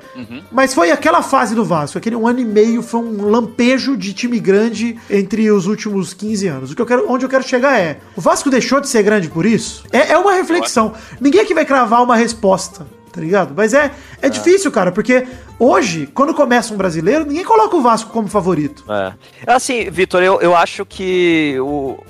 Mas 0.52 0.76
foi 0.76 0.92
aquela 0.92 1.24
fase 1.24 1.56
do 1.56 1.66
Vasco, 1.66 1.98
aquele 1.98 2.16
um 2.16 2.28
ano 2.28 2.40
e 2.40 2.46
meio, 2.46 2.84
foi 2.84 3.00
um 3.00 3.30
lampejo 3.30 3.98
de 3.98 4.14
time 4.14 4.43
grande 4.44 4.98
entre 5.10 5.50
os 5.50 5.66
últimos 5.66 6.14
15 6.14 6.48
anos. 6.48 6.72
O 6.72 6.76
que 6.76 6.82
eu 6.82 6.86
quero, 6.86 7.12
onde 7.12 7.26
eu 7.26 7.30
quero 7.30 7.44
chegar 7.48 7.80
é: 7.80 8.00
o 8.16 8.22
Vasco 8.22 8.50
deixou 8.50 8.80
de 8.80 8.88
ser 8.88 9.02
grande 9.02 9.30
por 9.30 9.46
isso? 9.46 9.84
É, 9.92 10.12
é 10.12 10.18
uma 10.18 10.34
reflexão. 10.34 10.94
Ninguém 11.20 11.42
aqui 11.42 11.54
vai 11.54 11.66
cravar 11.66 12.04
uma 12.04 12.16
resposta 12.16 12.86
tá 13.14 13.22
ligado? 13.22 13.54
Mas 13.56 13.76
é, 13.76 13.92
é 14.22 14.28
difícil, 14.28 14.72
cara, 14.72 14.92
porque 14.92 15.26
hoje, 15.60 16.10
quando 16.16 16.34
começa 16.34 16.74
um 16.74 16.78
brasileiro, 16.78 17.24
ninguém 17.24 17.44
coloca 17.44 17.76
o 17.76 17.82
Vasco 17.82 18.12
como 18.12 18.28
favorito. 18.28 18.84
É. 18.92 19.14
Assim, 19.46 19.88
Vitor, 19.90 20.24
eu, 20.24 20.42
eu 20.42 20.56
acho 20.56 20.84
que 20.84 21.56
o. 21.60 22.04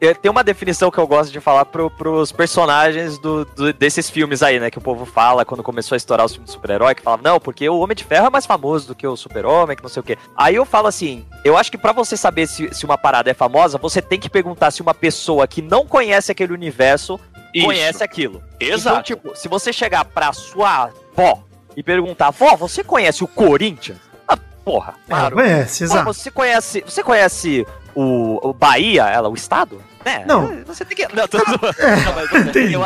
é, 0.00 0.14
Tem 0.14 0.30
uma 0.30 0.42
definição 0.44 0.90
que 0.90 0.98
eu 0.98 1.06
gosto 1.06 1.30
de 1.32 1.40
falar 1.40 1.64
pro, 1.64 1.90
pros 1.90 2.32
personagens 2.32 3.18
do, 3.18 3.44
do- 3.44 3.72
desses 3.72 4.08
filmes 4.10 4.42
aí, 4.42 4.58
né? 4.60 4.70
Que 4.70 4.78
o 4.78 4.80
povo 4.80 5.04
fala 5.04 5.44
quando 5.44 5.62
começou 5.62 5.94
a 5.94 5.98
estourar 5.98 6.26
os 6.26 6.32
filmes 6.32 6.48
de 6.50 6.54
super-herói, 6.54 6.94
que 6.94 7.02
falava, 7.02 7.22
não, 7.22 7.38
porque 7.40 7.68
o 7.68 7.78
Homem 7.78 7.94
de 7.94 8.04
Ferro 8.04 8.26
é 8.26 8.30
mais 8.30 8.46
famoso 8.46 8.88
do 8.88 8.94
que 8.94 9.06
o 9.06 9.16
Super-Homem, 9.16 9.76
que 9.76 9.82
não 9.82 9.88
sei 9.90 10.00
o 10.00 10.04
quê. 10.04 10.18
Aí 10.36 10.54
eu 10.54 10.64
falo 10.64 10.86
assim, 10.88 11.24
eu 11.44 11.56
acho 11.56 11.70
que 11.70 11.78
pra 11.78 11.92
você 11.92 12.16
saber 12.16 12.46
se, 12.46 12.72
se 12.74 12.84
uma 12.84 12.98
parada 12.98 13.30
é 13.30 13.34
famosa, 13.34 13.78
você 13.78 14.00
tem 14.02 14.18
que 14.18 14.28
perguntar 14.30 14.70
se 14.70 14.82
uma 14.82 14.94
pessoa 14.94 15.46
que 15.46 15.62
não 15.62 15.86
conhece 15.86 16.32
aquele 16.32 16.52
universo 16.52 17.18
Isso. 17.54 17.66
conhece 17.66 18.02
aquilo. 18.02 18.42
Exato. 18.58 18.88
Então, 18.90 19.02
tipo, 19.02 19.36
se 19.36 19.48
você 19.48 19.72
chegar 19.72 20.04
pra 20.04 20.32
sua 20.32 20.90
avó 21.16 21.42
e 21.76 21.82
perguntar, 21.82 22.30
vó, 22.30 22.56
você 22.56 22.82
conhece 22.82 23.22
o 23.22 23.28
Corinthians? 23.28 23.98
Ah, 24.26 24.36
porra, 24.64 24.94
claro. 25.08 25.36
Conhece, 25.36 25.78
Pô, 25.78 25.84
exato. 25.84 26.04
você 26.04 26.30
conhece, 26.30 26.84
você 26.86 27.02
conhece 27.02 27.66
o, 28.00 28.50
o 28.50 28.52
Bahia, 28.52 29.04
ela, 29.08 29.28
o 29.28 29.34
estado? 29.34 29.82
Né? 30.04 30.24
Não. 30.26 30.64
Você 30.66 30.84
tem 30.84 30.96
que. 30.96 31.14
Não, 31.14 31.28
tô 31.28 31.38
zoando. 31.38 31.60
Não, 31.60 32.14
mas 32.14 32.56
eu, 32.56 32.84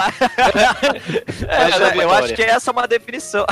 é 1.48 2.04
eu 2.04 2.10
acho 2.10 2.34
que 2.34 2.42
essa 2.42 2.70
é 2.70 2.72
uma 2.72 2.88
definição. 2.88 3.46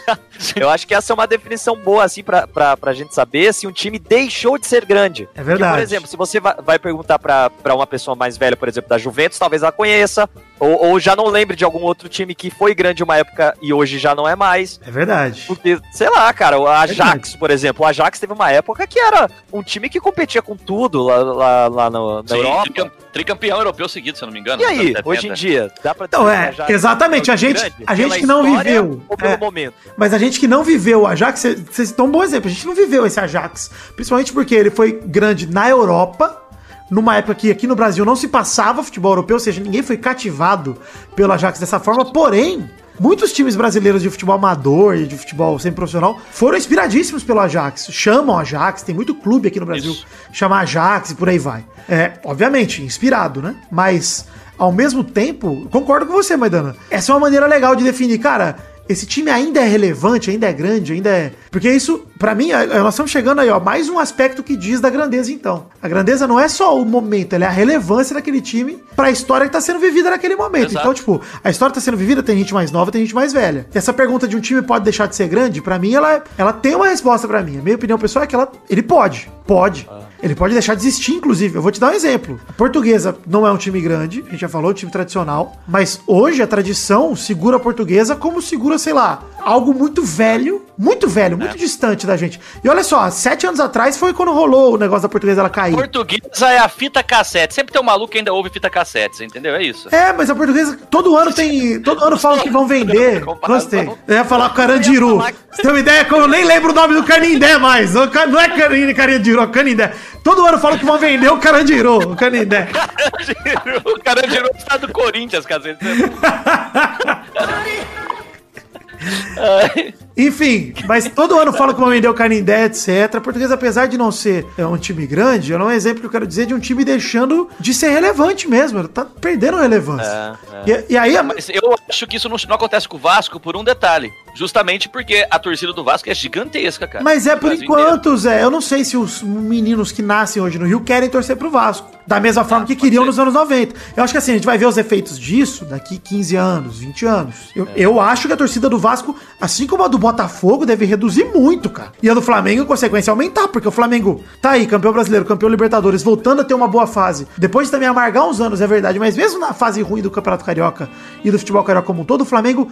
eu 0.54 0.68
acho 0.68 0.86
que 0.86 0.94
essa 0.94 1.12
é 1.12 1.14
uma 1.14 1.26
definição 1.26 1.76
boa, 1.76 2.04
assim, 2.04 2.22
pra, 2.22 2.46
pra, 2.46 2.76
pra 2.76 2.92
gente 2.92 3.14
saber 3.14 3.52
se 3.54 3.66
um 3.66 3.72
time 3.72 3.98
deixou 3.98 4.58
de 4.58 4.66
ser 4.66 4.84
grande. 4.84 5.28
É 5.34 5.42
verdade. 5.42 5.72
por 5.76 5.82
exemplo, 5.82 6.06
se 6.08 6.16
você 6.16 6.40
vai, 6.40 6.54
vai 6.62 6.78
perguntar 6.78 7.18
pra, 7.18 7.48
pra 7.50 7.74
uma 7.74 7.86
pessoa 7.86 8.14
mais 8.14 8.36
velha, 8.36 8.56
por 8.56 8.68
exemplo, 8.68 8.90
da 8.90 8.98
Juventus, 8.98 9.38
talvez 9.38 9.62
ela 9.62 9.72
conheça. 9.72 10.28
Ou, 10.58 10.86
ou 10.86 11.00
já 11.00 11.14
não 11.14 11.26
lembre 11.26 11.54
de 11.56 11.64
algum 11.64 11.82
outro 11.82 12.08
time 12.08 12.34
que 12.34 12.50
foi 12.50 12.74
grande 12.74 13.02
uma 13.02 13.16
época 13.16 13.54
e 13.60 13.72
hoje 13.72 13.98
já 13.98 14.14
não 14.14 14.26
é 14.26 14.34
mais. 14.34 14.80
É 14.86 14.90
verdade. 14.90 15.44
Porque, 15.46 15.78
sei 15.92 16.08
lá, 16.08 16.32
cara, 16.32 16.58
o 16.58 16.66
Ajax, 16.66 16.96
Verdade. 16.96 17.38
por 17.38 17.50
exemplo, 17.50 17.84
o 17.84 17.88
Ajax 17.88 18.18
teve 18.18 18.32
uma 18.32 18.50
época 18.50 18.86
que 18.86 18.98
era 18.98 19.28
um 19.52 19.62
time 19.62 19.88
que 19.90 20.00
competia 20.00 20.40
com 20.40 20.56
tudo 20.56 21.02
lá, 21.02 21.16
lá, 21.18 21.68
lá 21.68 21.90
no- 21.90 22.22
na 22.22 22.28
Sim, 22.28 22.36
Europa. 22.36 22.92
Tricam- 23.16 23.36
tricampeão 23.36 23.58
europeu 23.58 23.88
seguido, 23.88 24.16
se 24.18 24.24
eu 24.24 24.26
não 24.26 24.32
me 24.32 24.40
engano. 24.40 24.62
E 24.62 24.64
aí, 24.64 24.94
hoje 25.04 25.26
em 25.26 25.34
70. 25.34 25.34
dia, 25.34 25.72
dá 25.82 25.94
pra 25.94 26.06
Então, 26.06 26.28
é, 26.28 26.48
Ajax 26.48 26.70
exatamente, 26.70 27.30
a 27.30 27.36
gente- 27.36 27.58
grande 27.60 27.74
a 27.86 27.94
gente 27.94 28.18
que 28.20 28.26
não 28.26 28.42
viveu, 28.56 29.02
Ou 29.08 29.16
pelo 29.16 29.32
é. 29.32 29.36
momento. 29.36 29.74
Mas 29.96 30.12
a 30.14 30.18
gente 30.18 30.38
que 30.38 30.46
não 30.46 30.62
viveu 30.62 31.02
o 31.02 31.06
Ajax, 31.06 31.40
vocês 31.40 31.88
estão 31.90 32.06
um 32.06 32.10
bom 32.10 32.22
exemplo, 32.22 32.48
a 32.48 32.52
gente 32.52 32.66
não 32.66 32.74
viveu 32.74 33.04
esse 33.06 33.18
Ajax. 33.20 33.70
Principalmente 33.94 34.32
porque 34.32 34.54
ele 34.54 34.70
foi 34.70 34.92
grande 35.04 35.46
na 35.46 35.68
Europa, 35.68 36.42
numa 36.90 37.16
época 37.16 37.34
que 37.34 37.50
aqui 37.50 37.66
no 37.66 37.74
Brasil 37.74 38.04
não 38.04 38.14
se 38.16 38.28
passava 38.28 38.82
futebol 38.82 39.12
europeu, 39.12 39.36
ou 39.36 39.40
seja, 39.40 39.60
ninguém 39.60 39.82
foi 39.82 39.96
cativado 39.96 40.76
pelo 41.14 41.32
Ajax 41.32 41.58
dessa 41.58 41.80
forma, 41.80 42.04
porém. 42.12 42.70
Muitos 42.98 43.32
times 43.32 43.56
brasileiros 43.56 44.02
de 44.02 44.10
futebol 44.10 44.34
amador 44.34 44.96
e 44.96 45.06
de 45.06 45.16
futebol 45.16 45.58
semi-profissional 45.58 46.20
foram 46.30 46.56
inspiradíssimos 46.56 47.22
pelo 47.22 47.40
Ajax. 47.40 47.88
Chamam 47.90 48.38
Ajax, 48.38 48.82
tem 48.82 48.94
muito 48.94 49.14
clube 49.14 49.48
aqui 49.48 49.60
no 49.60 49.66
Brasil 49.66 49.92
Isso. 49.92 50.06
chama 50.32 50.60
Ajax 50.60 51.10
e 51.10 51.14
por 51.14 51.28
aí 51.28 51.38
vai. 51.38 51.64
É, 51.88 52.12
obviamente, 52.24 52.82
inspirado, 52.82 53.42
né? 53.42 53.56
Mas 53.70 54.26
ao 54.58 54.72
mesmo 54.72 55.04
tempo, 55.04 55.68
concordo 55.70 56.06
com 56.06 56.12
você, 56.12 56.36
Maidana. 56.36 56.74
Essa 56.90 57.12
é 57.12 57.14
uma 57.14 57.20
maneira 57.20 57.46
legal 57.46 57.76
de 57.76 57.84
definir, 57.84 58.18
cara 58.18 58.56
esse 58.88 59.06
time 59.06 59.30
ainda 59.30 59.60
é 59.60 59.64
relevante, 59.66 60.30
ainda 60.30 60.46
é 60.46 60.52
grande, 60.52 60.92
ainda 60.92 61.10
é. 61.10 61.32
Porque 61.50 61.70
isso, 61.70 62.06
para 62.18 62.34
mim, 62.34 62.50
nós 62.52 62.94
estamos 62.94 63.10
chegando 63.10 63.40
aí, 63.40 63.50
ó, 63.50 63.58
mais 63.58 63.88
um 63.88 63.98
aspecto 63.98 64.42
que 64.42 64.56
diz 64.56 64.80
da 64.80 64.90
grandeza, 64.90 65.32
então. 65.32 65.66
A 65.82 65.88
grandeza 65.88 66.26
não 66.26 66.38
é 66.38 66.48
só 66.48 66.80
o 66.80 66.84
momento, 66.84 67.34
ela 67.34 67.44
é 67.44 67.48
a 67.48 67.50
relevância 67.50 68.14
daquele 68.14 68.40
time 68.40 68.78
para 68.94 69.08
a 69.08 69.10
história 69.10 69.46
que 69.46 69.52
tá 69.52 69.60
sendo 69.60 69.78
vivida 69.78 70.10
naquele 70.10 70.36
momento. 70.36 70.70
Exato. 70.70 70.78
Então, 70.78 70.94
tipo, 70.94 71.20
a 71.42 71.50
história 71.50 71.74
tá 71.74 71.80
sendo 71.80 71.96
vivida, 71.96 72.22
tem 72.22 72.38
gente 72.38 72.54
mais 72.54 72.70
nova, 72.70 72.90
tem 72.90 73.02
gente 73.02 73.14
mais 73.14 73.32
velha. 73.32 73.66
E 73.74 73.78
essa 73.78 73.92
pergunta 73.92 74.28
de 74.28 74.36
um 74.36 74.40
time 74.40 74.62
pode 74.62 74.84
deixar 74.84 75.06
de 75.06 75.16
ser 75.16 75.28
grande, 75.28 75.60
para 75.60 75.78
mim, 75.78 75.94
ela, 75.94 76.22
ela 76.38 76.52
tem 76.52 76.74
uma 76.74 76.88
resposta 76.88 77.26
para 77.26 77.42
mim. 77.42 77.58
A 77.58 77.62
minha 77.62 77.76
opinião 77.76 77.98
pessoal 77.98 78.24
é 78.24 78.26
que 78.26 78.34
ela, 78.34 78.50
ele 78.68 78.82
pode. 78.82 79.30
Pode. 79.46 79.86
Ah. 79.90 80.06
Ele 80.22 80.34
pode 80.34 80.52
deixar 80.52 80.74
de 80.74 80.80
existir, 80.80 81.12
inclusive. 81.12 81.56
Eu 81.56 81.62
vou 81.62 81.70
te 81.70 81.80
dar 81.80 81.90
um 81.90 81.94
exemplo. 81.94 82.40
A 82.48 82.52
portuguesa 82.52 83.16
não 83.26 83.46
é 83.46 83.52
um 83.52 83.56
time 83.56 83.80
grande, 83.80 84.24
a 84.26 84.30
gente 84.30 84.40
já 84.40 84.48
falou, 84.48 84.70
um 84.70 84.74
time 84.74 84.90
tradicional. 84.90 85.56
Mas 85.66 86.00
hoje 86.06 86.42
a 86.42 86.46
tradição 86.46 87.14
segura 87.14 87.56
a 87.56 87.60
portuguesa 87.60 88.16
como 88.16 88.40
segura, 88.40 88.78
sei 88.78 88.92
lá, 88.92 89.22
algo 89.40 89.72
muito 89.72 90.02
velho, 90.02 90.64
muito 90.76 91.08
velho, 91.08 91.38
muito 91.38 91.54
é. 91.54 91.58
distante 91.58 92.06
da 92.06 92.16
gente. 92.16 92.40
E 92.62 92.68
olha 92.68 92.82
só, 92.82 93.08
sete 93.10 93.46
anos 93.46 93.60
atrás 93.60 93.96
foi 93.96 94.12
quando 94.12 94.32
rolou 94.32 94.74
o 94.74 94.78
negócio 94.78 95.02
da 95.02 95.08
portuguesa 95.08 95.40
ela 95.40 95.50
cair. 95.50 95.74
Portuguesa 95.74 96.50
é 96.50 96.58
a 96.58 96.68
fita 96.68 97.02
cassete. 97.02 97.54
Sempre 97.54 97.72
tem 97.72 97.80
um 97.80 97.84
maluco 97.84 98.12
que 98.12 98.18
ainda 98.18 98.32
ouve 98.32 98.50
fita 98.50 98.68
cassete, 98.68 99.24
entendeu? 99.24 99.54
É 99.54 99.62
isso. 99.62 99.88
É, 99.94 100.12
mas 100.12 100.28
a 100.28 100.34
portuguesa, 100.34 100.78
todo 100.90 101.16
ano 101.16 101.32
tem. 101.32 101.80
Todo 101.80 102.04
ano 102.04 102.18
falam 102.18 102.40
que 102.40 102.50
vão 102.50 102.66
vender. 102.66 103.24
Gostei. 103.46 103.88
Eu 104.06 104.16
ia 104.16 104.24
falar 104.24 104.50
com 104.50 104.56
Carandiru. 104.56 105.18
Você 105.18 105.62
tem 105.62 105.70
uma 105.70 105.80
ideia? 105.80 106.06
Eu 106.10 106.28
nem 106.28 106.44
lembro 106.44 106.72
o 106.72 106.74
nome 106.74 106.94
do 106.94 107.04
Canindé 107.04 107.56
mais. 107.58 107.94
Não 107.94 108.40
é 108.40 108.94
Carandiru, 108.94 109.40
é 109.40 109.46
Canindé. 109.46 109.92
Todo 110.26 110.44
ano 110.44 110.58
falam 110.58 110.76
que 110.76 110.84
vão 110.84 110.98
vender 110.98 111.28
o 111.28 111.38
Carandiru, 111.38 111.98
o 111.98 112.16
Canindé. 112.16 112.66
o 113.86 114.02
Carandiru 114.02 114.50
está 114.56 114.76
do 114.76 114.92
Corinthians, 114.92 115.46
cacete. 115.46 115.78
Enfim, 120.16 120.72
mas 120.86 121.08
todo 121.08 121.38
ano 121.38 121.52
fala 121.52 121.74
que 121.74 122.08
o 122.08 122.14
Canindé, 122.14 122.64
etc. 122.64 123.20
Portuguesa, 123.22 123.54
apesar 123.54 123.86
de 123.86 123.98
não 123.98 124.10
ser 124.10 124.46
é, 124.56 124.66
um 124.66 124.78
time 124.78 125.06
grande, 125.06 125.52
é 125.52 125.58
um 125.58 125.70
exemplo 125.70 126.00
que 126.00 126.06
eu 126.06 126.10
quero 126.10 126.26
dizer 126.26 126.46
de 126.46 126.54
um 126.54 126.58
time 126.58 126.84
deixando 126.84 127.50
de 127.60 127.74
ser 127.74 127.90
relevante 127.90 128.48
mesmo. 128.48 128.78
Ele 128.78 128.88
tá 128.88 129.04
perdendo 129.04 129.58
relevância. 129.58 130.38
É, 130.64 130.70
é. 130.70 130.84
E, 130.88 130.92
e, 130.94 130.96
aí. 130.96 131.22
Mas 131.22 131.50
eu 131.50 131.76
acho 131.86 132.06
que 132.06 132.16
isso 132.16 132.30
não, 132.30 132.36
não 132.48 132.56
acontece 132.56 132.88
com 132.88 132.96
o 132.96 133.00
Vasco 133.00 133.38
por 133.38 133.56
um 133.56 133.62
detalhe. 133.62 134.10
Justamente 134.34 134.88
porque 134.88 135.26
a 135.30 135.38
torcida 135.38 135.72
do 135.72 135.82
Vasco 135.82 136.10
é 136.10 136.14
gigantesca, 136.14 136.86
cara. 136.86 137.02
Mas 137.02 137.26
é 137.26 137.34
por 137.36 137.52
enquanto, 137.52 138.10
inteiro. 138.10 138.16
Zé. 138.18 138.42
Eu 138.42 138.50
não 138.50 138.60
sei 138.60 138.84
se 138.84 138.96
os 138.96 139.22
meninos 139.22 139.92
que 139.92 140.02
nascem 140.02 140.42
hoje 140.42 140.58
no 140.58 140.66
Rio 140.66 140.80
querem 140.80 141.08
torcer 141.08 141.36
pro 141.36 141.50
Vasco. 141.50 141.90
Da 142.06 142.20
mesma 142.20 142.44
forma 142.44 142.64
ah, 142.64 142.66
que 142.66 142.76
queriam 142.76 143.02
ser. 143.02 143.06
nos 143.06 143.18
anos 143.18 143.34
90. 143.34 143.74
Eu 143.96 144.04
acho 144.04 144.12
que 144.12 144.18
assim, 144.18 144.32
a 144.32 144.34
gente 144.34 144.44
vai 144.44 144.56
ver 144.56 144.66
os 144.66 144.76
efeitos 144.76 145.18
disso 145.18 145.64
daqui 145.64 145.98
15 145.98 146.36
anos, 146.36 146.78
20 146.78 147.06
anos. 147.06 147.36
Eu, 147.54 147.66
é. 147.66 147.72
eu 147.76 148.00
acho 148.00 148.28
que 148.28 148.34
a 148.34 148.36
torcida 148.36 148.68
do 148.68 148.78
Vasco, 148.78 149.16
assim 149.40 149.66
como 149.66 149.82
a 149.82 149.88
do 149.88 149.98
Botafogo, 150.06 150.64
deve 150.64 150.84
reduzir 150.84 151.24
muito, 151.34 151.68
cara. 151.68 151.90
E 152.00 152.08
a 152.08 152.14
do 152.14 152.22
Flamengo, 152.22 152.62
em 152.62 152.64
consequência, 152.64 153.10
aumentar, 153.10 153.48
porque 153.48 153.66
o 153.66 153.72
Flamengo 153.72 154.22
tá 154.40 154.50
aí, 154.50 154.64
campeão 154.64 154.92
brasileiro, 154.92 155.24
campeão 155.24 155.48
Libertadores, 155.48 156.00
voltando 156.00 156.42
a 156.42 156.44
ter 156.44 156.54
uma 156.54 156.68
boa 156.68 156.86
fase. 156.86 157.26
Depois 157.36 157.66
de 157.66 157.72
também 157.72 157.88
amargar 157.88 158.24
uns 158.24 158.40
anos, 158.40 158.60
é 158.60 158.68
verdade, 158.68 159.00
mas 159.00 159.16
mesmo 159.16 159.40
na 159.40 159.52
fase 159.52 159.82
ruim 159.82 160.00
do 160.00 160.08
Campeonato 160.08 160.44
Carioca 160.44 160.88
e 161.24 161.30
do 161.30 161.38
futebol 161.40 161.64
carioca 161.64 161.84
como 161.88 162.02
um 162.02 162.04
todo, 162.04 162.20
o 162.20 162.24
Flamengo 162.24 162.68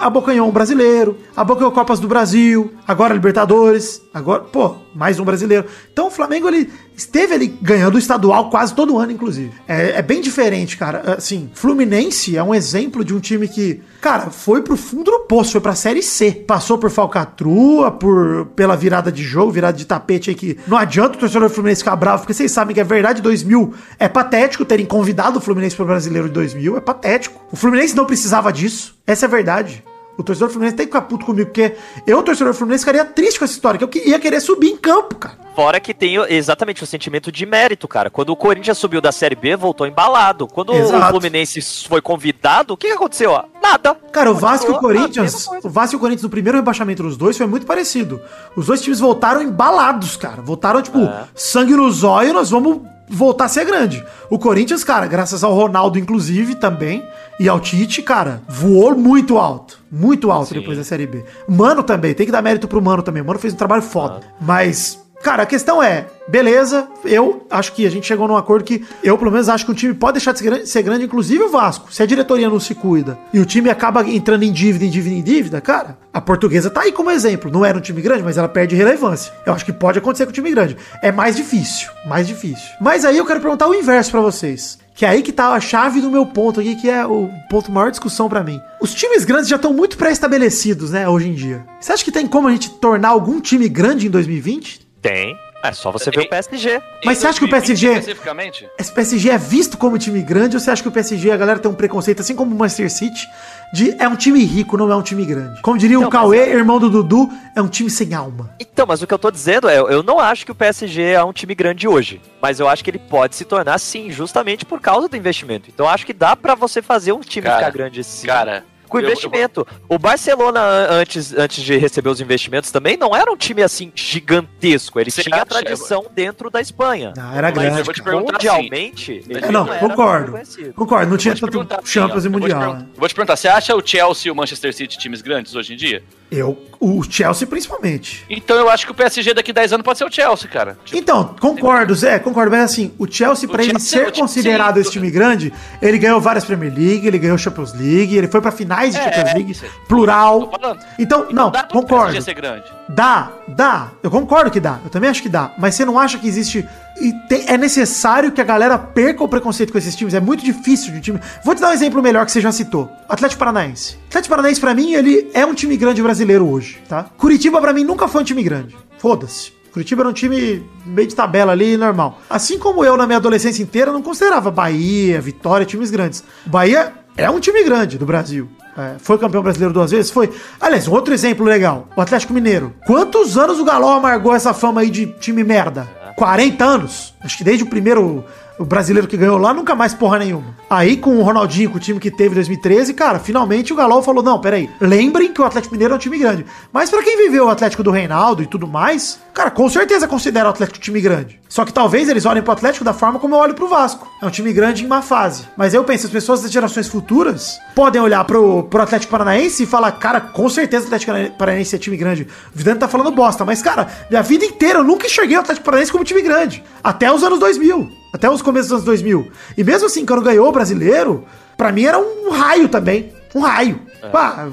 abocanhou 0.00 0.48
um 0.48 0.50
brasileiro, 0.50 1.18
abocanhou 1.36 1.70
Copas 1.70 2.00
do 2.00 2.08
Brasil, 2.08 2.72
agora 2.88 3.12
Libertadores, 3.12 4.00
agora, 4.14 4.40
pô, 4.40 4.76
mais 4.94 5.18
um 5.18 5.24
brasileiro. 5.24 5.66
Então 5.92 6.08
o 6.08 6.10
Flamengo, 6.10 6.48
ele 6.48 6.70
esteve 6.96 7.34
ali 7.34 7.46
ganhando 7.60 7.94
o 7.94 7.98
estadual 7.98 8.50
quase 8.50 8.74
todo 8.74 8.98
ano, 8.98 9.12
inclusive. 9.12 9.52
É, 9.66 9.98
é, 9.98 10.02
bem 10.02 10.20
diferente, 10.20 10.76
cara. 10.76 11.16
Assim, 11.16 11.50
Fluminense 11.54 12.36
é 12.36 12.42
um 12.42 12.54
exemplo 12.54 13.04
de 13.04 13.14
um 13.14 13.20
time 13.20 13.48
que, 13.48 13.80
cara, 14.00 14.30
foi 14.30 14.62
pro 14.62 14.76
fundo 14.76 15.10
do 15.10 15.20
poço, 15.20 15.52
foi 15.52 15.60
pra 15.60 15.74
Série 15.74 16.02
C. 16.02 16.32
Passou 16.32 16.78
por 16.78 16.90
falcatrua, 16.90 17.90
por, 17.90 18.46
pela 18.56 18.76
virada 18.76 19.10
de 19.10 19.22
jogo, 19.22 19.50
virada 19.50 19.76
de 19.76 19.86
tapete 19.86 20.30
aí 20.30 20.36
que 20.36 20.58
não 20.66 20.76
adianta 20.76 21.16
o 21.16 21.20
torcedor 21.20 21.48
do 21.48 21.54
Fluminense 21.54 21.80
ficar 21.80 21.96
bravo, 21.96 22.22
porque 22.22 22.34
vocês 22.34 22.50
sabem 22.50 22.74
que 22.74 22.80
é 22.80 22.84
verdade, 22.84 23.22
2000 23.22 23.74
é 23.98 24.08
patético 24.08 24.64
terem 24.64 24.86
convidado 24.86 25.38
o 25.38 25.40
Fluminense 25.40 25.76
pro 25.76 25.84
Brasileiro 25.84 26.28
de 26.28 26.34
2000, 26.34 26.76
é 26.76 26.80
patético. 26.80 27.40
O 27.50 27.56
Fluminense 27.56 27.96
não 27.96 28.04
precisava 28.04 28.52
disso, 28.52 28.96
essa 29.06 29.26
é 29.26 29.28
a 29.28 29.30
verdade. 29.30 29.84
O 30.20 30.22
torcedor 30.22 30.48
do 30.48 30.52
Fluminense 30.52 30.76
tem 30.76 30.86
que 30.86 30.92
ficar 30.92 31.06
puto 31.06 31.24
comigo, 31.24 31.46
porque 31.46 31.74
eu, 32.06 32.22
torcedor 32.22 32.52
do 32.52 32.56
Fluminense, 32.58 32.84
ficaria 32.84 33.06
triste 33.06 33.38
com 33.38 33.44
essa 33.46 33.54
história, 33.54 33.78
que 33.78 33.98
eu 33.98 34.06
ia 34.06 34.18
querer 34.18 34.38
subir 34.40 34.68
em 34.68 34.76
campo, 34.76 35.14
cara. 35.14 35.38
Fora 35.56 35.80
que 35.80 35.94
tem 35.94 36.16
exatamente 36.28 36.84
o 36.84 36.86
sentimento 36.86 37.32
de 37.32 37.44
mérito, 37.46 37.88
cara. 37.88 38.10
Quando 38.10 38.30
o 38.30 38.36
Corinthians 38.36 38.76
subiu 38.76 39.00
da 39.00 39.10
Série 39.10 39.34
B, 39.34 39.56
voltou 39.56 39.86
embalado. 39.86 40.46
Quando 40.46 40.74
Exato. 40.74 41.06
o 41.06 41.08
Fluminense 41.08 41.60
foi 41.88 42.00
convidado, 42.00 42.74
o 42.74 42.76
que, 42.76 42.88
que 42.88 42.92
aconteceu? 42.92 43.32
Ó? 43.32 43.44
Nada. 43.62 43.94
Cara, 44.12 44.30
o 44.30 44.34
Vasco 44.34 44.70
e 44.70 44.74
o 44.74 44.78
Corinthians, 44.78 45.48
o 45.64 45.68
Vasco 45.68 45.96
e 45.96 45.98
o 45.98 46.00
Corinthians 46.00 46.22
no 46.22 46.30
primeiro 46.30 46.58
rebaixamento 46.58 47.02
dos 47.02 47.16
dois 47.16 47.36
foi 47.36 47.46
muito 47.46 47.66
parecido. 47.66 48.20
Os 48.54 48.66
dois 48.66 48.80
times 48.80 49.00
voltaram 49.00 49.42
embalados, 49.42 50.16
cara. 50.16 50.40
Voltaram, 50.42 50.82
tipo, 50.82 50.98
é. 50.98 51.24
sangue 51.34 51.74
no 51.74 51.90
zóio, 51.90 52.32
nós 52.32 52.50
vamos 52.50 52.82
voltar 53.10 53.46
a 53.46 53.48
ser 53.48 53.64
grande. 53.64 54.04
O 54.30 54.38
Corinthians, 54.38 54.84
cara, 54.84 55.06
graças 55.06 55.42
ao 55.42 55.52
Ronaldo, 55.54 55.98
inclusive, 55.98 56.54
também, 56.54 57.04
e 57.38 57.48
ao 57.48 57.58
Tite, 57.58 58.02
cara, 58.02 58.42
voou 58.48 58.96
muito 58.96 59.36
alto. 59.38 59.80
Muito 59.90 60.30
alto 60.30 60.50
Sim. 60.50 60.60
depois 60.60 60.78
da 60.78 60.84
Série 60.84 61.06
B. 61.06 61.24
Mano 61.48 61.82
também, 61.82 62.14
tem 62.14 62.24
que 62.24 62.32
dar 62.32 62.42
mérito 62.42 62.68
pro 62.68 62.80
Mano 62.80 63.02
também. 63.02 63.22
O 63.22 63.26
Mano 63.26 63.38
fez 63.38 63.52
um 63.52 63.56
trabalho 63.56 63.82
foda. 63.82 64.20
Ah. 64.22 64.34
Mas 64.40 65.02
Cara, 65.22 65.42
a 65.42 65.46
questão 65.46 65.82
é, 65.82 66.06
beleza, 66.26 66.88
eu 67.04 67.44
acho 67.50 67.74
que 67.74 67.84
a 67.84 67.90
gente 67.90 68.06
chegou 68.06 68.26
num 68.26 68.38
acordo 68.38 68.64
que 68.64 68.82
eu, 69.02 69.18
pelo 69.18 69.30
menos, 69.30 69.50
acho 69.50 69.66
que 69.66 69.70
o 69.70 69.74
time 69.74 69.92
pode 69.92 70.14
deixar 70.14 70.32
de 70.32 70.66
ser 70.66 70.82
grande, 70.82 71.04
inclusive 71.04 71.44
o 71.44 71.50
Vasco. 71.50 71.92
Se 71.92 72.02
a 72.02 72.06
diretoria 72.06 72.48
não 72.48 72.58
se 72.58 72.74
cuida 72.74 73.18
e 73.32 73.38
o 73.38 73.44
time 73.44 73.68
acaba 73.68 74.02
entrando 74.08 74.44
em 74.44 74.52
dívida, 74.52 74.86
em 74.86 74.90
dívida, 74.90 75.14
em 75.14 75.22
dívida, 75.22 75.60
cara, 75.60 75.98
a 76.10 76.22
portuguesa 76.22 76.70
tá 76.70 76.80
aí 76.82 76.92
como 76.92 77.10
exemplo. 77.10 77.50
Não 77.50 77.66
era 77.66 77.76
um 77.76 77.82
time 77.82 78.00
grande, 78.00 78.22
mas 78.22 78.38
ela 78.38 78.48
perde 78.48 78.74
relevância. 78.74 79.30
Eu 79.44 79.52
acho 79.52 79.64
que 79.64 79.74
pode 79.74 79.98
acontecer 79.98 80.24
com 80.24 80.30
o 80.30 80.34
time 80.34 80.50
grande. 80.50 80.76
É 81.02 81.12
mais 81.12 81.36
difícil, 81.36 81.90
mais 82.06 82.26
difícil. 82.26 82.70
Mas 82.80 83.04
aí 83.04 83.18
eu 83.18 83.26
quero 83.26 83.40
perguntar 83.40 83.68
o 83.68 83.74
inverso 83.74 84.10
para 84.10 84.22
vocês. 84.22 84.78
Que 84.94 85.04
é 85.04 85.08
aí 85.08 85.22
que 85.22 85.32
tá 85.32 85.50
a 85.50 85.60
chave 85.60 86.00
do 86.00 86.10
meu 86.10 86.26
ponto 86.26 86.60
aqui, 86.60 86.76
que 86.76 86.88
é 86.88 87.06
o 87.06 87.30
ponto 87.48 87.70
maior 87.70 87.90
discussão 87.90 88.28
para 88.28 88.42
mim. 88.42 88.60
Os 88.80 88.94
times 88.94 89.24
grandes 89.24 89.48
já 89.48 89.56
estão 89.56 89.72
muito 89.72 89.96
pré-estabelecidos, 89.96 90.90
né, 90.90 91.08
hoje 91.08 91.28
em 91.28 91.34
dia. 91.34 91.64
Você 91.80 91.92
acha 91.92 92.04
que 92.04 92.12
tem 92.12 92.26
como 92.26 92.48
a 92.48 92.52
gente 92.52 92.70
tornar 92.70 93.08
algum 93.10 93.40
time 93.40 93.68
grande 93.68 94.06
em 94.06 94.10
2020? 94.10 94.89
Tem. 95.00 95.36
É 95.62 95.72
só 95.72 95.90
você 95.90 96.10
ver 96.10 96.22
o 96.22 96.28
PSG. 96.28 96.80
Mas 97.04 97.18
você 97.18 97.26
acha 97.26 97.38
que 97.38 97.44
o 97.44 97.48
PSG. 97.48 97.86
Especificamente? 97.88 98.68
Esse 98.78 98.92
PSG 98.92 99.30
é 99.30 99.38
visto 99.38 99.76
como 99.76 99.98
time 99.98 100.22
grande 100.22 100.56
ou 100.56 100.60
você 100.60 100.70
acha 100.70 100.82
que 100.82 100.88
o 100.88 100.92
PSG, 100.92 101.30
a 101.30 101.36
galera 101.36 101.58
tem 101.58 101.70
um 101.70 101.74
preconceito, 101.74 102.20
assim 102.20 102.34
como 102.34 102.54
o 102.54 102.58
Manchester 102.58 102.90
City, 102.90 103.28
de 103.72 103.94
é 104.00 104.08
um 104.08 104.16
time 104.16 104.42
rico, 104.42 104.78
não 104.78 104.90
é 104.90 104.96
um 104.96 105.02
time 105.02 105.24
grande? 105.24 105.60
Como 105.60 105.76
diria 105.76 105.96
então, 105.96 106.08
o 106.08 106.10
Cauê, 106.10 106.46
mas... 106.46 106.54
irmão 106.54 106.78
do 106.78 106.88
Dudu, 106.88 107.30
é 107.54 107.60
um 107.60 107.68
time 107.68 107.90
sem 107.90 108.14
alma. 108.14 108.54
Então, 108.58 108.86
mas 108.86 109.02
o 109.02 109.06
que 109.06 109.12
eu 109.12 109.18
tô 109.18 109.30
dizendo 109.30 109.68
é, 109.68 109.78
eu 109.78 110.02
não 110.02 110.18
acho 110.18 110.46
que 110.46 110.52
o 110.52 110.54
PSG 110.54 111.02
é 111.02 111.22
um 111.22 111.32
time 111.32 111.54
grande 111.54 111.86
hoje. 111.86 112.22
Mas 112.40 112.58
eu 112.58 112.66
acho 112.66 112.82
que 112.82 112.90
ele 112.90 112.98
pode 112.98 113.36
se 113.36 113.44
tornar 113.44 113.78
sim, 113.78 114.10
justamente 114.10 114.64
por 114.64 114.80
causa 114.80 115.08
do 115.08 115.16
investimento. 115.16 115.68
Então 115.68 115.84
eu 115.84 115.90
acho 115.90 116.06
que 116.06 116.14
dá 116.14 116.34
para 116.34 116.54
você 116.54 116.80
fazer 116.80 117.12
um 117.12 117.20
time 117.20 117.46
cara, 117.46 117.58
ficar 117.58 117.70
grande 117.70 118.02
sim. 118.02 118.26
Cara, 118.26 118.64
com 118.90 119.00
investimento. 119.00 119.66
O 119.88 119.98
Barcelona, 119.98 120.60
antes, 120.90 121.32
antes 121.32 121.62
de 121.64 121.78
receber 121.78 122.10
os 122.10 122.20
investimentos, 122.20 122.70
também 122.70 122.96
não 122.96 123.14
era 123.16 123.30
um 123.32 123.36
time 123.36 123.62
assim 123.62 123.90
gigantesco. 123.94 125.00
Ele 125.00 125.10
Você 125.10 125.22
tinha 125.22 125.40
a 125.40 125.46
tradição 125.46 126.04
dentro 126.14 126.50
da 126.50 126.60
Espanha. 126.60 127.14
Não, 127.16 127.32
era 127.32 127.50
grande. 127.50 127.78
eu 127.78 127.84
vou 127.84 127.94
te 127.94 128.02
perguntar 128.02 128.32
Mundialmente, 128.34 129.24
assim, 129.30 129.52
não, 129.52 129.64
não 129.64 129.78
concordo. 129.78 130.38
Concordo, 130.74 131.10
não 131.10 131.16
tinha 131.16 131.34
tanto 131.34 131.66
Champions 131.84 132.18
assim, 132.18 132.26
e 132.26 132.30
Mundial. 132.30 132.60
Vou 132.60 132.76
te, 132.76 132.86
vou 132.96 133.08
te 133.08 133.14
perguntar, 133.14 133.36
você 133.36 133.48
acha 133.48 133.74
o 133.74 133.86
Chelsea 133.86 134.28
e 134.28 134.30
o 134.30 134.34
Manchester 134.34 134.74
City 134.74 134.98
times 134.98 135.22
grandes 135.22 135.54
hoje 135.54 135.72
em 135.72 135.76
dia? 135.76 136.02
Eu, 136.30 136.56
o 136.78 137.02
Chelsea 137.02 137.46
principalmente. 137.46 138.24
Então 138.30 138.56
eu 138.56 138.70
acho 138.70 138.86
que 138.86 138.92
o 138.92 138.94
PSG 138.94 139.34
daqui 139.34 139.52
10 139.52 139.74
anos 139.74 139.84
pode 139.84 139.98
ser 139.98 140.04
o 140.04 140.10
Chelsea, 140.10 140.48
cara. 140.48 140.78
Tipo, 140.84 140.98
então, 140.98 141.34
concordo, 141.40 141.94
Zé, 141.94 142.18
concordo. 142.18 142.50
Mas 142.50 142.70
assim, 142.70 142.92
o 142.98 143.06
Chelsea, 143.10 143.48
para 143.48 143.64
ele 143.64 143.78
ser 143.78 144.12
considerado 144.12 144.78
esse 144.78 144.90
time 144.90 145.10
grande, 145.10 145.52
ele 145.82 145.98
ganhou 145.98 146.20
várias 146.20 146.44
Premier 146.44 146.72
League, 146.72 147.06
ele 147.06 147.18
ganhou 147.18 147.36
Champions 147.36 147.72
League, 147.74 148.16
ele 148.16 148.28
foi 148.28 148.40
pra 148.40 148.50
finais 148.50 148.94
de 148.94 149.00
é, 149.00 149.04
Champions 149.04 149.34
League, 149.34 149.60
plural. 149.88 150.50
Então, 150.98 151.20
então, 151.20 151.26
não, 151.32 151.50
dá 151.50 151.64
concordo. 151.64 152.20
Ser 152.22 152.34
grande. 152.34 152.64
Dá, 152.88 153.32
dá. 153.46 153.90
Eu 154.02 154.10
concordo 154.10 154.50
que 154.50 154.60
dá. 154.60 154.78
Eu 154.84 154.90
também 154.90 155.10
acho 155.10 155.22
que 155.22 155.28
dá. 155.28 155.52
Mas 155.58 155.74
você 155.74 155.84
não 155.84 155.98
acha 155.98 156.18
que 156.18 156.26
existe 156.26 156.66
e 157.00 157.14
é 157.46 157.56
necessário 157.56 158.30
que 158.30 158.40
a 158.40 158.44
galera 158.44 158.78
perca 158.78 159.24
o 159.24 159.28
preconceito 159.28 159.72
com 159.72 159.78
esses 159.78 159.96
times. 159.96 160.14
É 160.14 160.20
muito 160.20 160.44
difícil 160.44 160.92
de 160.92 160.98
um 160.98 161.00
time. 161.00 161.20
Vou 161.44 161.54
te 161.54 161.60
dar 161.60 161.70
um 161.70 161.72
exemplo 161.72 162.02
melhor 162.02 162.26
que 162.26 162.32
você 162.32 162.40
já 162.40 162.52
citou: 162.52 162.90
Atlético 163.08 163.38
Paranaense. 163.38 163.96
Atlético 164.08 164.30
Paranaense, 164.30 164.60
para 164.60 164.74
mim, 164.74 164.92
ele 164.92 165.30
é 165.32 165.44
um 165.46 165.54
time 165.54 165.76
grande 165.76 166.02
brasileiro 166.02 166.48
hoje, 166.48 166.78
tá? 166.88 167.06
Curitiba, 167.16 167.60
para 167.60 167.72
mim, 167.72 167.84
nunca 167.84 168.06
foi 168.06 168.20
um 168.20 168.24
time 168.24 168.42
grande. 168.42 168.76
Foda-se. 168.98 169.52
Curitiba 169.72 170.02
era 170.02 170.08
um 170.08 170.12
time 170.12 170.62
meio 170.84 171.08
de 171.08 171.14
tabela 171.14 171.52
ali, 171.52 171.76
normal. 171.76 172.20
Assim 172.28 172.58
como 172.58 172.84
eu, 172.84 172.96
na 172.96 173.06
minha 173.06 173.18
adolescência 173.18 173.62
inteira, 173.62 173.92
não 173.92 174.02
considerava 174.02 174.50
Bahia, 174.50 175.20
Vitória, 175.20 175.64
times 175.64 175.90
grandes. 175.90 176.24
Bahia 176.44 176.92
é 177.16 177.30
um 177.30 177.38
time 177.38 177.62
grande 177.62 177.96
do 177.96 178.04
Brasil. 178.04 178.48
É, 178.76 178.96
foi 178.98 179.18
campeão 179.18 179.42
brasileiro 179.42 179.72
duas 179.72 179.90
vezes? 179.90 180.10
Foi. 180.10 180.30
Aliás, 180.60 180.88
um 180.88 180.92
outro 180.92 181.12
exemplo 181.14 181.44
legal: 181.44 181.88
o 181.96 182.00
Atlético 182.00 182.32
Mineiro. 182.32 182.74
Quantos 182.86 183.36
anos 183.36 183.58
o 183.58 183.64
Galol 183.64 183.92
amargou 183.92 184.34
essa 184.34 184.52
fama 184.52 184.80
aí 184.80 184.90
de 184.90 185.06
time 185.06 185.44
merda? 185.44 185.88
40 186.20 186.62
anos. 186.62 187.14
Acho 187.18 187.38
que 187.38 187.42
desde 187.42 187.64
o 187.64 187.66
primeiro 187.66 188.26
O 188.60 188.64
brasileiro 188.66 189.08
que 189.08 189.16
ganhou 189.16 189.38
lá 189.38 189.54
nunca 189.54 189.74
mais 189.74 189.94
porra 189.94 190.18
nenhuma. 190.18 190.54
Aí 190.68 190.98
com 190.98 191.16
o 191.16 191.22
Ronaldinho, 191.22 191.70
com 191.70 191.78
o 191.78 191.80
time 191.80 191.98
que 191.98 192.10
teve 192.10 192.32
em 192.32 192.34
2013, 192.34 192.92
cara, 192.92 193.18
finalmente 193.18 193.72
o 193.72 193.76
Galol 193.76 194.02
falou: 194.02 194.22
não, 194.22 194.38
peraí, 194.38 194.68
lembrem 194.78 195.32
que 195.32 195.40
o 195.40 195.44
Atlético 195.46 195.72
Mineiro 195.72 195.94
é 195.94 195.96
um 195.96 195.98
time 195.98 196.18
grande. 196.18 196.44
Mas 196.70 196.90
pra 196.90 197.02
quem 197.02 197.16
viveu 197.16 197.46
o 197.46 197.48
Atlético 197.48 197.82
do 197.82 197.90
Reinaldo 197.90 198.42
e 198.42 198.46
tudo 198.46 198.68
mais, 198.68 199.18
cara, 199.32 199.50
com 199.50 199.66
certeza 199.70 200.06
considera 200.06 200.44
o 200.44 200.50
Atlético 200.50 200.76
um 200.76 200.82
time 200.82 201.00
grande. 201.00 201.40
Só 201.48 201.64
que 201.64 201.72
talvez 201.72 202.06
eles 202.10 202.26
olhem 202.26 202.42
pro 202.42 202.52
Atlético 202.52 202.84
da 202.84 202.92
forma 202.92 203.18
como 203.18 203.34
eu 203.34 203.38
olho 203.38 203.54
pro 203.54 203.66
Vasco. 203.66 204.06
É 204.20 204.26
um 204.26 204.30
time 204.30 204.52
grande 204.52 204.84
em 204.84 204.86
má 204.86 205.00
fase. 205.00 205.48
Mas 205.56 205.72
eu 205.72 205.82
penso, 205.82 206.04
as 206.04 206.12
pessoas 206.12 206.42
das 206.42 206.52
gerações 206.52 206.86
futuras 206.86 207.58
podem 207.74 208.02
olhar 208.02 208.22
pro, 208.26 208.64
pro 208.64 208.82
Atlético 208.82 209.10
Paranaense 209.10 209.62
e 209.62 209.66
falar, 209.66 209.90
cara, 209.92 210.20
com 210.20 210.50
certeza 210.50 210.84
o 210.84 210.86
Atlético 210.88 211.34
Paranaense 211.38 211.76
é 211.76 211.78
time 211.78 211.96
grande. 211.96 212.28
O 212.54 212.58
Vidano 212.58 212.78
tá 212.78 212.86
falando 212.86 213.10
bosta, 213.10 213.42
mas, 213.42 213.62
cara, 213.62 213.88
minha 214.10 214.22
vida 214.22 214.44
inteira 214.44 214.80
eu 214.80 214.84
nunca 214.84 215.06
enxerguei 215.06 215.38
o 215.38 215.40
Atlético 215.40 215.64
Paranaense 215.64 215.90
como 215.90 216.04
time 216.04 216.20
grande. 216.20 216.62
Até 216.84 217.10
os 217.10 217.24
anos 217.24 217.38
2000. 217.38 217.99
Até 218.12 218.28
os 218.28 218.42
começos 218.42 218.68
dos 218.68 218.78
anos 218.78 218.84
2000. 218.84 219.30
E 219.56 219.64
mesmo 219.64 219.86
assim, 219.86 220.04
quando 220.04 220.22
ganhou 220.22 220.48
o 220.48 220.52
brasileiro, 220.52 221.24
pra 221.56 221.72
mim 221.72 221.84
era 221.84 221.98
um 221.98 222.30
raio 222.30 222.68
também. 222.68 223.12
Um 223.34 223.40
raio. 223.40 223.80
É. 224.02 224.08
Pá, 224.08 224.48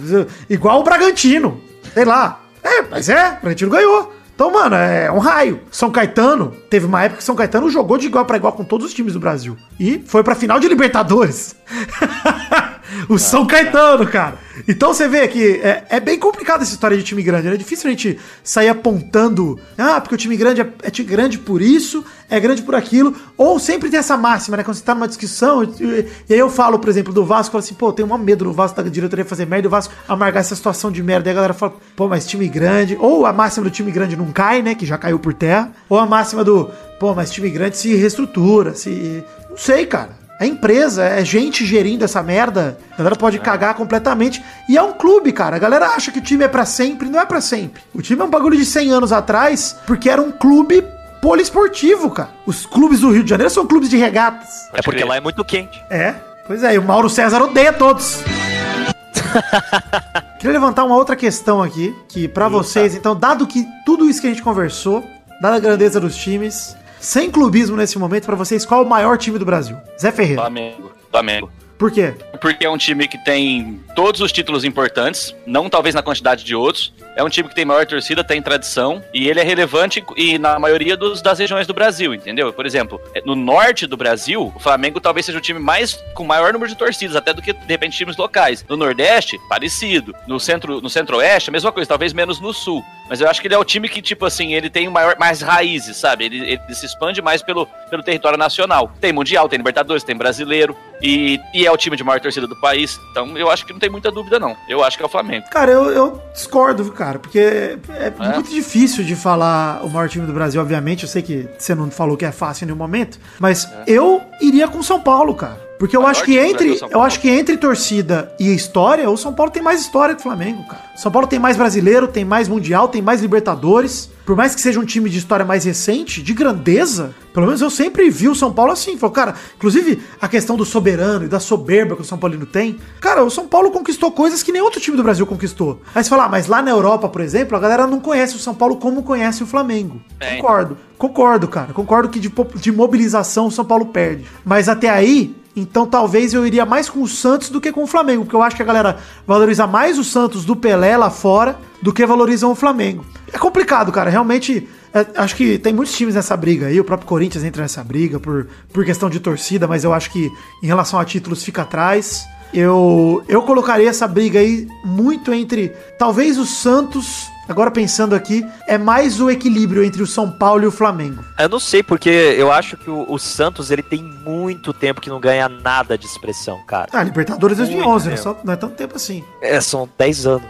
igual 0.50 0.80
o 0.80 0.84
Bragantino. 0.84 1.60
Sei 1.94 2.06
lá. 2.06 2.42
É, 2.64 2.82
mas 2.84 3.10
é, 3.10 3.38
o 3.38 3.42
Bragantino 3.42 3.72
ganhou. 3.72 4.14
Então, 4.36 4.52
mano, 4.52 4.76
é 4.76 5.12
um 5.12 5.18
raio. 5.18 5.62
São 5.72 5.90
Caetano, 5.90 6.54
teve 6.70 6.86
uma 6.86 7.04
época 7.04 7.18
que 7.18 7.24
São 7.24 7.36
Caetano 7.36 7.72
jogou 7.72 7.98
de 7.98 8.06
igual 8.06 8.24
para 8.24 8.38
igual 8.38 8.54
com 8.54 8.64
todos 8.64 8.86
os 8.86 8.94
times 8.94 9.14
do 9.14 9.20
Brasil. 9.20 9.58
E 9.80 10.04
foi 10.06 10.24
pra 10.24 10.36
final 10.36 10.60
de 10.60 10.68
Libertadores. 10.68 11.56
o 13.10 13.18
São 13.18 13.46
Caetano, 13.46 14.08
cara. 14.08 14.38
Então 14.68 14.94
você 14.94 15.08
vê 15.08 15.28
que 15.28 15.60
é, 15.64 15.86
é, 15.90 16.00
bem 16.00 16.18
complicado 16.18 16.62
essa 16.62 16.72
história 16.72 16.98
de 16.98 17.04
time 17.04 17.22
grande. 17.22 17.48
Né? 17.48 17.54
É 17.54 17.58
difícil 17.58 17.88
a 17.88 17.92
gente 17.92 18.20
sair 18.44 18.70
apontando, 18.70 19.60
ah, 19.78 20.00
porque 20.02 20.16
o 20.16 20.18
time 20.18 20.36
grande 20.36 20.62
é, 20.62 20.70
é 20.84 20.90
time 20.90 21.08
grande 21.08 21.38
por 21.38 21.62
isso, 21.62 22.04
é 22.30 22.40
grande 22.40 22.62
por 22.62 22.76
aquilo. 22.76 23.16
Ou 23.38 23.60
sempre 23.60 23.90
tem 23.90 24.00
essa 24.00 24.18
máxima, 24.18 24.58
né? 24.58 24.64
Quando 24.64 24.78
você 24.78 24.84
tá 24.84 24.96
numa 24.96 25.08
discussão, 25.08 25.64
e, 25.64 26.06
e 26.30 26.34
aí 26.34 26.40
eu 26.40 26.50
falo, 26.50 26.80
por 26.80 26.90
exemplo, 26.90 27.14
do 27.14 27.26
Vasco, 27.26 27.52
falo 27.52 27.64
assim, 27.64 27.76
pô, 27.76 27.94
tenho 27.94 28.12
um 28.12 28.18
medo 28.18 28.46
do 28.46 28.54
Vasco 28.54 28.82
da 28.82 28.90
diretoria 28.90 29.26
fazer 29.26 29.46
merda, 29.46 29.68
e 29.68 29.70
o 29.70 29.72
Vasco 29.72 29.94
amargar 30.08 30.42
essa 30.42 30.56
situação 30.56 30.92
de 30.92 31.02
merda. 31.04 31.30
E 31.30 31.32
a 31.32 31.36
galera 31.36 31.54
fala, 31.54 31.74
pô, 31.96 32.08
mas 32.08 32.26
time 32.26 32.48
grande. 32.48 32.98
Ou 33.00 33.26
a 33.26 33.34
máxima 33.34 33.66
do 33.66 33.72
time 33.72 33.92
grande 33.92 34.16
não 34.16 34.32
cai, 34.32 34.62
né? 34.62 34.76
Que 34.76 34.86
já 34.86 34.98
caiu 34.98 35.20
por 35.20 35.34
terra. 35.34 35.72
Ou 35.90 36.00
a 36.00 36.06
máxima 36.06 36.44
do, 36.44 36.70
pô, 37.00 37.14
mas 37.14 37.32
time 37.32 37.50
grande 37.50 37.78
se 37.78 37.96
reestrutura, 37.96 38.74
se. 38.74 39.24
Não 39.50 39.58
sei, 39.58 39.86
cara. 39.86 40.27
É 40.40 40.46
empresa, 40.46 41.04
é 41.04 41.26
gente 41.26 41.66
gerindo 41.66 42.06
essa 42.06 42.22
merda. 42.22 42.78
A 42.94 42.98
galera 42.98 43.16
pode 43.16 43.38
é. 43.38 43.40
cagar 43.40 43.74
completamente. 43.74 44.44
E 44.70 44.78
é 44.78 44.82
um 44.82 44.94
clube, 44.94 45.32
cara. 45.32 45.56
A 45.56 45.60
galera 45.60 45.88
acha 45.88 46.12
que 46.12 46.20
o 46.20 46.22
time 46.22 46.44
é 46.44 46.48
para 46.48 46.64
sempre, 46.64 47.10
não 47.10 47.20
é 47.20 47.26
para 47.26 47.42
sempre. 47.42 47.82
O 47.94 48.02
time 48.02 48.22
é 48.22 48.26
um 48.26 48.30
bagulho 48.30 48.56
de 48.56 48.66
100 48.66 48.92
anos 48.92 49.12
atrás, 49.12 49.76
porque 49.88 50.10
era 50.10 50.22
um 50.22 50.32
clube 50.32 50.84
poliesportivo, 51.22 52.12
cara. 52.12 52.30
Os 52.46 52.66
clubes 52.66 53.00
do 53.00 53.12
Rio 53.12 53.24
de 53.24 53.30
Janeiro 53.30 53.50
são 53.50 53.66
clubes 53.66 53.90
de 53.90 53.98
regatas. 53.98 54.70
É 54.74 54.82
porque 54.82 55.04
lá 55.04 55.18
é 55.18 55.20
muito 55.20 55.44
quente. 55.44 55.82
É. 55.90 56.14
Pois 56.46 56.64
é, 56.64 56.76
e 56.76 56.78
o 56.78 56.84
Mauro 56.84 57.10
César 57.10 57.42
odeia 57.42 57.74
todos. 57.74 58.20
Queria 60.40 60.54
levantar 60.54 60.86
uma 60.86 60.96
outra 60.96 61.16
questão 61.16 61.62
aqui, 61.62 61.94
que 62.08 62.28
para 62.28 62.48
vocês, 62.48 62.96
então, 62.96 63.16
dado 63.16 63.48
que 63.48 63.68
tudo 63.86 64.10
isso 64.10 64.22
que 64.22 64.28
a 64.28 64.30
gente 64.30 64.44
conversou, 64.44 65.04
dada 65.42 65.58
a 65.58 65.60
grandeza 65.60 66.00
dos 66.00 66.16
times, 66.16 66.78
sem 67.00 67.30
clubismo 67.30 67.76
nesse 67.78 67.98
momento, 67.98 68.26
para 68.26 68.36
vocês, 68.36 68.66
qual 68.66 68.84
o 68.84 68.90
maior 68.90 69.18
time 69.18 69.38
do 69.38 69.46
Brasil? 69.46 69.78
Zé 70.00 70.12
Ferreira. 70.12 70.42
Flamengo. 70.42 70.92
Flamengo. 71.12 71.52
Por 71.78 71.92
quê? 71.92 72.16
Porque 72.42 72.66
é 72.66 72.70
um 72.70 72.78
time 72.78 73.08
que 73.08 73.24
tem 73.24 73.80
todos 73.96 74.20
os 74.20 74.32
títulos 74.32 74.64
importantes, 74.64 75.36
não 75.46 75.70
talvez 75.70 75.94
na 75.94 76.02
quantidade 76.02 76.44
de 76.44 76.56
outros. 76.56 76.92
É 77.18 77.24
um 77.24 77.30
time 77.30 77.50
que 77.50 77.56
tem 77.56 77.66
maior 77.66 77.84
torcida, 77.84 78.24
tem 78.24 78.40
tradição, 78.40 79.04
e 79.12 79.28
ele 79.28 79.40
é 79.40 79.44
relevante 79.44 80.04
e 80.16 80.38
na 80.38 80.60
maioria 80.60 80.96
dos, 80.96 81.20
das 81.20 81.40
regiões 81.40 81.66
do 81.66 81.74
Brasil, 81.74 82.14
entendeu? 82.14 82.54
Por 82.54 82.64
exemplo, 82.64 83.02
é, 83.16 83.24
no 83.26 83.36
norte 83.36 83.88
do 83.88 83.98
Brasil, 83.98 84.54
o 84.56 84.60
Flamengo 84.60 85.02
talvez 85.02 85.26
seja 85.26 85.40
o 85.40 85.42
time 85.42 85.60
mais 85.60 85.96
com 86.14 86.24
maior 86.24 86.54
número 86.54 86.70
de 86.70 86.78
torcidas, 86.78 87.16
até 87.16 87.34
do 87.34 87.42
que, 87.42 87.54
de 87.54 87.68
repente, 87.68 87.98
times 87.98 88.18
locais. 88.18 88.64
No 88.70 88.78
Nordeste, 88.78 89.40
parecido. 89.50 90.14
No 90.28 90.40
centro, 90.40 90.80
no 90.80 90.92
centro-oeste, 90.92 91.50
a 91.50 91.54
mesma 91.54 91.72
coisa, 91.72 91.90
talvez 91.90 92.14
menos 92.14 92.40
no 92.40 92.54
sul. 92.54 92.86
Mas 93.10 93.20
eu 93.20 93.28
acho 93.28 93.42
que 93.42 93.48
ele 93.48 93.56
é 93.56 93.58
o 93.58 93.66
time 93.66 93.90
que, 93.90 94.02
tipo 94.02 94.24
assim, 94.24 94.54
ele 94.54 94.70
tem 94.70 94.88
maior, 94.88 95.16
mais 95.18 95.42
raízes, 95.42 95.98
sabe? 95.98 96.26
Ele, 96.26 96.52
ele 96.52 96.76
se 96.76 96.86
expande 96.86 97.20
mais 97.20 97.42
pelo, 97.42 97.66
pelo 97.90 98.04
território 98.04 98.38
nacional. 98.38 98.92
Tem 99.00 99.12
Mundial, 99.12 99.50
tem 99.50 99.58
Libertadores, 99.58 100.04
tem 100.04 100.16
Brasileiro. 100.16 100.76
E, 101.02 101.40
e 101.54 101.66
é 101.66 101.72
o 101.72 101.78
time 101.78 101.96
de 101.96 102.04
maior 102.04 102.20
torcida 102.20 102.48
do 102.48 102.56
país. 102.60 103.00
Então 103.12 103.38
eu 103.38 103.50
acho 103.50 103.66
que 103.66 103.72
não 103.72 103.80
tem 103.80 103.90
muita 103.90 104.12
dúvida, 104.12 104.40
não. 104.40 104.56
Eu 104.68 104.84
acho 104.84 104.98
que 104.98 105.04
é 105.04 105.06
o 105.06 105.10
Flamengo. 105.10 105.48
Cara, 105.50 105.72
eu, 105.72 105.90
eu 105.92 106.22
discordo, 106.34 106.92
cara, 106.92 107.07
porque 107.14 107.40
é, 107.40 107.78
é, 107.90 108.14
é, 108.18 108.34
muito 108.34 108.50
difícil 108.50 109.04
de 109.04 109.16
falar 109.16 109.84
o 109.84 109.90
maior 109.90 110.10
time 110.10 110.26
do 110.26 110.34
Brasil, 110.34 110.62
obviamente. 110.62 111.04
Eu 111.04 111.10
sei 111.10 111.22
que 111.22 111.48
você 111.58 111.74
não 111.74 111.90
falou 111.90 112.16
que 112.18 112.26
é 112.26 112.32
fácil 112.32 112.66
em 112.66 112.68
nenhum 112.68 112.78
momento, 112.78 113.20
mas 113.40 113.66
é. 113.66 113.84
eu 113.88 114.22
iria 114.42 114.68
com 114.68 114.82
São 114.84 115.02
Paulo, 115.02 115.34
cara. 115.34 115.67
Porque 115.78 115.96
eu 115.96 116.06
acho 116.06 116.24
que 116.24 116.38
entre, 116.38 116.80
eu 116.90 117.02
acho 117.02 117.20
que 117.20 117.30
entre 117.30 117.58
torcida 117.58 118.34
e 118.40 118.54
história, 118.54 119.10
o 119.10 119.18
São 119.18 119.34
Paulo 119.34 119.52
tem 119.52 119.62
mais 119.62 119.82
história 119.82 120.16
que 120.16 120.22
o 120.22 120.24
Flamengo, 120.24 120.64
cara. 120.68 120.88
São 120.96 121.12
Paulo 121.12 121.28
tem 121.28 121.38
mais 121.38 121.56
brasileiro, 121.56 122.08
tem 122.08 122.26
mais 122.26 122.48
mundial, 122.48 122.88
tem 122.88 123.02
mais 123.02 123.22
Libertadores. 123.22 124.10
Por 124.26 124.36
mais 124.36 124.56
que 124.56 124.60
seja 124.60 124.80
um 124.80 124.84
time 124.84 125.10
de 125.10 125.20
história 125.20 125.46
mais 125.46 125.64
recente, 125.64 126.22
de 126.22 126.34
grandeza, 126.34 127.16
pelo 127.34 127.46
menos 127.46 127.62
eu 127.62 127.70
sempre 127.70 128.10
vi 128.10 128.28
o 128.28 128.36
São 128.36 128.52
Paulo 128.52 128.72
assim. 128.72 128.98
Falou, 128.98 129.14
cara, 129.14 129.36
inclusive 129.56 130.02
a 130.20 130.28
questão 130.28 130.58
do 130.58 130.66
soberano 130.66 131.26
e 131.26 131.28
da 131.28 131.40
soberba 131.40 131.96
que 131.96 132.02
o 132.02 132.06
São 132.06 132.18
Paulino 132.18 132.46
tem. 132.46 132.78
Cara, 133.00 133.24
o 133.24 133.30
São 133.30 133.48
Paulo 133.48 133.70
conquistou 133.70 134.12
coisas 134.12 134.42
que 134.42 134.52
nem 134.52 134.62
outro 134.62 134.82
time 134.82 134.98
do 134.98 135.04
Brasil 135.04 135.26
conquistou. 135.26 135.82
Aí 135.94 136.04
você 136.04 136.10
fala, 136.10 136.26
ah, 136.26 136.30
mas 136.30 136.48
lá 136.48 136.62
na 136.62 136.72
Europa, 136.72 137.08
por 137.08 137.22
exemplo, 137.22 137.56
a 137.56 137.60
galera 137.60 137.86
não 137.86 138.00
conhece 138.00 138.36
o 138.36 138.40
São 138.40 138.56
Paulo 138.56 138.78
como 138.78 139.04
conhece 139.04 139.44
o 139.44 139.48
Flamengo. 139.48 140.02
É. 140.20 140.38
Concordo. 140.38 140.78
Concordo, 140.98 141.48
cara. 141.48 141.72
Concordo 141.74 142.10
que 142.10 142.20
de, 142.20 142.34
de 142.56 142.72
mobilização 142.72 143.46
o 143.46 143.52
São 143.52 143.64
Paulo 143.64 143.86
perde. 143.86 144.26
Mas 144.44 144.68
até 144.68 144.90
aí, 144.90 145.36
então 145.58 145.88
talvez 145.88 146.34
eu 146.34 146.46
iria 146.46 146.66
mais 146.66 146.88
com 146.88 147.02
o 147.02 147.08
Santos 147.08 147.50
do 147.50 147.60
que 147.60 147.72
com 147.72 147.84
o 147.84 147.88
Flamengo, 147.88 148.24
porque 148.24 148.36
eu 148.36 148.44
acho 148.44 148.56
que 148.56 148.62
a 148.62 148.66
galera 148.66 148.98
valoriza 149.26 149.66
mais 149.66 149.98
o 149.98 150.04
Santos 150.04 150.46
do 150.46 150.56
Pelé 150.56 150.96
lá 150.96 151.10
fora 151.10 151.58
do 151.82 151.92
que 151.92 152.06
valorizam 152.06 152.52
o 152.52 152.56
Flamengo. 152.56 153.04
É 153.34 153.38
complicado, 153.38 153.92
cara. 153.92 154.10
Realmente, 154.10 154.68
é, 154.94 155.06
acho 155.16 155.36
que 155.36 155.58
tem 155.58 155.74
muitos 155.74 155.96
times 155.96 156.16
nessa 156.16 156.38
briga 156.38 156.68
aí. 156.68 156.80
O 156.80 156.84
próprio 156.84 157.08
Corinthians 157.08 157.44
entra 157.44 157.64
nessa 157.64 157.84
briga 157.84 158.20
por, 158.20 158.48
por 158.72 158.86
questão 158.86 159.10
de 159.10 159.20
torcida, 159.20 159.68
mas 159.68 159.84
eu 159.84 159.94
acho 159.94 160.12
que 160.12 160.32
em 160.62 160.68
relação 160.68 161.00
a 161.00 161.06
títulos 161.06 161.44
fica 161.44 161.64
atrás. 161.64 162.26
Eu, 162.54 163.24
eu 163.28 163.42
colocaria 163.42 163.90
essa 163.90 164.08
briga 164.08 164.40
aí 164.40 164.68
muito 164.86 165.34
entre 165.34 165.70
talvez 165.98 166.38
o 166.38 166.46
Santos 166.46 167.28
Agora 167.48 167.72
pensando 167.72 168.14
aqui, 168.16 168.46
é 168.68 168.78
mais 168.78 169.20
o 169.20 169.30
equilíbrio 169.30 169.84
entre 169.84 170.02
o 170.02 170.08
São 170.08 170.30
Paulo 170.30 170.64
e 170.64 170.68
o 170.68 170.72
Flamengo. 170.72 171.24
Eu 171.38 171.50
não 171.50 171.60
sei, 171.60 171.82
porque 171.82 172.10
eu 172.10 172.52
acho 172.52 172.78
que 172.78 172.90
o, 172.90 173.06
o 173.08 173.18
Santos 173.18 173.72
ele 173.72 173.82
tem 173.82 174.04
muito 174.04 174.74
tempo 174.74 175.00
que 175.00 175.10
não 175.10 175.20
ganha 175.20 175.48
nada 175.48 175.98
de 175.98 176.06
expressão, 176.06 176.60
cara. 176.66 176.90
Ah, 176.92 177.04
Libertadores 177.04 177.58
2011, 177.58 178.10
né? 178.10 178.18
Só, 178.18 178.38
não 178.44 178.54
é 178.54 178.56
tanto 178.56 178.76
tempo 178.76 178.96
assim. 178.96 179.24
É, 179.42 179.60
são 179.62 179.90
10 179.98 180.28
anos. 180.28 180.48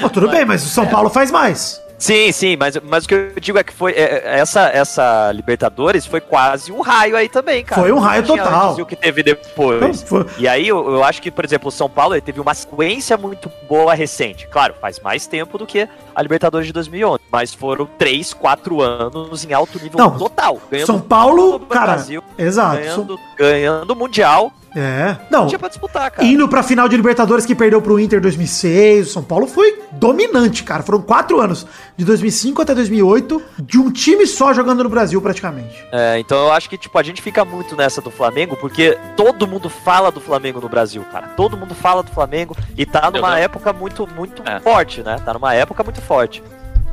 Pô, 0.00 0.08
tudo 0.08 0.28
bem, 0.30 0.44
mas 0.44 0.64
o 0.64 0.68
São 0.68 0.86
Paulo 0.86 1.08
faz 1.08 1.30
mais. 1.30 1.80
Sim, 1.98 2.30
sim, 2.30 2.56
mas, 2.56 2.76
mas 2.82 3.04
o 3.04 3.08
que 3.08 3.14
eu 3.14 3.40
digo 3.40 3.58
é 3.58 3.64
que 3.64 3.72
foi. 3.72 3.92
É, 3.92 4.22
é, 4.24 4.38
essa, 4.38 4.68
essa 4.68 5.32
Libertadores 5.32 6.04
foi 6.04 6.20
quase 6.20 6.70
um 6.70 6.80
raio 6.80 7.16
aí 7.16 7.28
também, 7.28 7.64
cara. 7.64 7.80
Foi 7.80 7.90
um 7.90 7.98
raio 7.98 8.22
total. 8.24 8.78
E 8.78 8.82
o 8.82 8.86
que 8.86 8.96
teve 8.96 9.22
depois. 9.22 10.04
Não. 10.10 10.26
E 10.38 10.46
aí 10.46 10.68
eu, 10.68 10.92
eu, 10.92 11.04
acho 11.04 11.22
que, 11.22 11.30
por 11.30 11.44
exemplo, 11.44 11.68
o 11.68 11.72
São 11.72 11.88
Paulo 11.88 12.14
ele 12.14 12.20
teve 12.20 12.40
uma 12.40 12.54
sequência 12.54 13.16
muito 13.16 13.50
boa 13.68 13.94
recente. 13.94 14.46
Claro, 14.48 14.74
faz 14.80 15.00
mais 15.00 15.26
tempo 15.26 15.56
do 15.56 15.66
que 15.66 15.88
a 16.14 16.22
Libertadores 16.22 16.66
de 16.66 16.72
2011. 16.72 17.20
Mas 17.30 17.54
foram 17.54 17.86
3, 17.98 18.34
4 18.34 18.82
anos 18.82 19.44
em 19.44 19.52
alto 19.52 19.82
nível 19.82 19.98
Não, 19.98 20.18
total. 20.18 20.60
São 20.84 21.00
Paulo, 21.00 21.60
cara. 21.60 21.92
Brasil, 21.92 22.22
exato. 22.36 22.76
Ganhando, 22.76 23.20
ganhando 23.36 23.96
Mundial 23.96 24.52
é. 24.76 25.16
Não. 25.30 25.40
Não 25.40 25.46
tinha 25.46 25.58
pra 25.58 25.68
disputar, 25.68 26.10
cara. 26.10 26.26
Indo 26.26 26.46
pra 26.48 26.62
final 26.62 26.88
de 26.88 26.96
Libertadores 26.96 27.46
que 27.46 27.54
perdeu 27.54 27.80
pro 27.80 27.98
Inter 27.98 28.20
2006. 28.20 29.08
O 29.08 29.10
São 29.10 29.22
Paulo 29.22 29.46
foi 29.46 29.80
dominante, 29.92 30.62
cara. 30.62 30.82
Foram 30.82 31.00
quatro 31.00 31.40
anos, 31.40 31.66
de 31.96 32.04
2005 32.04 32.60
até 32.60 32.74
2008, 32.74 33.42
de 33.60 33.78
um 33.78 33.90
time 33.90 34.26
só 34.26 34.52
jogando 34.52 34.82
no 34.82 34.90
Brasil, 34.90 35.20
praticamente. 35.22 35.84
É, 35.90 36.18
então 36.18 36.36
eu 36.36 36.52
acho 36.52 36.68
que, 36.68 36.76
tipo, 36.76 36.98
a 36.98 37.02
gente 37.02 37.22
fica 37.22 37.44
muito 37.44 37.74
nessa 37.74 38.00
do 38.02 38.10
Flamengo, 38.10 38.56
porque 38.56 38.98
todo 39.16 39.46
mundo 39.46 39.70
fala 39.70 40.12
do 40.12 40.20
Flamengo 40.20 40.60
no 40.60 40.68
Brasil, 40.68 41.02
cara. 41.10 41.28
Todo 41.28 41.56
mundo 41.56 41.74
fala 41.74 42.02
do 42.02 42.10
Flamengo 42.10 42.54
e 42.76 42.84
tá 42.84 43.10
numa 43.10 43.38
época 43.38 43.72
muito, 43.72 44.06
muito 44.14 44.42
é. 44.44 44.60
forte, 44.60 45.02
né? 45.02 45.16
Tá 45.24 45.32
numa 45.32 45.54
época 45.54 45.82
muito 45.82 46.02
forte. 46.02 46.42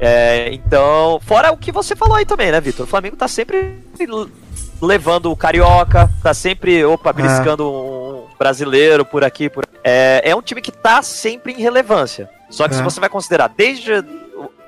É, 0.06 0.54
então, 0.54 1.18
fora 1.26 1.52
o 1.52 1.58
que 1.58 1.72
você 1.72 1.96
falou 1.96 2.16
aí 2.16 2.26
também, 2.26 2.52
né, 2.52 2.60
Vitor? 2.60 2.86
O 2.86 2.90
Flamengo 2.90 3.16
tá 3.16 3.28
sempre 3.28 3.80
levando 4.82 5.32
o 5.32 5.36
carioca, 5.36 6.10
tá 6.22 6.34
sempre, 6.34 6.84
opa, 6.84 7.12
é. 7.12 7.14
beliscando 7.14 7.64
é. 7.64 7.66
um 7.66 8.38
brasileiro 8.38 9.06
por 9.06 9.24
aqui, 9.24 9.50
por 9.50 9.66
é, 9.82 10.22
é 10.26 10.36
um 10.36 10.42
time 10.42 10.62
que 10.62 10.72
tá 10.72 11.02
sempre 11.02 11.54
em 11.54 11.62
relevância. 11.62 12.30
Só 12.50 12.68
que 12.68 12.74
é. 12.74 12.78
se 12.78 12.84
você 12.84 13.00
vai 13.00 13.08
considerar 13.08 13.48
desde 13.48 14.04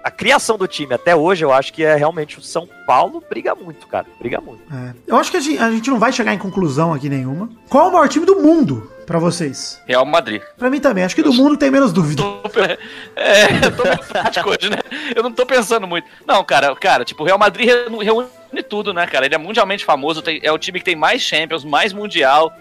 a 0.06 0.12
criação 0.12 0.56
do 0.56 0.68
time 0.68 0.94
até 0.94 1.16
hoje, 1.16 1.44
eu 1.44 1.52
acho 1.52 1.74
que 1.74 1.84
é 1.84 1.96
realmente 1.96 2.38
o 2.38 2.42
São 2.42 2.70
Paulo 2.86 3.24
briga 3.28 3.56
muito, 3.56 3.88
cara. 3.88 4.06
Briga 4.20 4.40
muito. 4.40 4.62
É. 4.72 4.94
Eu 5.08 5.16
acho 5.16 5.32
que 5.32 5.38
a 5.38 5.40
gente, 5.40 5.58
a 5.58 5.72
gente, 5.72 5.90
não 5.90 5.98
vai 5.98 6.12
chegar 6.12 6.32
em 6.32 6.38
conclusão 6.38 6.94
aqui 6.94 7.10
nenhuma. 7.10 7.50
Qual 7.68 7.86
é 7.86 7.90
o 7.90 7.92
maior 7.92 8.08
time 8.08 8.24
do 8.24 8.36
mundo 8.36 8.92
para 9.08 9.18
vocês? 9.18 9.82
Real 9.88 10.06
Madrid. 10.06 10.44
Para 10.60 10.70
mim 10.70 10.80
também. 10.80 11.04
Acho 11.04 11.16
que 11.16 11.24
do 11.24 11.34
mundo 11.34 11.58
tem 11.58 11.72
menos 11.72 11.92
dúvida. 11.92 12.22
É, 13.16 13.66
eu 13.66 13.76
tô 13.76 13.84
prático 14.08 14.50
hoje, 14.50 14.70
né? 14.70 14.78
Eu 15.16 15.24
não 15.24 15.32
tô 15.32 15.46
pensando 15.46 15.88
muito. 15.88 16.08
Não, 16.28 16.44
cara, 16.44 16.76
cara, 16.76 17.04
tipo, 17.04 17.24
o 17.24 17.26
Real 17.26 17.40
Madrid 17.40 17.68
reúne 17.68 18.28
tudo, 18.70 18.94
né, 18.94 19.08
cara? 19.08 19.26
Ele 19.26 19.36
é 19.36 19.38
mundialmente 19.38 19.84
famoso, 19.84 20.22
tem, 20.22 20.40
é 20.44 20.52
o 20.52 20.58
time 20.58 20.80
que 20.80 20.86
tem 20.86 20.96
mais 20.96 21.22
Champions, 21.22 21.64
mais 21.64 21.92
Mundial, 21.92 22.54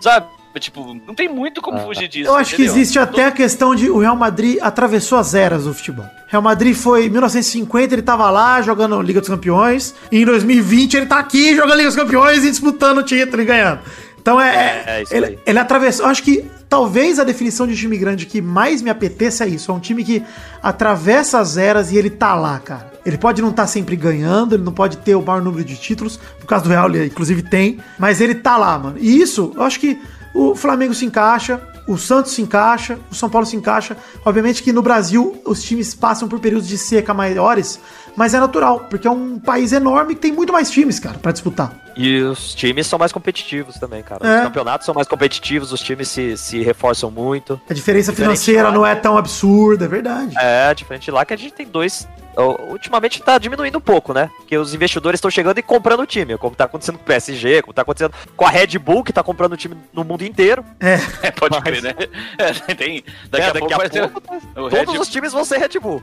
sabe? 0.00 0.26
Tipo, 0.58 0.92
não 1.06 1.14
tem 1.14 1.28
muito 1.28 1.62
como 1.62 1.78
Ah. 1.78 1.82
fugir 1.82 2.08
disso. 2.08 2.28
Eu 2.28 2.34
acho 2.34 2.56
que 2.56 2.62
entendeu? 2.62 2.80
existe 2.80 2.98
até 2.98 3.26
a 3.26 3.30
questão 3.30 3.74
de 3.76 3.88
o 3.88 3.98
Real 3.98 4.16
Madrid 4.16 4.58
atravessou 4.60 5.16
as 5.18 5.32
eras 5.34 5.64
do 5.64 5.72
futebol. 5.72 6.06
Real 6.26 6.42
Madrid 6.42 6.74
foi 6.74 7.06
em 7.06 7.10
1950, 7.10 7.94
ele 7.94 8.02
tava 8.02 8.28
lá 8.30 8.60
jogando 8.60 9.00
Liga 9.00 9.20
dos 9.20 9.28
Campeões, 9.28 9.94
e 10.10 10.20
em 10.20 10.24
2020 10.24 10.96
ele 10.96 11.06
tá 11.06 11.18
aqui 11.18 11.54
jogando 11.54 11.76
Liga 11.76 11.88
dos 11.88 11.96
Campeões 11.96 12.44
e 12.44 12.50
disputando 12.50 12.98
o 12.98 13.02
título 13.04 13.40
e 13.40 13.44
ganhando. 13.44 13.80
Então 14.20 14.40
é, 14.40 14.48
É, 14.56 14.84
é 14.98 15.02
isso 15.02 15.14
ele, 15.14 15.26
aí. 15.26 15.38
ele 15.46 15.58
atravessou, 15.60 16.04
eu 16.06 16.10
acho 16.10 16.22
que 16.24 16.44
talvez 16.68 17.18
a 17.20 17.24
definição 17.24 17.66
de 17.66 17.76
time 17.76 17.96
grande 17.96 18.26
que 18.26 18.42
mais 18.42 18.82
me 18.82 18.90
apeteça 18.90 19.44
é 19.44 19.48
isso, 19.48 19.70
é 19.70 19.74
um 19.74 19.78
time 19.80 20.02
que 20.04 20.22
atravessa 20.62 21.38
as 21.38 21.56
eras 21.56 21.92
e 21.92 21.96
ele 21.96 22.10
tá 22.10 22.34
lá, 22.34 22.58
cara. 22.58 22.92
Ele 23.06 23.16
pode 23.16 23.40
não 23.40 23.48
estar 23.50 23.66
sempre 23.66 23.96
ganhando, 23.96 24.54
ele 24.54 24.62
não 24.64 24.72
pode 24.72 24.98
ter 24.98 25.14
o 25.14 25.22
maior 25.22 25.40
número 25.40 25.64
de 25.64 25.76
títulos, 25.76 26.18
por 26.38 26.46
causa 26.46 26.64
do 26.64 26.70
Real, 26.70 26.88
ele 26.90 27.06
inclusive 27.06 27.42
tem, 27.42 27.78
mas 27.98 28.20
ele 28.20 28.34
tá 28.34 28.56
lá, 28.58 28.78
mano. 28.78 28.96
E 28.98 29.20
isso, 29.22 29.52
eu 29.56 29.62
acho 29.62 29.80
que 29.80 29.98
o 30.34 30.54
Flamengo 30.54 30.94
se 30.94 31.04
encaixa, 31.04 31.60
o 31.86 31.96
Santos 31.96 32.32
se 32.32 32.42
encaixa, 32.42 32.98
o 33.10 33.14
São 33.14 33.30
Paulo 33.30 33.46
se 33.46 33.56
encaixa. 33.56 33.96
Obviamente 34.24 34.62
que 34.62 34.72
no 34.72 34.82
Brasil 34.82 35.40
os 35.44 35.62
times 35.62 35.94
passam 35.94 36.28
por 36.28 36.38
períodos 36.38 36.68
de 36.68 36.76
seca 36.76 37.14
maiores, 37.14 37.80
mas 38.14 38.34
é 38.34 38.40
natural, 38.40 38.80
porque 38.90 39.08
é 39.08 39.10
um 39.10 39.38
país 39.38 39.72
enorme 39.72 40.14
que 40.14 40.20
tem 40.20 40.32
muito 40.32 40.52
mais 40.52 40.70
times, 40.70 40.98
cara, 40.98 41.18
pra 41.18 41.32
disputar. 41.32 41.72
E 41.96 42.20
os 42.20 42.54
times 42.54 42.86
são 42.86 42.98
mais 42.98 43.10
competitivos 43.10 43.76
também, 43.76 44.02
cara. 44.02 44.26
É. 44.26 44.36
Os 44.36 44.42
campeonatos 44.44 44.84
são 44.84 44.94
mais 44.94 45.08
competitivos, 45.08 45.72
os 45.72 45.80
times 45.80 46.08
se, 46.08 46.36
se 46.36 46.62
reforçam 46.62 47.10
muito. 47.10 47.60
A 47.68 47.74
diferença 47.74 48.12
Diferente 48.12 48.38
financeira 48.38 48.68
lá, 48.68 48.72
não 48.72 48.86
é 48.86 48.94
tão 48.94 49.16
absurda, 49.16 49.86
é 49.86 49.88
verdade. 49.88 50.34
É, 50.38 50.72
diferente 50.74 51.10
lá 51.10 51.24
que 51.24 51.34
a 51.34 51.36
gente 51.36 51.54
tem 51.54 51.66
dois. 51.66 52.06
Ultimamente 52.36 53.20
tá 53.22 53.36
diminuindo 53.38 53.78
um 53.78 53.80
pouco, 53.80 54.12
né? 54.14 54.30
Porque 54.36 54.56
os 54.56 54.72
investidores 54.74 55.18
estão 55.18 55.30
chegando 55.30 55.58
e 55.58 55.62
comprando 55.62 56.00
o 56.00 56.06
time, 56.06 56.36
como 56.38 56.54
tá 56.54 56.64
acontecendo 56.64 56.96
com 56.96 57.02
o 57.02 57.06
PSG, 57.06 57.62
como 57.62 57.72
tá 57.74 57.82
acontecendo 57.82 58.12
com 58.36 58.46
a 58.46 58.50
Red 58.50 58.78
Bull, 58.78 59.02
que 59.02 59.12
tá 59.12 59.22
comprando 59.22 59.54
o 59.54 59.56
time 59.56 59.76
no 59.92 60.04
mundo 60.04 60.22
inteiro. 60.22 60.64
É, 60.78 60.94
É, 61.26 61.30
pode 61.32 61.54
Mas- 61.56 61.64
crer, 61.64 61.82
né? 61.82 61.94
É, 62.38 62.74
tem, 62.74 63.04
daqui, 63.28 63.44
É, 63.46 63.48
a 63.50 63.54
pouco 63.54 63.76
vai 63.76 63.90
ter 63.90 64.08
pouco, 64.08 64.42
o 64.56 64.68
Red, 64.68 64.84
todos 64.84 65.00
os 65.00 65.08
times 65.08 65.32
vão 65.32 65.44
ser 65.44 65.58
Red 65.58 65.80
Bull. 65.80 66.02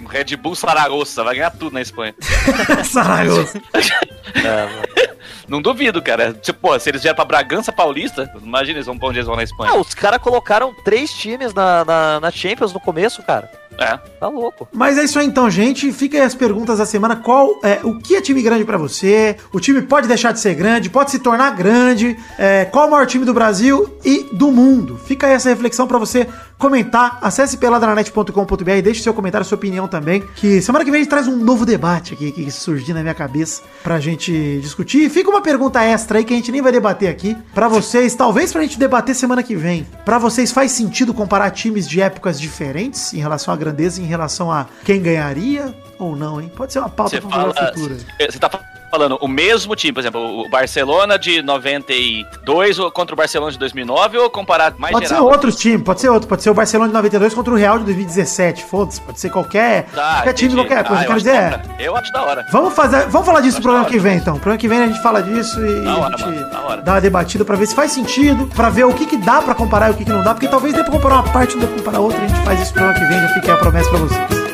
um 0.00 0.06
Red 0.06 0.36
Bull 0.36 0.54
Saragossa, 0.54 1.22
vai 1.22 1.34
ganhar 1.34 1.50
tudo 1.50 1.72
na 1.74 1.80
Espanha. 1.82 2.14
Saragossa. 2.84 3.60
É. 4.32 5.10
Não 5.48 5.60
duvido, 5.60 6.00
cara. 6.00 6.32
Tipo, 6.32 6.60
pô, 6.68 6.78
se 6.78 6.88
eles 6.88 7.02
vieram 7.02 7.16
pra 7.16 7.24
Bragança 7.24 7.72
Paulista, 7.72 8.30
imagina 8.40 8.76
eles 8.78 8.86
vão 8.86 8.96
pra 8.96 9.08
onde 9.08 9.18
eles 9.18 9.26
vão 9.26 9.34
na 9.34 9.42
Espanha. 9.42 9.72
Ah, 9.72 9.76
os 9.76 9.92
caras 9.92 10.20
colocaram 10.22 10.72
três 10.84 11.12
times 11.12 11.52
na, 11.52 11.84
na, 11.84 12.20
na 12.20 12.30
Champions 12.30 12.72
no 12.72 12.78
começo, 12.78 13.22
cara. 13.24 13.50
É. 13.80 13.98
Tá 14.20 14.28
louco. 14.28 14.68
Mas 14.70 14.98
é 14.98 15.04
isso 15.04 15.18
aí 15.18 15.26
então, 15.26 15.50
gente. 15.50 15.90
Fica 15.90 16.18
aí 16.18 16.22
as 16.22 16.34
perguntas 16.34 16.78
da 16.78 16.84
semana. 16.84 17.16
Qual 17.16 17.58
é 17.62 17.80
o 17.82 17.98
que 17.98 18.14
é 18.14 18.20
time 18.20 18.42
grande 18.42 18.64
pra 18.64 18.76
você? 18.76 19.36
O 19.52 19.58
time 19.58 19.80
pode 19.80 20.06
deixar 20.06 20.32
de 20.32 20.38
ser 20.38 20.54
grande, 20.54 20.90
pode 20.90 21.10
se 21.10 21.18
tornar 21.18 21.56
grande? 21.56 22.16
É, 22.38 22.66
qual 22.66 22.88
o 22.88 22.90
maior 22.90 23.06
time 23.06 23.24
do 23.24 23.32
Brasil 23.32 23.98
e 24.04 24.28
do 24.34 24.52
mundo? 24.52 24.98
Fica 24.98 25.26
aí 25.26 25.32
essa 25.32 25.48
reflexão 25.48 25.86
pra 25.86 25.96
você 25.96 26.28
comentar. 26.60 27.18
Acesse 27.22 27.56
peladranet.com.br, 27.56 28.82
deixe 28.84 29.02
seu 29.02 29.12
comentário, 29.14 29.44
sua 29.44 29.56
opinião 29.56 29.88
também. 29.88 30.22
Que 30.36 30.60
semana 30.62 30.84
que 30.84 30.90
vem 30.90 31.00
a 31.00 31.02
gente 31.02 31.10
traz 31.10 31.26
um 31.26 31.36
novo 31.36 31.66
debate 31.66 32.14
aqui 32.14 32.30
que 32.30 32.50
surgiu 32.50 32.94
na 32.94 33.00
minha 33.02 33.14
cabeça 33.14 33.62
pra 33.82 33.98
gente 33.98 34.60
discutir. 34.60 35.10
Fica 35.10 35.28
uma 35.30 35.40
pergunta 35.40 35.82
extra 35.82 36.18
aí 36.18 36.24
que 36.24 36.32
a 36.32 36.36
gente 36.36 36.52
nem 36.52 36.62
vai 36.62 36.70
debater 36.70 37.08
aqui 37.08 37.36
pra 37.54 37.66
vocês, 37.66 38.14
talvez 38.14 38.52
pra 38.52 38.62
gente 38.62 38.78
debater 38.78 39.14
semana 39.14 39.42
que 39.42 39.56
vem. 39.56 39.86
Pra 40.04 40.18
vocês 40.18 40.52
faz 40.52 40.70
sentido 40.72 41.12
comparar 41.14 41.50
times 41.50 41.88
de 41.88 42.00
épocas 42.00 42.38
diferentes 42.38 43.12
em 43.14 43.18
relação 43.18 43.52
à 43.52 43.56
grandeza, 43.56 44.00
em 44.00 44.04
relação 44.04 44.52
a 44.52 44.66
quem 44.84 45.00
ganharia 45.02 45.74
ou 45.98 46.14
não, 46.14 46.40
hein? 46.40 46.52
Pode 46.54 46.72
ser 46.72 46.78
uma 46.78 46.88
pauta 46.88 47.16
Você 47.16 47.20
pra 47.20 47.30
fala. 47.30 47.54
futuro. 47.54 47.96
Você 48.18 48.38
tá 48.38 48.48
falando 48.50 48.79
o 49.20 49.28
mesmo 49.28 49.74
time, 49.76 49.92
por 49.92 50.00
exemplo, 50.00 50.40
o 50.40 50.48
Barcelona 50.48 51.18
de 51.18 51.42
92 51.42 52.78
ou 52.78 52.90
contra 52.90 53.14
o 53.14 53.16
Barcelona 53.16 53.52
de 53.52 53.58
2009 53.58 54.18
ou 54.18 54.30
comparar 54.30 54.74
mais 54.78 54.92
Pode 54.92 55.06
ser 55.08 55.14
geral? 55.14 55.28
outros 55.30 55.56
times, 55.56 55.82
pode 55.82 56.00
ser 56.00 56.08
outro, 56.08 56.28
pode 56.28 56.42
ser 56.42 56.50
o 56.50 56.54
Barcelona 56.54 56.88
de 56.88 56.94
92 56.94 57.34
contra 57.34 57.52
o 57.52 57.56
Real 57.56 57.78
de 57.78 57.84
2017, 57.84 58.64
foda-se, 58.64 59.00
pode 59.00 59.20
ser 59.20 59.30
qualquer, 59.30 59.84
Tá, 59.94 60.14
qualquer 60.14 60.32
time, 60.34 60.54
qualquer 60.54 60.84
coisa. 60.84 61.00
Ah, 61.00 61.04
eu 61.04 61.06
Quero 61.06 61.18
dizer, 61.18 61.34
é, 61.34 61.46
hora. 61.46 61.62
Eu 61.78 61.96
acho 61.96 62.12
da 62.12 62.22
hora. 62.22 62.46
Vamos, 62.50 62.74
fazer, 62.74 63.06
vamos 63.08 63.26
falar 63.26 63.40
disso 63.40 63.56
no 63.58 63.62
programa 63.62 63.86
que 63.86 63.94
hora. 63.94 64.02
vem, 64.02 64.16
então. 64.16 64.34
No 64.34 64.40
programa 64.40 64.58
que 64.60 64.68
vem 64.68 64.82
a 64.82 64.86
gente 64.86 65.02
fala 65.02 65.22
disso 65.22 65.64
e 65.64 65.84
Da 65.84 65.92
a 65.92 65.96
hora, 65.98 66.18
gente 66.18 66.26
mano, 66.26 66.66
hora. 66.66 66.82
dá 66.82 66.92
uma 66.94 67.00
debatida 67.00 67.44
pra 67.44 67.56
ver 67.56 67.66
se 67.66 67.74
faz 67.74 67.92
sentido, 67.92 68.46
pra 68.54 68.70
ver 68.70 68.84
o 68.84 68.92
que, 68.92 69.06
que 69.06 69.16
dá 69.16 69.40
pra 69.42 69.54
comparar 69.54 69.88
e 69.88 69.92
o 69.92 69.94
que, 69.94 70.04
que 70.04 70.10
não 70.10 70.22
dá, 70.22 70.34
porque 70.34 70.48
talvez 70.48 70.74
dê 70.74 70.82
pra 70.82 70.92
comparar 70.92 71.16
uma 71.16 71.32
parte 71.32 71.52
e 71.52 71.54
não 71.56 71.60
dê 71.62 71.66
pra 71.68 71.76
comparar 71.78 72.00
outra. 72.00 72.18
A 72.18 72.26
gente 72.26 72.40
faz 72.44 72.60
isso 72.60 72.70
no 72.70 72.74
programa 72.74 72.98
que 73.00 73.06
vem, 73.06 73.20
já 73.20 73.28
fica 73.34 73.54
a 73.54 73.56
promessa 73.56 73.90
pra 73.90 73.98
vocês. 73.98 74.49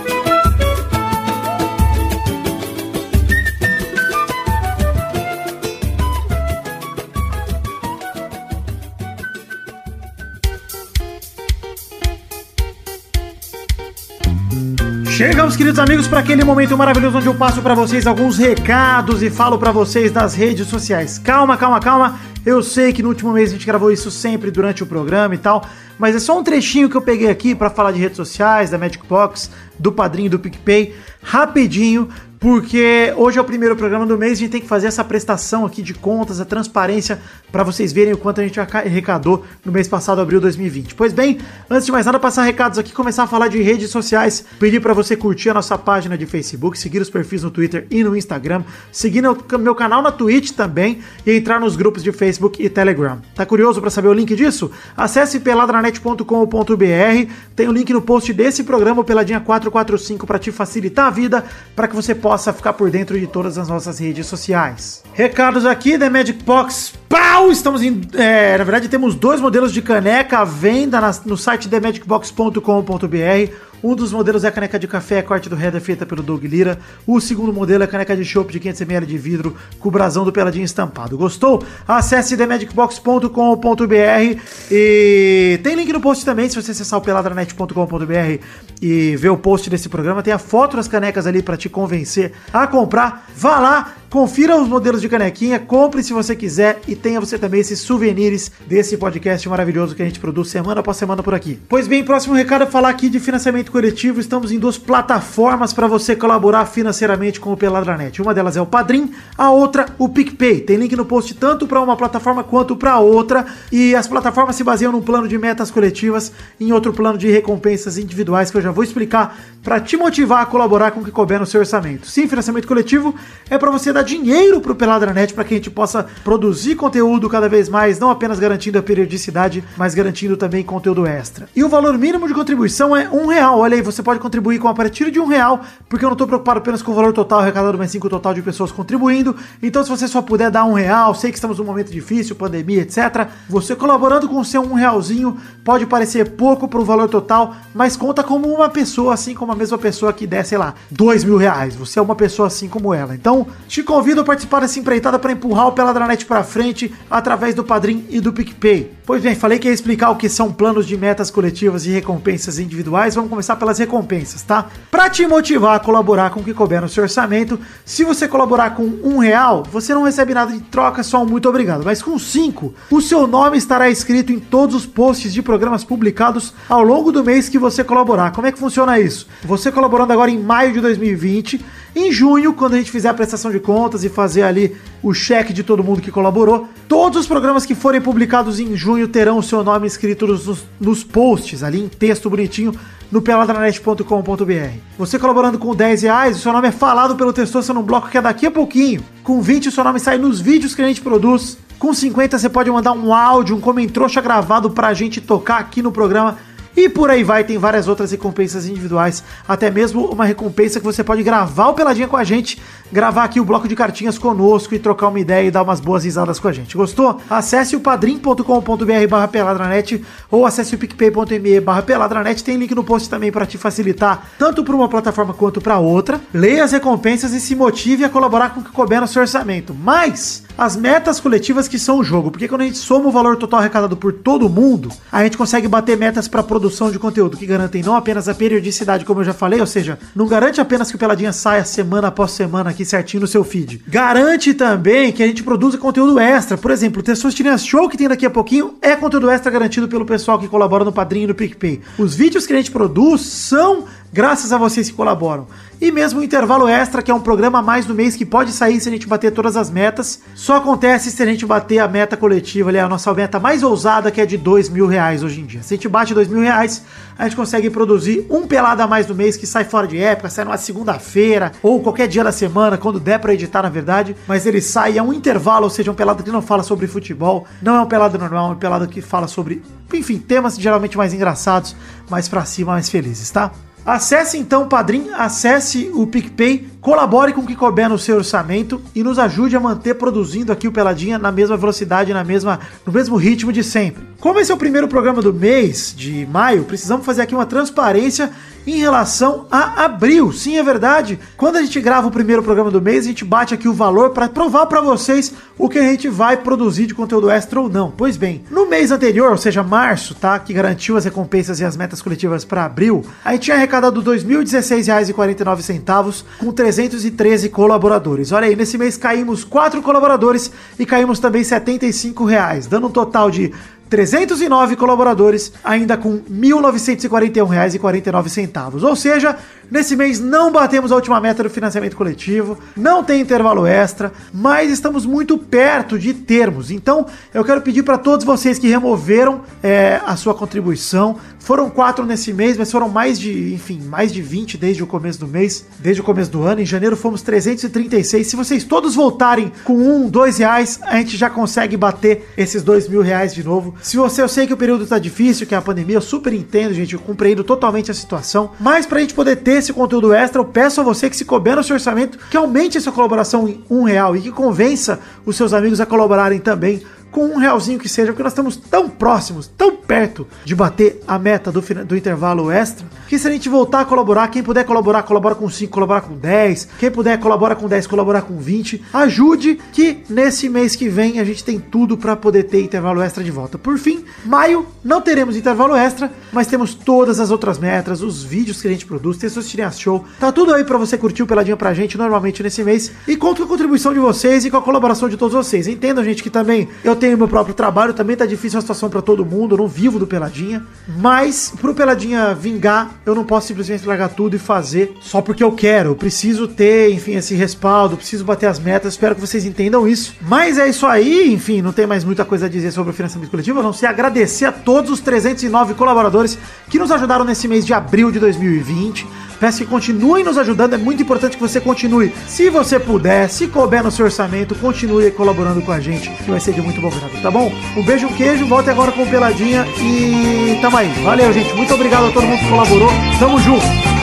Chegamos, 15.26 15.56
queridos 15.56 15.80
amigos, 15.80 16.06
para 16.06 16.20
aquele 16.20 16.44
momento 16.44 16.78
maravilhoso 16.78 17.18
onde 17.18 17.26
eu 17.26 17.34
passo 17.34 17.60
para 17.60 17.74
vocês 17.74 18.06
alguns 18.06 18.38
recados 18.38 19.24
e 19.24 19.28
falo 19.28 19.58
para 19.58 19.72
vocês 19.72 20.12
das 20.12 20.36
redes 20.36 20.68
sociais. 20.68 21.18
Calma, 21.18 21.56
calma, 21.56 21.80
calma. 21.80 22.16
Eu 22.44 22.62
sei 22.62 22.92
que 22.92 23.02
no 23.02 23.08
último 23.08 23.32
mês 23.32 23.50
a 23.50 23.54
gente 23.54 23.66
gravou 23.66 23.90
isso 23.90 24.08
sempre 24.08 24.52
durante 24.52 24.84
o 24.84 24.86
programa 24.86 25.34
e 25.34 25.38
tal, 25.38 25.68
mas 25.98 26.14
é 26.14 26.20
só 26.20 26.38
um 26.38 26.44
trechinho 26.44 26.88
que 26.88 26.96
eu 26.96 27.02
peguei 27.02 27.28
aqui 27.28 27.56
para 27.56 27.68
falar 27.68 27.90
de 27.90 27.98
redes 27.98 28.16
sociais, 28.16 28.70
da 28.70 28.78
Magic 28.78 29.04
Box, 29.04 29.50
do 29.76 29.90
Padrinho 29.90 30.30
do 30.30 30.38
PicPay, 30.38 30.94
rapidinho, 31.20 32.08
porque 32.38 33.14
hoje 33.16 33.38
é 33.38 33.40
o 33.40 33.44
primeiro 33.44 33.75
programa 33.77 34.05
do 34.05 34.18
mês, 34.18 34.33
a 34.33 34.37
gente 34.37 34.51
tem 34.51 34.61
que 34.61 34.68
fazer 34.68 34.87
essa 34.87 35.03
prestação 35.03 35.64
aqui 35.64 35.83
de 35.83 35.94
contas, 35.94 36.40
a 36.40 36.44
transparência, 36.44 37.18
para 37.51 37.62
vocês 37.62 37.92
verem 37.92 38.12
o 38.12 38.18
quanto 38.18 38.40
a 38.40 38.44
gente 38.44 38.61
arrecadou 38.61 39.44
no 39.64 39.72
mês 39.72 39.88
passado, 39.88 40.20
abril 40.20 40.38
de 40.38 40.42
2020. 40.42 40.94
Pois 40.94 41.12
bem, 41.12 41.38
antes 41.70 41.87
de 41.87 41.92
mais 41.92 42.05
nada, 42.05 42.18
passar 42.18 42.42
recados 42.42 42.79
aqui, 42.79 42.92
começar 42.92 43.22
a 43.22 43.27
falar 43.27 43.49
de 43.49 43.62
redes 43.62 43.90
sociais, 43.90 44.44
pedir 44.59 44.81
para 44.81 44.92
você 44.92 45.16
curtir 45.16 45.51
a 45.51 45.55
nossa 45.55 45.79
página 45.79 46.16
de 46.16 46.27
Facebook, 46.27 46.79
seguir 46.79 47.01
os 47.01 47.09
perfis 47.09 47.42
no 47.42 47.51
Twitter 47.51 47.87
e 47.90 48.05
no 48.05 48.14
Instagram, 48.16 48.62
seguir 48.92 49.22
meu 49.59 49.75
canal 49.75 50.03
na 50.03 50.12
Twitch 50.12 50.51
também 50.53 51.01
e 51.25 51.33
entrar 51.33 51.59
nos 51.59 51.75
grupos 51.75 52.03
de 52.03 52.12
Facebook 52.12 52.62
e 52.62 52.68
Telegram. 52.68 53.18
Tá 53.35 53.46
curioso 53.46 53.81
para 53.81 53.90
saber 53.90 54.09
o 54.09 54.12
link 54.12 54.37
disso? 54.37 54.70
Acesse 54.96 55.40
peladranet.com.br, 55.40 57.33
tem 57.55 57.68
o 57.68 57.72
link 57.72 57.92
no 57.92 58.03
post 58.03 58.33
desse 58.33 58.62
programa, 58.62 59.03
Peladinha 59.03 59.40
445, 59.40 60.27
para 60.27 60.38
te 60.38 60.53
facilitar 60.53 61.07
a 61.07 61.11
vida, 61.11 61.44
para 61.75 61.88
que 61.88 61.96
você 61.96 62.14
possa 62.14 62.25
ficar 62.52 62.72
por 62.72 62.90
dentro 62.90 63.18
de 63.18 63.26
todas 63.26 63.56
as 63.58 63.68
nossas 63.68 63.98
redes 63.98 64.26
sociais. 64.26 65.02
Recados 65.12 65.64
aqui 65.66 65.96
da 65.96 66.08
Magic 66.10 66.42
Box. 66.42 66.92
Pau! 67.08 67.50
Estamos 67.50 67.82
em. 67.82 68.00
é, 68.14 68.56
na 68.58 68.64
verdade, 68.64 68.88
temos 68.88 69.14
dois 69.14 69.40
modelos 69.40 69.72
de 69.72 69.80
caneca 69.80 70.38
à 70.38 70.44
venda 70.44 71.00
na- 71.00 71.14
no 71.24 71.36
site 71.36 71.68
themagicbox.com.br. 71.68 73.52
Um 73.82 73.94
dos 73.94 74.12
modelos 74.12 74.44
é 74.44 74.48
a 74.48 74.52
caneca 74.52 74.78
de 74.78 74.86
café, 74.86 75.22
corte 75.22 75.48
do 75.48 75.56
header 75.56 75.80
feita 75.80 76.06
pelo 76.06 76.22
Doug 76.22 76.44
Lira. 76.44 76.78
O 77.06 77.20
segundo 77.20 77.52
modelo 77.52 77.82
é 77.82 77.86
a 77.86 77.88
caneca 77.88 78.16
de 78.16 78.24
chopp 78.24 78.52
de 78.52 78.60
500ml 78.60 79.04
de 79.04 79.18
vidro 79.18 79.56
com 79.78 79.88
o 79.88 79.92
brasão 79.92 80.24
do 80.24 80.32
Peladinho 80.32 80.64
estampado. 80.64 81.16
Gostou? 81.16 81.62
Acesse 81.86 82.36
themagicbox.com.br 82.36 84.40
e 84.70 85.60
tem 85.62 85.74
link 85.74 85.92
no 85.92 86.00
post 86.00 86.24
também, 86.24 86.48
se 86.48 86.60
você 86.60 86.70
acessar 86.70 86.98
o 86.98 87.02
peladranet.com.br 87.02 88.42
e 88.80 89.16
ver 89.16 89.30
o 89.30 89.36
post 89.36 89.70
desse 89.70 89.88
programa, 89.88 90.22
tem 90.22 90.32
a 90.32 90.38
foto 90.38 90.76
das 90.76 90.88
canecas 90.88 91.26
ali 91.26 91.42
para 91.42 91.56
te 91.56 91.68
convencer 91.68 92.32
a 92.52 92.66
comprar. 92.66 93.28
Vá 93.34 93.58
lá, 93.58 93.94
confira 94.10 94.56
os 94.56 94.68
modelos 94.68 95.00
de 95.00 95.08
canequinha, 95.08 95.58
compre 95.58 96.02
se 96.02 96.12
você 96.12 96.34
quiser 96.34 96.80
e 96.86 96.94
tenha 96.94 97.20
você 97.20 97.38
também 97.38 97.60
esses 97.60 97.80
souvenirs 97.80 98.50
desse 98.66 98.96
podcast 98.96 99.48
maravilhoso 99.48 99.94
que 99.94 100.02
a 100.02 100.04
gente 100.04 100.20
produz 100.20 100.48
semana 100.48 100.80
após 100.80 100.96
semana 100.96 101.22
por 101.22 101.34
aqui. 101.34 101.58
Pois 101.68 101.86
bem, 101.86 102.04
próximo 102.04 102.34
recado 102.34 102.64
é 102.64 102.66
falar 102.66 102.88
aqui 102.88 103.08
de 103.08 103.20
financiamento 103.20 103.65
coletivo. 103.70 104.20
Estamos 104.20 104.52
em 104.52 104.59
duas 104.59 104.79
plataformas 104.79 105.72
para 105.72 105.87
você 105.87 106.16
colaborar 106.16 106.66
financeiramente 106.66 107.40
com 107.40 107.52
o 107.52 107.57
Peladranet. 107.57 108.20
Uma 108.20 108.35
delas 108.35 108.57
é 108.57 108.61
o 108.61 108.66
Padrim, 108.66 109.12
a 109.37 109.50
outra 109.50 109.87
o 109.98 110.09
PicPay. 110.09 110.61
Tem 110.61 110.76
link 110.76 110.94
no 110.96 111.05
post 111.05 111.35
tanto 111.35 111.66
para 111.66 111.81
uma 111.81 111.96
plataforma 111.96 112.42
quanto 112.42 112.76
para 112.76 112.98
outra 112.98 113.46
e 113.70 113.94
as 113.94 114.07
plataformas 114.07 114.57
se 114.57 114.64
baseiam 114.64 114.92
num 114.92 115.02
plano 115.02 115.29
de 115.29 115.38
metas 115.38 115.71
coletivas 115.71 116.33
em 116.60 116.73
outro 116.73 116.92
plano 116.92 117.19
de 117.19 117.31
recompensas 117.31 117.98
individuais 117.98 118.50
que 118.50 118.56
eu 118.56 118.62
já 118.62 118.71
vou 118.71 118.85
explicar 118.85 119.37
para 119.62 119.81
te 119.81 119.96
motivar 119.96 120.42
a 120.42 120.46
colaborar 120.46 120.92
com 120.92 121.00
o 121.00 121.04
que 121.04 121.10
couber 121.10 121.40
no 121.40 121.46
seu 121.46 121.60
orçamento. 121.60 122.06
Sim, 122.06 122.29
financiamento 122.29 122.69
coletivo 122.69 123.14
é 123.50 123.58
para 123.58 123.71
você 123.71 123.92
dar 123.92 124.02
dinheiro 124.02 124.60
pro 124.60 124.75
Peladranet 124.77 125.35
para 125.35 125.42
que 125.42 125.54
a 125.54 125.56
gente 125.56 125.71
possa 125.71 126.06
produzir 126.23 126.77
conteúdo 126.77 127.29
cada 127.29 127.48
vez 127.48 127.69
mais, 127.69 127.98
não 127.98 128.10
apenas 128.10 128.38
garantindo 128.38 128.79
a 128.79 128.83
periodicidade, 128.83 129.64
mas 129.77 129.94
garantindo 129.94 130.37
também 130.37 130.62
conteúdo 130.62 131.06
extra. 131.06 131.48
E 131.54 131.64
o 131.64 131.69
valor 131.69 131.98
mínimo 131.98 132.29
de 132.29 132.35
contribuição 132.35 132.96
é 132.96 133.08
um 133.10 133.27
real. 133.27 133.56
Olha 133.59 133.77
aí, 133.77 133.83
você 133.83 134.02
pode 134.02 134.21
contribuir 134.21 134.59
com 134.59 134.69
a 134.69 134.75
partir 134.75 135.11
de 135.11 135.21
um 135.21 135.27
real, 135.27 135.61
porque 135.88 136.04
eu 136.04 136.09
não 136.09 136.15
estou 136.15 136.27
preocupado 136.27 136.59
apenas 136.59 136.83
com 136.83 136.92
o 136.92 136.94
valor 136.94 137.13
total 137.13 137.40
arrecadado, 137.40 137.79
mas 137.79 137.90
sim 137.90 137.98
com 137.98 138.07
o 138.07 138.11
total 138.11 138.35
de 138.35 138.42
pessoas 138.42 138.73
contribuindo. 138.73 139.35
Então, 139.63 139.83
se 139.83 139.90
você 139.90 140.07
só 140.09 140.23
puder 140.23 140.50
dar 140.50 140.65
um 140.65 140.73
real, 140.73 141.15
sei 141.15 141.31
que 141.31 141.37
estamos 141.37 141.59
num 141.59 141.65
momento 141.65 141.90
difícil, 141.90 142.37
pandemia, 142.37 142.83
etc. 142.83 143.29
Você 143.48 143.75
colaborando 143.75 144.29
com 144.29 144.38
o 144.40 144.44
seu 144.44 144.63
um 144.63 144.75
realzinho 144.75 145.37
pode 145.65 145.87
parecer 145.87 146.31
pouco 146.33 146.69
para 146.69 146.81
o 146.81 146.85
valor 146.85 147.09
total, 147.09 147.54
mas 147.75 147.96
conta 147.96 148.23
como 148.23 148.48
uma 148.48 148.69
pessoa, 148.69 149.15
assim 149.15 149.35
como 149.35 149.52
a 149.52 149.57
mesma 149.57 149.79
pessoa 149.79 150.13
que 150.13 150.27
der, 150.27 150.44
sei 150.44 150.59
lá, 150.59 150.75
dois 150.90 151.25
mil 151.25 151.37
reais. 151.37 151.75
Você 151.77 151.98
é 151.98 152.02
uma 152.02 152.15
pessoa 152.15 152.48
assim 152.48 152.69
como 152.69 152.92
ela. 152.92 153.15
Então, 153.15 153.46
te 153.69 153.83
convido 153.83 154.21
a 154.21 154.25
participar 154.25 154.61
dessa 154.61 154.79
empreitada 154.79 155.19
para 155.19 155.33
empurrar 155.33 155.69
o 155.69 155.73
Peladranet 155.73 156.25
para 156.25 156.42
frente 156.42 156.92
através 157.11 157.54
do 157.54 157.65
Padrim 157.65 158.07
e 158.11 158.21
do 158.21 158.33
PicPay. 158.33 158.96
Pois 159.07 159.23
bem, 159.23 159.37
falei 159.37 159.59
que 159.59 159.69
ia 159.69 159.75
explicar 159.75 160.11
o 160.11 160.17
que 160.17 160.29
são 160.29 160.52
planos 160.52 160.85
de 160.87 160.96
metas 160.96 161.31
coletivas 161.31 161.87
e 161.87 161.90
recompensas 161.90 162.59
individuais. 162.59 163.15
Vamos 163.15 163.31
começar 163.31 163.46
pelas 163.55 163.79
recompensas, 163.79 164.42
tá? 164.42 164.67
Para 164.90 165.09
te 165.09 165.27
motivar 165.27 165.77
a 165.77 165.81
colaborar 165.81 166.31
com 166.31 166.40
o 166.40 166.44
que 166.44 166.55
couber 166.55 166.81
no 166.81 166.88
seu 166.88 167.05
orçamento, 167.05 167.61
se 167.85 168.03
você 168.03 168.27
colaborar 168.27 168.71
com 168.71 168.83
um 169.05 169.19
real, 169.19 169.63
você 169.71 169.94
não 169.94 170.03
recebe 170.03 170.35
nada 170.35 170.53
de 170.53 170.61
troca, 170.61 171.03
só 171.03 171.23
um 171.23 171.27
muito 171.27 171.49
obrigado. 171.49 171.85
Mas 171.85 172.03
com 172.03 172.19
cinco, 172.19 172.75
o 172.90 173.01
seu 173.01 173.27
nome 173.27 173.59
estará 173.59 173.90
escrito 173.90 174.33
em 174.33 174.40
todos 174.40 174.75
os 174.75 174.87
posts 174.87 175.33
de 175.33 175.42
programas 175.42 175.85
publicados 175.85 176.55
ao 176.69 176.83
longo 176.83 177.13
do 177.13 177.23
mês 177.23 177.49
que 177.49 177.59
você 177.59 177.85
colaborar. 177.85 178.33
Como 178.33 178.47
é 178.47 178.53
que 178.53 178.59
funciona 178.59 178.99
isso? 178.99 179.29
Você 179.44 179.71
colaborando 179.71 180.13
agora 180.13 180.31
em 180.31 180.38
maio 180.38 180.73
de 180.73 180.81
2020 180.81 181.63
em 181.97 182.13
junho, 182.13 182.53
quando 182.53 182.75
a 182.75 182.77
gente 182.77 182.90
fizer 182.90 183.09
a 183.09 183.15
prestação 183.15 183.51
de 183.51 183.59
contas 183.59 184.05
e 184.05 184.11
fazer 184.11 184.42
ali 184.42 184.77
o 185.03 185.15
cheque 185.15 185.51
de 185.51 185.63
todo 185.63 185.83
mundo 185.83 186.03
que 186.03 186.11
colaborou, 186.11 186.69
todos 186.87 187.21
os 187.21 187.27
programas 187.27 187.65
que 187.65 187.75
forem 187.75 188.03
publicados 188.03 188.61
em 188.61 188.77
junho 188.77 189.09
terão 189.09 189.38
o 189.38 189.42
seu 189.42 189.65
nome 189.65 189.87
escrito 189.87 190.27
nos, 190.27 190.63
nos 190.79 191.03
posts, 191.03 191.63
ali 191.63 191.81
em 191.81 191.88
texto 191.88 192.29
bonitinho, 192.29 192.75
no 193.11 193.23
peladranet.com.br. 193.23 194.79
Você 194.99 195.19
colaborando 195.19 195.59
com 195.59 195.75
10 195.75 196.03
reais, 196.03 196.37
o 196.37 196.40
seu 196.40 196.53
nome 196.53 196.69
é 196.69 196.73
falado 196.73 197.17
pelo 197.17 197.33
Testosta 197.33 197.73
num 197.73 197.83
bloco 197.83 198.11
que 198.11 198.19
é 198.19 198.23
daqui 198.23 198.44
a 198.44 198.51
pouquinho. 198.51 199.03
Com 199.25 199.40
20, 199.40 199.69
o 199.69 199.73
seu 199.73 199.83
nome 199.83 199.99
sai 199.99 200.19
nos 200.19 200.38
vídeos 200.38 200.75
que 200.75 200.83
a 200.83 200.87
gente 200.87 201.01
produz. 201.01 201.57
Com 201.79 201.94
50, 201.94 202.38
você 202.38 202.49
pode 202.51 202.71
mandar 202.71 202.92
um 202.92 203.15
áudio, 203.15 203.57
um 203.57 203.61
comentrouxa 203.61 204.21
gravado 204.21 204.71
pra 204.71 204.92
gente 204.92 205.21
tocar 205.21 205.59
aqui 205.59 205.81
no 205.81 205.92
programa 205.92 206.37
e 206.77 206.90
por 206.90 207.10
aí 207.10 207.24
vai, 207.24 207.42
tem 207.42 207.56
várias 207.56 207.88
outras 207.88 208.10
recompensas 208.10 208.68
individuais, 208.68 209.24
até 209.48 209.70
mesmo 209.70 210.04
uma 210.06 210.27
recompensa 210.27 210.79
que 210.79 210.85
você 210.85 211.02
pode 211.02 211.22
gravar 211.22 211.68
o 211.68 211.74
Peladinha 211.74 212.06
com 212.06 212.16
a 212.16 212.22
gente, 212.22 212.60
gravar 212.92 213.24
aqui 213.24 213.40
o 213.40 213.44
bloco 213.44 213.66
de 213.66 213.74
cartinhas 213.74 214.18
conosco 214.18 214.74
e 214.74 214.79
trocar 214.79 215.08
uma 215.08 215.18
ideia 215.18 215.46
e 215.46 215.50
dar 215.50 215.62
umas 215.62 215.81
boas 215.81 216.04
risadas 216.04 216.38
com 216.38 216.48
a 216.48 216.52
gente. 216.52 216.77
Gostou? 216.77 217.18
Acesse 217.31 217.74
o 217.74 217.81
padrim.com.br 217.81 219.08
barra 219.08 219.27
peladranet 219.27 220.04
ou 220.31 220.44
acesse 220.44 220.74
o 220.74 220.79
picpay.me 220.79 221.60
barra 221.60 221.83
peladranet, 221.83 222.44
tem 222.44 222.58
link 222.58 222.74
no 222.74 222.85
post 222.85 223.08
também 223.08 223.33
para 223.33 223.46
te 223.46 223.56
facilitar, 223.56 224.29
tanto 224.38 224.62
para 224.62 224.77
uma 224.77 224.88
plataforma 224.88 225.33
quanto 225.33 225.62
para 225.62 225.79
outra. 225.79 226.20
Leia 226.33 226.62
as 226.62 226.72
recompensas 226.72 227.33
e 227.33 227.40
se 227.40 227.56
motive 227.56 228.04
a 228.04 228.10
colaborar 228.10 228.50
com 228.50 228.60
o 228.60 228.64
que 228.64 228.70
couber 228.70 229.00
no 229.00 229.08
seu 229.08 229.22
orçamento. 229.22 229.74
Mas 229.74 230.44
as 230.58 230.77
metas 230.77 231.20
coletivas 231.20 231.68
que 231.68 231.79
são 231.79 231.98
o 231.98 232.04
jogo, 232.04 232.31
porque 232.31 232.48
quando 232.48 232.60
a 232.60 232.64
gente 232.64 232.79
soma 232.79 233.08
o 233.08 233.12
valor 233.12 233.37
total 233.37 233.60
arrecadado 233.60 233.96
por 233.96 234.12
todo 234.12 234.48
mundo, 234.48 234.90
a 235.10 235.22
gente 235.24 235.38
consegue 235.38 235.68
bater 235.68 235.96
metas 235.96 236.29
para 236.29 236.42
produção 236.42 236.65
produção 236.67 236.90
de 236.90 236.98
conteúdo 236.98 237.37
que 237.37 237.46
garantem 237.46 237.81
não 237.81 237.94
apenas 237.94 238.29
a 238.29 238.35
periodicidade, 238.35 239.04
como 239.04 239.21
eu 239.21 239.25
já 239.25 239.33
falei, 239.33 239.60
ou 239.60 239.67
seja, 239.67 239.98
não 240.17 240.27
garante 240.27 240.60
apenas 240.60 240.90
que 240.90 240.96
o 240.96 240.98
Peladinha 240.98 241.33
saia 241.33 241.64
semana 241.64 242.08
após 242.08 242.33
semana 242.33 242.71
aqui 242.71 242.85
certinho 242.85 243.21
no 243.21 243.27
seu 243.27 243.44
feed. 243.44 243.83
Garante 243.87 244.52
também 244.52 245.12
que 245.12 245.23
a 245.23 245.27
gente 245.29 245.44
produza 245.44 245.79
conteúdo 245.79 246.19
extra. 246.19 246.58
Por 246.58 246.73
exemplo, 246.73 247.00
o 247.00 247.02
Testosterinha 247.04 247.56
Show 247.56 247.88
que 247.88 247.96
tem 247.96 248.08
daqui 248.08 248.27
a 248.27 248.31
pouquinho 248.31 248.75
é 248.83 248.96
conteúdo 248.96 249.31
extra 249.31 249.50
garantido 249.50 249.87
pelo 249.87 250.04
pessoal 250.04 250.40
que 250.40 250.48
colabora 250.48 250.85
no 250.85 250.92
Padrinho 250.92 251.25
e 251.25 251.29
no 251.29 251.35
PicPay. 251.37 251.81
Os 251.98 252.17
vídeos 252.17 252.46
que 252.46 252.52
a 252.52 252.56
gente 252.56 252.73
produz 252.73 253.21
são 253.21 253.85
graças 254.12 254.52
a 254.52 254.58
vocês 254.58 254.90
que 254.90 254.96
colaboram. 254.96 255.46
E 255.79 255.92
mesmo 255.92 256.20
o 256.20 256.24
intervalo 256.24 256.66
extra, 256.66 257.02
que 257.02 257.10
é 257.10 257.14
um 257.14 257.20
programa 257.20 257.58
a 257.58 257.62
mais 257.62 257.85
do 257.85 257.94
mês 257.94 258.16
que 258.16 258.24
pode 258.24 258.50
sair 258.50 258.81
se 258.81 258.88
a 258.88 258.92
gente 258.92 259.06
bater 259.06 259.31
todas 259.31 259.58
as 259.58 259.70
metas, 259.70 260.22
só 260.35 260.56
acontece 260.56 261.10
se 261.10 261.22
a 261.22 261.27
gente 261.27 261.44
bater 261.44 261.81
a 261.81 261.87
meta 261.87 262.16
coletiva, 262.16 262.70
ali, 262.70 262.79
a 262.79 262.88
nossa 262.88 263.12
meta 263.12 263.38
mais 263.38 263.62
ousada, 263.62 264.10
que 264.10 264.18
é 264.18 264.24
de 264.24 264.38
dois 264.38 264.70
mil 264.70 264.87
reais 264.87 265.22
hoje 265.22 265.40
em 265.40 265.44
dia. 265.44 265.62
Se 265.62 265.74
a 265.74 265.77
gente 265.77 265.88
bate 265.88 266.14
dois 266.14 266.29
mil 266.29 266.40
reais, 266.40 266.83
a 267.18 267.24
gente 267.24 267.37
consegue 267.37 267.68
produzir 267.68 268.27
um 268.31 268.46
pelado 268.46 268.83
a 268.83 268.87
mais 268.87 269.04
do 269.04 269.14
mês 269.14 269.37
que 269.37 269.46
sai 269.46 269.64
fora 269.64 269.87
de 269.87 269.98
época, 269.98 270.31
sai 270.31 270.46
numa 270.46 270.56
segunda-feira 270.56 271.52
ou 271.62 271.83
qualquer 271.83 272.08
dia 272.08 272.24
da 272.24 272.33
semana, 272.33 272.79
quando 272.79 272.98
der 272.98 273.18
para 273.18 273.35
editar, 273.35 273.62
na 273.62 273.68
verdade. 273.68 274.16
Mas 274.27 274.46
ele 274.46 274.62
sai, 274.62 274.96
é 274.96 275.02
um 275.02 275.12
intervalo, 275.12 275.64
ou 275.64 275.70
seja, 275.70 275.90
um 275.90 275.94
pelado 275.94 276.22
que 276.22 276.31
não 276.31 276.40
fala 276.40 276.62
sobre 276.62 276.87
futebol, 276.87 277.46
não 277.60 277.77
é 277.77 277.81
um 277.83 277.87
pelado 277.87 278.18
normal, 278.18 278.50
é 278.50 278.52
um 278.54 278.58
pelado 278.58 278.88
que 278.88 279.02
fala 279.02 279.29
sobre, 279.29 279.62
enfim, 279.92 280.16
temas 280.16 280.56
geralmente 280.56 280.96
mais 280.96 281.12
engraçados, 281.12 281.77
mais 282.08 282.29
pra 282.29 282.46
cima, 282.46 282.72
mais 282.72 282.88
felizes, 282.88 283.31
tá? 283.31 283.52
Acesse 283.87 284.37
então 284.37 284.64
o 284.64 284.66
Padrim, 284.66 285.10
acesse 285.14 285.88
o 285.94 286.08
PicPay, 286.08 286.66
colabore 286.87 287.32
com 287.32 287.40
o 287.40 287.44
que 287.44 287.56
couber 287.56 287.88
no 287.88 287.98
seu 287.98 288.14
orçamento 288.14 288.80
e 288.94 289.02
nos 289.02 289.18
ajude 289.18 289.56
a 289.56 289.60
manter 289.60 289.94
produzindo 289.94 290.52
aqui 290.52 290.68
o 290.68 290.72
Peladinha 290.72 291.18
na 291.18 291.32
mesma 291.32 291.56
velocidade, 291.56 292.14
na 292.14 292.22
mesma, 292.22 292.60
no 292.87 292.92
mesmo 292.92 293.16
ritmo 293.16 293.52
de 293.52 293.64
sempre. 293.64 294.04
Como 294.20 294.38
esse 294.38 294.52
é 294.52 294.54
o 294.54 294.58
primeiro 294.58 294.87
programa 294.87 295.20
do 295.20 295.34
mês 295.34 295.92
de 295.96 296.24
maio, 296.26 296.62
precisamos 296.62 297.04
fazer 297.04 297.22
aqui 297.22 297.34
uma 297.34 297.44
transparência 297.44 298.30
em 298.66 298.78
relação 298.78 299.46
a 299.50 299.84
abril. 299.84 300.32
Sim, 300.32 300.56
é 300.56 300.62
verdade. 300.62 301.18
Quando 301.37 301.56
a 301.56 301.62
gente 301.62 301.80
grava 301.80 302.08
o 302.08 302.10
primeiro 302.10 302.42
programa 302.42 302.70
do 302.70 302.82
mês, 302.82 303.04
a 303.04 303.08
gente 303.08 303.24
bate 303.24 303.54
aqui 303.54 303.68
o 303.68 303.72
valor 303.72 304.10
para 304.10 304.28
provar 304.28 304.66
para 304.66 304.80
vocês 304.80 305.32
o 305.56 305.68
que 305.68 305.78
a 305.78 305.82
gente 305.82 306.08
vai 306.08 306.37
produzir 306.37 306.87
de 306.87 306.94
conteúdo 306.94 307.30
extra 307.30 307.60
ou 307.60 307.68
não. 307.68 307.90
Pois 307.90 308.16
bem, 308.16 308.44
no 308.50 308.68
mês 308.68 308.90
anterior, 308.90 309.30
ou 309.30 309.38
seja, 309.38 309.62
março, 309.62 310.14
tá, 310.14 310.38
que 310.38 310.52
garantiu 310.52 310.96
as 310.96 311.04
recompensas 311.04 311.60
e 311.60 311.64
as 311.64 311.76
metas 311.76 312.02
coletivas 312.02 312.44
para 312.44 312.64
abril, 312.64 313.04
a 313.24 313.32
gente 313.32 313.42
tinha 313.42 313.56
arrecadado 313.56 314.00
R$ 314.00 314.18
2.016,49 314.18 316.24
com 316.38 316.52
313 316.77 317.48
colaboradores. 317.48 318.33
Olha 318.33 318.46
aí, 318.46 318.54
nesse 318.54 318.77
mês 318.77 318.98
caímos 318.98 319.44
4 319.44 319.81
colaboradores 319.81 320.52
e 320.79 320.85
caímos 320.85 321.18
também 321.18 321.42
75 321.42 322.22
reais, 322.24 322.66
dando 322.66 322.88
um 322.88 322.90
total 322.90 323.31
de 323.31 323.54
309 323.88 324.77
colaboradores, 324.77 325.54
ainda 325.64 325.96
com 325.96 326.16
R$ 326.16 326.22
1.941,49. 326.31 328.83
Ou 328.83 328.94
seja, 328.94 329.38
Nesse 329.71 329.96
mês 329.96 330.21
não 330.21 330.52
batemos 330.52 330.92
a 330.92 330.94
última 330.94 331.21
meta 331.21 331.42
do 331.42 331.50
financiamento 331.50 331.96
coletivo, 331.96 332.58
não 332.77 333.02
tem 333.02 333.21
intervalo 333.21 333.67
extra, 333.67 334.12
mas 334.33 334.71
estamos 334.71 335.04
muito 335.04 335.37
perto 335.37 335.98
de 335.98 336.14
termos. 336.14 336.71
Então 336.71 337.06
eu 337.35 337.44
quero 337.44 337.60
pedir 337.60 337.83
para 337.83 337.98
todos 337.98 338.25
vocês 338.25 338.58
que 338.58 338.69
removeram 338.69 339.40
é, 339.62 340.00
a 340.06 340.17
sua 340.17 340.35
contribuição. 340.35 341.17
Foram 341.38 341.71
quatro 341.71 342.04
nesse 342.04 342.33
mês, 342.33 342.56
mas 342.56 342.73
foram 342.73 342.88
mais 342.88 343.19
de, 343.19 343.54
enfim, 343.54 343.81
mais 343.81 344.12
de 344.12 344.21
20 344.21 344.58
desde 344.58 344.83
o 344.83 344.87
começo 344.87 345.21
do 345.21 345.29
mês, 345.29 345.64
desde 345.79 346.00
o 346.00 346.04
começo 346.04 346.31
do 346.31 346.42
ano. 346.42 346.60
Em 346.60 346.67
janeiro 346.67 346.96
fomos 346.96 347.23
336. 347.23 348.27
Se 348.27 348.35
vocês 348.35 348.64
todos 348.64 348.96
voltarem 348.96 349.52
com 349.64 349.75
um, 349.75 350.08
dois 350.08 350.38
reais, 350.38 350.81
a 350.83 350.96
gente 350.96 351.17
já 351.17 351.31
consegue 351.31 351.77
bater 351.77 352.29
esses 352.37 352.62
dois 352.62 352.88
mil 352.88 353.00
reais 353.00 353.33
de 353.33 353.44
novo. 353.44 353.75
Se 353.81 353.96
você, 353.96 354.23
eu 354.23 354.29
sei 354.29 354.46
que 354.46 354.54
o 354.54 354.56
período 354.56 354.87
tá 354.87 354.98
difícil, 354.98 355.46
que 355.46 355.54
é 355.54 355.58
a 355.58 355.62
pandemia, 355.62 355.96
eu 355.96 356.00
super 356.00 356.33
entendo, 356.33 356.75
gente, 356.75 356.94
eu 356.94 357.00
compreendo 357.00 357.44
totalmente 357.44 357.90
a 357.90 357.94
situação, 357.94 358.50
mas 358.58 358.85
pra 358.85 359.00
gente 359.00 359.14
poder 359.14 359.37
ter 359.37 359.56
esse 359.59 359.73
conteúdo 359.73 360.13
extra, 360.13 360.40
eu 360.40 360.44
peço 360.44 360.81
a 360.81 360.85
você 360.85 361.09
que 361.09 361.17
se 361.17 361.25
couber 361.25 361.57
no 361.57 361.65
seu 361.65 361.75
orçamento, 361.75 362.19
que 362.31 362.37
aumente 362.37 362.79
a 362.79 362.81
sua 362.81 362.92
colaboração 362.92 363.48
em 363.48 363.65
um 363.69 363.83
real 363.83 364.17
e 364.17 364.21
que 364.21 364.31
convença 364.31 365.00
os 365.25 365.37
seus 365.37 365.52
amigos 365.52 365.81
a 365.81 365.87
colaborarem 365.87 366.38
também 366.38 366.83
com 367.17 367.29
um 367.29 367.38
realzinho 367.38 367.79
que 367.79 367.88
seja, 367.88 368.12
porque 368.12 368.23
nós 368.23 368.33
estamos 368.33 368.58
tão 368.58 368.90
próximos, 368.90 369.46
tão 369.46 369.75
perto 369.75 370.27
de 370.44 370.54
bater 370.54 371.00
a 371.08 371.19
meta 371.19 371.50
do, 371.50 371.62
do 371.62 371.96
intervalo 371.96 372.50
extra, 372.50 372.87
que 373.08 373.19
se 373.19 373.27
a 373.27 373.31
gente 373.31 373.48
voltar 373.48 373.81
a 373.81 373.85
colaborar, 373.87 374.29
quem 374.29 374.42
puder 374.42 374.64
colaborar, 374.64 375.02
colabora 375.02 375.35
com 375.35 375.48
5, 375.48 375.73
colabora 375.73 376.02
com 376.02 376.14
10, 376.14 376.69
quem 376.79 376.90
puder 376.90 377.19
colabora 377.19 377.56
com 377.56 377.67
10, 377.67 377.87
colabora 377.87 378.21
com 378.21 378.37
20, 378.37 378.85
ajude 378.92 379.58
que 379.73 380.04
nesse 380.10 380.46
mês 380.50 380.77
que 380.77 380.90
vem 380.90 381.19
a 381.19 381.25
gente 381.25 381.42
tem 381.42 381.58
tudo 381.58 381.96
para 381.96 382.14
poder 382.17 382.42
ter 382.42 382.60
intervalo 382.60 383.00
extra 383.00 383.25
de 383.25 383.31
volta. 383.31 383.56
Por 383.56 383.79
fim, 383.79 384.04
maio 384.23 384.67
não 384.85 385.00
teremos 385.00 385.38
intervalo 385.38 385.75
extra, 385.75 386.12
mas 386.31 386.48
temos 386.48 386.75
todas 386.75 387.19
as 387.19 387.31
outras 387.31 387.58
metas, 387.58 388.02
os 388.02 388.23
vídeos 388.23 388.60
que 388.60 388.69
a 388.69 388.71
gente 388.71 388.85
produz, 388.85 389.17
suas 389.33 389.48
tirinhas 389.48 389.81
show, 389.81 390.04
tá 390.21 390.31
tudo 390.31 390.52
aí 390.52 390.64
para 390.64 390.77
você 390.77 390.98
curtir 390.98 391.23
o 391.23 391.27
peladinho 391.27 391.56
pra 391.56 391.73
gente 391.73 391.96
normalmente 391.96 392.42
nesse 392.42 392.62
mês 392.62 392.92
e 393.08 393.17
conto 393.17 393.38
com 393.38 393.44
a 393.44 393.48
contribuição 393.48 393.94
de 393.94 394.00
vocês 394.00 394.44
e 394.44 394.50
com 394.50 394.58
a 394.58 394.62
colaboração 394.62 395.08
de 395.08 395.17
todos 395.17 395.35
vocês. 395.35 395.67
Entendam, 395.67 396.04
gente, 396.04 396.23
que 396.23 396.29
também 396.29 396.69
eu 396.85 396.94
tenho 396.94 397.06
tenho 397.07 397.17
meu 397.17 397.29
próprio 397.29 397.54
trabalho, 397.54 397.94
também 397.94 398.17
tá 398.17 398.27
difícil 398.27 398.59
a 398.59 398.61
situação 398.61 398.90
para 398.90 399.00
todo 399.00 399.25
mundo, 399.25 399.54
eu 399.54 399.59
não 399.59 399.69
vivo 399.69 399.96
do 399.96 400.09
Peladinha. 400.09 400.67
Mas 400.98 401.52
pro 401.61 401.73
Peladinha 401.73 402.35
vingar, 402.35 402.90
eu 403.07 403.15
não 403.15 403.25
posso 403.25 403.46
simplesmente 403.46 403.87
largar 403.87 404.09
tudo 404.09 404.35
e 404.35 404.40
fazer 404.40 404.92
só 405.00 405.23
porque 405.23 405.44
eu 405.44 405.52
quero. 405.52 405.90
Eu 405.90 405.94
preciso 405.94 406.48
ter, 406.48 406.90
enfim, 406.90 407.13
esse 407.13 407.37
respaldo, 407.37 407.96
preciso 407.96 408.25
bater 408.25 408.46
as 408.46 408.59
metas, 408.59 408.94
espero 408.94 409.15
que 409.15 409.21
vocês 409.21 409.44
entendam 409.44 409.87
isso. 409.87 410.15
Mas 410.21 410.59
é 410.59 410.69
isso 410.69 410.85
aí, 410.85 411.33
enfim, 411.33 411.63
não 411.63 411.73
tem 411.73 411.87
mais 411.87 412.02
muita 412.02 412.25
coisa 412.25 412.46
a 412.46 412.48
dizer 412.48 412.73
sobre 412.73 412.90
o 412.90 412.94
financiamento 412.94 413.31
coletivo, 413.31 413.61
a 413.61 413.63
não 413.63 413.73
ser 413.73 413.87
agradecer 413.87 414.46
a 414.46 414.52
todos 414.52 414.90
os 414.90 414.98
309 414.98 415.75
colaboradores 415.75 416.37
que 416.69 416.77
nos 416.77 416.90
ajudaram 416.90 417.25
nesse 417.25 417.46
mês 417.46 417.65
de 417.65 417.73
abril 417.73 418.11
de 418.11 418.19
2020 418.19 419.07
Peço 419.38 419.58
que 419.58 419.66
continuem 419.66 420.24
nos 420.24 420.38
ajudando, 420.38 420.74
é 420.74 420.78
muito 420.78 421.02
importante 421.02 421.37
que 421.37 421.42
você 421.42 421.60
continue. 421.60 422.12
Se 422.26 422.50
você 422.50 422.78
puder, 422.78 423.28
se 423.28 423.46
couber 423.46 423.82
no 423.82 423.90
seu 423.90 424.06
orçamento, 424.06 424.54
continue 424.54 425.10
colaborando 425.10 425.62
com 425.62 425.72
a 425.72 425.80
gente, 425.80 426.10
que 426.10 426.30
vai 426.30 426.40
ser 426.40 426.52
de 426.52 426.62
muito 426.62 426.80
bom 426.80 426.90
grado, 426.90 427.22
tá 427.22 427.30
bom? 427.30 427.52
Um 427.76 427.84
beijo, 427.84 428.06
um 428.06 428.12
queijo, 428.12 428.46
volte 428.46 428.70
agora 428.70 428.92
com 428.92 429.06
Peladinha 429.06 429.66
e 429.78 430.58
tamo 430.60 430.76
aí. 430.76 430.88
Valeu, 431.02 431.32
gente. 431.32 431.54
Muito 431.54 431.72
obrigado 431.74 432.06
a 432.06 432.12
todo 432.12 432.26
mundo 432.26 432.38
que 432.38 432.48
colaborou. 432.48 432.90
Tamo 433.18 433.38
junto. 433.38 433.96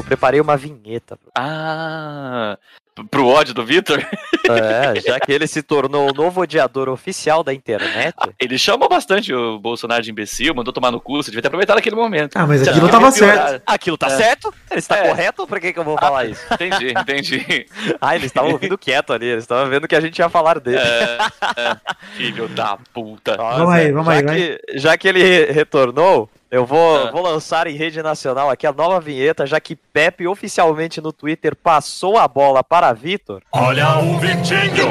Eu 0.00 0.04
preparei 0.04 0.40
uma 0.40 0.56
vinheta. 0.56 1.18
Ah, 1.36 2.58
pro 3.10 3.26
ódio 3.28 3.54
do 3.54 3.64
Vitor? 3.64 4.04
É, 4.50 5.00
já 5.00 5.20
que 5.20 5.30
ele 5.30 5.46
se 5.46 5.62
tornou 5.62 6.10
o 6.10 6.12
novo 6.12 6.40
odiador 6.40 6.88
oficial 6.88 7.44
da 7.44 7.54
internet. 7.54 8.16
Ele 8.40 8.58
chamou 8.58 8.88
bastante 8.88 9.32
o 9.32 9.60
Bolsonaro 9.60 10.02
de 10.02 10.10
imbecil, 10.10 10.52
mandou 10.52 10.72
tomar 10.72 10.90
no 10.90 11.00
cu, 11.00 11.18
você 11.22 11.30
devia 11.30 11.40
ter 11.42 11.46
aproveitado 11.46 11.78
aquele 11.78 11.94
momento. 11.94 12.34
Ah, 12.36 12.48
mas 12.48 12.62
aquilo 12.62 12.86
devia 12.86 12.90
tava 12.90 13.12
piorar. 13.12 13.48
certo. 13.50 13.62
Aquilo 13.64 13.96
tá 13.96 14.06
É. 14.08 14.10
certo? 14.10 14.52
Ele 14.68 14.80
está 14.80 14.96
É. 14.96 15.08
correto? 15.08 15.46
Por 15.46 15.60
que, 15.60 15.72
que 15.72 15.78
eu 15.78 15.84
vou 15.84 15.96
falar 15.96 16.24
isso? 16.24 16.42
Entendi, 16.52 16.88
entendi. 16.90 17.66
Ah, 18.00 18.16
eles 18.16 18.26
estavam 18.26 18.50
ouvindo 18.50 18.76
quieto 18.76 19.12
ali, 19.12 19.26
eles 19.26 19.44
estavam 19.44 19.70
vendo 19.70 19.86
que 19.86 19.94
a 19.94 20.00
gente 20.00 20.18
ia 20.18 20.28
falar 20.28 20.58
dele. 20.58 20.78
É, 20.78 21.18
é, 21.56 21.76
filho 22.16 22.48
da 22.48 22.76
puta. 22.92 23.36
Nossa, 23.36 23.58
Vamos 23.58 23.72
aí, 23.74 23.92
vamos 23.92 24.12
já 24.14 24.20
aí, 24.20 24.26
que, 24.58 24.78
Já 24.80 24.98
que 24.98 25.06
ele 25.06 25.22
re- 25.22 25.52
retornou, 25.52 26.28
eu 26.50 26.66
vou, 26.66 26.96
Ah. 26.96 27.10
vou 27.10 27.22
lançar 27.22 27.66
em 27.66 27.76
rede 27.76 28.02
nacional 28.02 28.50
aqui 28.50 28.66
a 28.66 28.72
nova 28.72 29.00
vinheta, 29.00 29.46
já 29.46 29.60
que 29.60 29.76
Pepe 29.76 30.26
oficialmente 30.26 31.00
no 31.00 31.12
Twitter 31.12 31.54
passou 31.56 32.18
a 32.18 32.26
bola 32.26 32.62
para 32.64 32.92
Vitor. 32.92 33.42
Olha 33.52 33.98
o 33.98 34.18
Vitinho, 34.18 34.90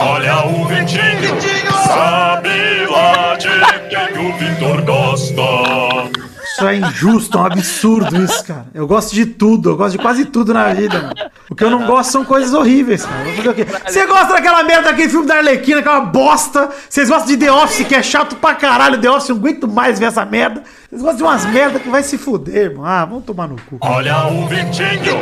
olha 0.00 0.46
o 0.46 0.64
Vitinho, 0.66 1.40
sabe 1.86 2.86
lá 2.86 3.36
de 3.36 3.48
quem 3.88 4.26
o 4.26 4.32
Vitor 4.38 4.82
gosta. 4.82 6.23
Isso 6.54 6.68
é 6.68 6.76
injusto, 6.76 7.36
é 7.36 7.40
um 7.40 7.46
absurdo 7.46 8.22
isso, 8.22 8.44
cara. 8.44 8.66
Eu 8.72 8.86
gosto 8.86 9.12
de 9.12 9.26
tudo, 9.26 9.70
eu 9.70 9.76
gosto 9.76 9.96
de 9.96 9.98
quase 9.98 10.24
tudo 10.24 10.54
na 10.54 10.72
vida, 10.72 11.02
mano. 11.02 11.14
O 11.50 11.54
que 11.54 11.64
eu 11.64 11.70
não 11.70 11.84
gosto 11.84 12.12
são 12.12 12.24
coisas 12.24 12.54
horríveis, 12.54 13.04
cara. 13.04 13.24
Vou 13.24 13.32
fazer 13.34 13.48
o 13.48 13.54
quê? 13.54 13.66
Você 13.84 14.06
gosta 14.06 14.34
daquela 14.34 14.62
merda 14.62 14.90
daquele 14.90 15.08
filme 15.08 15.26
da 15.26 15.38
Arlequina, 15.38 15.80
aquela 15.80 16.02
bosta? 16.02 16.70
Vocês 16.88 17.08
gostam 17.08 17.26
de 17.26 17.38
The 17.38 17.50
Office, 17.50 17.84
que 17.88 17.94
é 17.96 18.02
chato 18.04 18.36
pra 18.36 18.54
caralho, 18.54 19.00
The 19.00 19.10
Office, 19.10 19.30
eu 19.30 19.34
não 19.34 19.42
aguento 19.42 19.66
mais 19.66 19.98
ver 19.98 20.06
essa 20.06 20.24
merda. 20.24 20.62
Vocês 20.88 21.02
gostam 21.02 21.16
de 21.16 21.22
umas 21.24 21.44
merda 21.46 21.80
que 21.80 21.88
vai 21.88 22.04
se 22.04 22.16
fuder, 22.16 22.70
irmão. 22.70 22.84
Ah, 22.84 23.04
vamos 23.04 23.24
tomar 23.24 23.48
no 23.48 23.56
cu. 23.56 23.78
Olha 23.80 24.28
o 24.28 24.46
Vitinho, 24.46 25.18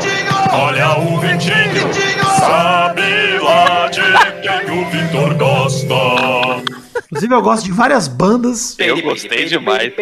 olha 0.53 0.99
o 0.99 1.18
Vitinho, 1.18 1.95
sabe 2.41 3.39
lá 3.41 3.89
de 3.89 4.03
quem 4.43 4.83
o 4.83 4.91
Vitor 4.91 5.35
gosta. 5.37 6.82
Inclusive, 7.12 7.34
eu 7.34 7.42
gosto 7.42 7.64
de 7.64 7.72
várias 7.72 8.08
bandas. 8.08 8.74
Eu 8.78 9.02
gostei 9.02 9.44
demais. 9.44 9.92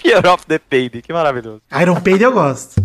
Fear 0.00 0.26
of 0.32 0.46
the 0.46 0.58
Paid, 0.58 1.02
que 1.02 1.12
maravilhoso. 1.12 1.60
Iron 1.78 2.00
Maiden 2.02 2.22
eu 2.22 2.32
gosto. 2.32 2.82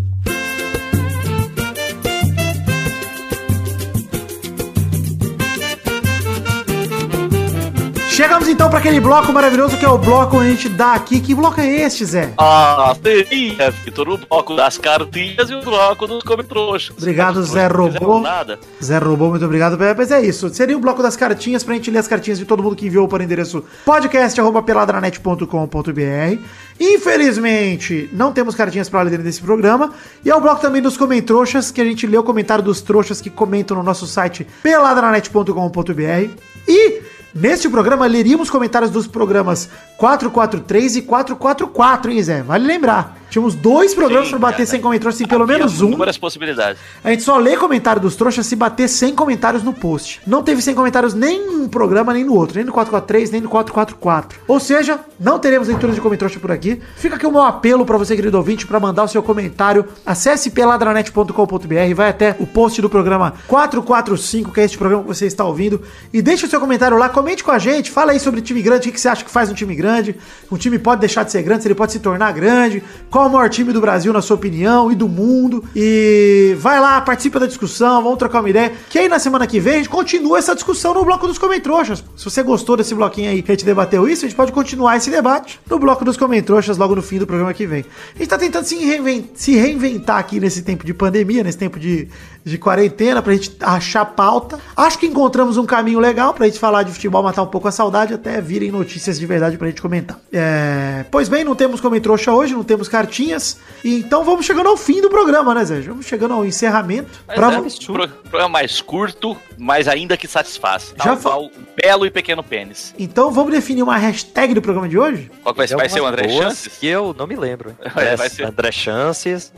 Chegamos 8.17 8.49
então 8.49 8.67
para 8.67 8.79
aquele 8.79 8.99
bloco 8.99 9.31
maravilhoso 9.31 9.77
que 9.77 9.85
é 9.85 9.89
o 9.89 9.95
bloco 9.95 10.37
onde 10.37 10.47
a 10.47 10.49
gente 10.49 10.69
dá 10.69 10.95
aqui. 10.95 11.19
Que 11.19 11.35
bloco 11.35 11.61
é 11.61 11.67
este, 11.67 12.03
Zé? 12.03 12.33
Ah, 12.35 12.95
seria, 12.99 13.69
Vitor, 13.69 14.09
o 14.09 14.17
bloco 14.17 14.55
das 14.55 14.79
cartinhas 14.79 15.51
e 15.51 15.53
o 15.53 15.61
bloco 15.61 16.07
dos 16.07 16.23
come-trouxas. 16.23 16.97
Obrigado, 16.97 17.43
Zé 17.43 17.67
Robô. 17.67 17.83
não 17.83 17.91
fizeram 17.91 18.21
Nada. 18.21 18.57
Zé 18.83 18.97
Robô, 18.97 19.29
muito 19.29 19.45
obrigado. 19.45 19.77
Mas 19.95 20.09
é 20.09 20.19
isso. 20.19 20.49
Seria 20.49 20.75
o 20.75 20.79
bloco 20.79 21.03
das 21.03 21.15
cartinhas 21.15 21.63
pra 21.63 21.75
gente 21.75 21.91
ler 21.91 21.99
as 21.99 22.07
cartinhas 22.07 22.39
de 22.39 22.45
todo 22.45 22.63
mundo 22.63 22.75
que 22.75 22.87
enviou 22.87 23.07
para 23.07 23.21
o 23.21 23.23
endereço 23.23 23.63
podcast.peladranet.com.br. 23.85 26.41
Infelizmente, 26.79 28.09
não 28.11 28.33
temos 28.33 28.55
cartinhas 28.55 28.89
para 28.89 29.03
ler 29.03 29.19
nesse 29.19 29.43
programa. 29.43 29.93
E 30.25 30.31
é 30.31 30.35
o 30.35 30.41
bloco 30.41 30.59
também 30.59 30.81
dos 30.81 30.97
comentroxas, 30.97 31.69
que 31.69 31.81
a 31.81 31.85
gente 31.85 32.07
lê 32.07 32.17
o 32.17 32.23
comentário 32.23 32.63
dos 32.63 32.81
trouxas 32.81 33.21
que 33.21 33.29
comentam 33.29 33.77
no 33.77 33.83
nosso 33.83 34.07
site 34.07 34.47
peladranet.com.br. 34.63 36.31
E 36.67 37.16
neste 37.39 37.69
programa 37.69 38.07
leríamos 38.07 38.49
comentários 38.49 38.91
dos 38.91 39.07
programas 39.07 39.69
443 39.97 40.97
e 40.97 41.01
444, 41.03 42.11
hein, 42.11 42.23
Zé? 42.23 42.41
Vale 42.41 42.65
lembrar. 42.65 43.17
Tínhamos 43.29 43.55
dois 43.55 43.93
programas 43.93 44.29
para 44.29 44.39
bater 44.39 44.57
cara. 44.57 44.69
sem 44.69 44.81
comentários, 44.81 45.17
tem 45.17 45.27
pelo 45.27 45.43
Havia 45.43 45.57
menos 45.57 45.81
um. 45.81 45.87
Inúmeras 45.87 46.17
possibilidades. 46.17 46.81
A 47.03 47.09
gente 47.09 47.23
só 47.23 47.37
lê 47.37 47.57
comentário 47.57 48.01
dos 48.01 48.15
trouxas 48.15 48.45
se 48.45 48.55
bater 48.55 48.87
100 48.87 49.15
comentários 49.15 49.63
no 49.63 49.73
post. 49.73 50.21
Não 50.25 50.43
teve 50.43 50.61
100 50.61 50.75
comentários 50.75 51.13
nem 51.13 51.45
num 51.45 51.67
programa, 51.67 52.13
nem 52.13 52.23
no 52.23 52.33
outro. 52.33 52.55
Nem 52.55 52.65
no 52.65 52.71
443, 52.71 53.31
nem 53.31 53.41
no 53.41 53.49
444. 53.49 54.39
Ou 54.47 54.59
seja, 54.59 54.99
não 55.19 55.39
teremos 55.39 55.67
leitura 55.67 55.93
de 55.93 56.01
comentário 56.01 56.39
por 56.39 56.51
aqui. 56.51 56.81
Fica 56.95 57.15
aqui 57.15 57.25
o 57.25 57.31
meu 57.31 57.41
apelo 57.41 57.85
pra 57.85 57.97
você, 57.97 58.15
querido 58.15 58.37
ouvinte, 58.37 58.65
pra 58.65 58.79
mandar 58.79 59.03
o 59.03 59.07
seu 59.07 59.21
comentário. 59.23 59.85
Acesse 60.05 60.49
peladranet.com.br, 60.51 61.95
vai 61.95 62.09
até 62.09 62.35
o 62.39 62.47
post 62.47 62.81
do 62.81 62.89
programa 62.89 63.33
445, 63.47 64.51
que 64.51 64.61
é 64.61 64.65
este 64.65 64.77
programa 64.77 65.03
que 65.03 65.09
você 65.09 65.25
está 65.25 65.43
ouvindo. 65.43 65.81
E 66.13 66.21
deixe 66.21 66.45
o 66.45 66.49
seu 66.49 66.59
comentário 66.59 66.97
lá, 66.97 67.09
comente 67.09 67.43
com 67.43 67.51
a 67.51 67.59
gente. 67.59 67.91
Fala 67.91 68.11
aí 68.11 68.19
sobre 68.19 68.41
time 68.41 68.61
grande, 68.61 68.89
o 68.89 68.91
que 68.91 68.99
você 68.99 69.07
acha 69.07 69.23
que 69.23 69.31
faz 69.31 69.49
um 69.49 69.53
time 69.53 69.75
grande. 69.75 70.15
Um 70.51 70.57
time 70.57 70.79
pode 70.79 71.01
deixar 71.01 71.23
de 71.23 71.31
ser 71.31 71.41
grande, 71.43 71.63
se 71.63 71.67
ele 71.67 71.75
pode 71.75 71.91
se 71.91 71.99
tornar 71.99 72.31
grande. 72.31 72.83
Qual 73.09 73.25
é 73.25 73.26
o 73.27 73.31
maior 73.31 73.49
time 73.49 73.71
do 73.71 73.79
Brasil, 73.81 74.11
na 74.11 74.21
sua 74.21 74.35
opinião, 74.35 74.91
e 74.91 74.95
do 74.95 75.07
mundo. 75.07 75.63
E 75.75 76.55
vai 76.59 76.79
lá, 76.79 76.99
participa 77.01 77.39
da 77.39 77.45
discussão, 77.45 78.01
vamos 78.01 78.17
trocar 78.17 78.39
uma 78.39 78.49
ideia. 78.49 78.73
Que 78.89 78.99
aí 78.99 79.07
na 79.07 79.19
semana 79.19 79.45
que 79.45 79.59
vem 79.59 79.73
a 79.73 79.77
gente 79.77 79.89
continua 79.89 80.39
essa 80.39 80.55
discussão 80.55 80.93
no 80.93 81.05
bloco 81.05 81.27
dos 81.27 81.37
comentroxas. 81.37 82.03
Se 82.15 82.25
você 82.25 82.41
gostou 82.43 82.77
desse 82.77 82.95
bloquinho 82.95 83.29
aí 83.29 83.41
que 83.41 83.51
a 83.51 83.55
gente 83.55 83.65
debateu 83.65 84.07
isso, 84.07 84.25
a 84.25 84.27
gente 84.27 84.37
pode 84.37 84.51
continuar 84.51 84.97
esse 84.97 85.09
debate 85.09 85.59
no 85.69 85.77
bloco 85.79 86.03
dos 86.03 86.17
comentroxas 86.17 86.77
logo 86.77 86.95
no 86.95 87.01
fim 87.01 87.19
do 87.19 87.27
programa 87.27 87.53
que 87.53 87.65
vem. 87.65 87.85
A 88.15 88.19
gente 88.19 88.27
tá 88.27 88.37
tentando 88.37 88.65
se, 88.65 88.75
reinven- 88.77 89.29
se 89.33 89.55
reinventar 89.55 90.17
aqui 90.17 90.39
nesse 90.39 90.61
tempo 90.61 90.85
de 90.85 90.93
pandemia, 90.93 91.43
nesse 91.43 91.57
tempo 91.57 91.79
de, 91.79 92.07
de 92.47 92.57
quarentena, 92.57 93.21
pra 93.21 93.33
gente 93.33 93.55
achar 93.61 94.05
pauta. 94.05 94.59
Acho 94.75 94.97
que 94.99 95.05
encontramos 95.05 95.57
um 95.57 95.65
caminho 95.65 95.99
legal 95.99 96.33
pra 96.33 96.45
gente 96.45 96.59
falar 96.59 96.83
de 96.83 96.91
futebol, 96.91 97.21
matar 97.21 97.43
um 97.43 97.47
pouco 97.47 97.67
a 97.67 97.71
saudade, 97.71 98.13
até 98.13 98.39
virem 98.41 98.71
notícias 98.71 99.19
de 99.19 99.25
verdade 99.25 99.57
pra 99.57 99.67
gente 99.67 99.81
comentar. 99.81 100.17
É, 100.31 101.05
Pois 101.11 101.27
bem, 101.29 101.43
não 101.43 101.55
temos 101.55 101.79
comentroxa 101.81 102.31
hoje, 102.31 102.53
não 102.53 102.63
temos 102.63 102.87
cartinhas. 102.87 103.57
E 103.83 103.99
então 103.99 104.23
vamos 104.23 104.45
chegando 104.45 104.69
ao 104.69 104.77
fim 104.77 105.01
do 105.01 105.09
programa, 105.09 105.53
né, 105.53 105.65
Zé? 105.65 105.81
Vamos 105.81 106.05
chegando 106.05 106.33
ao 106.33 106.45
encerramento. 106.45 107.09
Mas 107.27 107.35
Pra 107.35 107.53
é 107.53 107.59
um 107.59 107.63
pro- 107.69 108.07
programa 108.07 108.49
mais 108.49 108.81
curto, 108.81 109.35
mas 109.57 109.87
ainda 109.87 110.15
que 110.17 110.27
satisfaz. 110.27 110.93
Já 110.97 111.03
Tal 111.03 111.17
fa- 111.17 111.29
qual 111.31 111.51
belo 111.81 112.05
e 112.05 112.11
pequeno 112.11 112.43
pênis. 112.43 112.93
Então 112.97 113.31
vamos 113.31 113.51
definir 113.51 113.83
uma 113.83 113.97
hashtag 113.97 114.53
do 114.53 114.61
programa 114.61 114.87
de 114.89 114.97
hoje? 114.97 115.29
Qual 115.43 115.53
que 115.53 115.57
vai, 115.59 115.67
vai 115.67 115.89
ser 115.89 116.01
o 116.01 116.05
André 116.05 116.27
Chances? 116.29 116.77
Que 116.79 116.87
eu 116.87 117.15
não 117.17 117.27
me 117.27 117.35
lembro. 117.35 117.75
Vai- 117.93 118.05
André, 118.05 118.15
vai 118.15 118.29
ser- 118.29 118.45
André 118.45 118.71
Chances. 118.71 119.51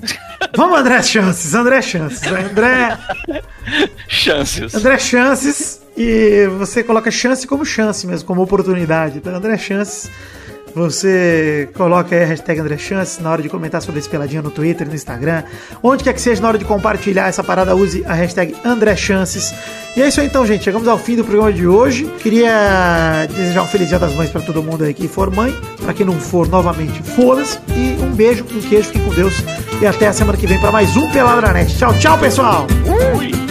Vamos, 0.56 0.80
André 0.80 1.02
Chances, 1.04 1.54
André 1.54 1.82
Chances. 1.82 2.26
André, 2.28 2.79
Chances. 4.08 4.76
André 4.76 4.98
Chances. 5.00 5.82
E 5.98 6.48
você 6.58 6.82
coloca 6.82 7.12
chance 7.12 7.46
como 7.46 7.66
chance 7.66 8.08
mesmo, 8.08 8.26
como 8.26 8.42
oportunidade. 8.42 9.18
Então, 9.18 9.36
André 9.36 9.58
Chances. 9.58 10.10
Você 10.76 11.70
coloca 11.74 12.16
aí 12.16 12.24
a 12.24 12.26
hashtag 12.26 12.60
André 12.60 12.78
Chances 12.78 13.20
na 13.20 13.32
hora 13.32 13.42
de 13.42 13.50
comentar 13.50 13.82
sobre 13.82 14.00
esse 14.00 14.10
peladinha 14.10 14.42
no 14.42 14.52
Twitter, 14.52 14.88
no 14.88 14.96
Instagram. 14.96 15.44
Onde 15.82 16.04
quer 16.04 16.14
que 16.14 16.22
seja, 16.22 16.42
na 16.42 16.48
hora 16.48 16.58
de 16.58 16.66
compartilhar 16.66 17.28
essa 17.28 17.44
parada, 17.44 17.76
use 17.76 18.04
a 18.06 18.14
hashtag 18.14 18.56
André 18.64 18.96
Chances. 18.96 19.54
E 19.96 20.02
é 20.02 20.08
isso 20.08 20.22
aí 20.22 20.28
então, 20.28 20.46
gente. 20.46 20.64
Chegamos 20.64 20.88
ao 20.88 20.98
fim 20.98 21.16
do 21.16 21.24
programa 21.24 21.52
de 21.52 21.68
hoje. 21.68 22.06
Queria 22.20 23.28
desejar 23.28 23.64
um 23.64 23.68
feliz 23.68 23.90
dia 23.90 24.00
das 24.00 24.14
mães 24.14 24.30
pra 24.30 24.42
todo 24.42 24.62
mundo 24.62 24.84
aí 24.84 24.94
que 24.94 25.08
for 25.08 25.34
mãe. 25.34 25.56
Pra 25.82 25.94
quem 25.94 26.06
não 26.06 26.20
for, 26.20 26.48
novamente, 26.48 27.02
foda-se. 27.04 27.60
E 27.70 28.02
um 28.02 28.12
beijo, 28.12 28.44
um 28.44 28.62
queijo, 28.62 28.88
fiquem 28.90 29.04
com 29.04 29.14
Deus. 29.14 29.34
E 29.82 29.86
até 29.86 30.08
a 30.08 30.14
semana 30.14 30.38
que 30.38 30.46
vem 30.46 30.60
pra 30.60 30.72
mais 30.72 30.96
um 30.96 31.10
Peladranet. 31.10 31.76
Tchau, 31.76 31.94
tchau, 31.98 32.18
pessoal! 32.18 32.68
Ui. 33.18 33.49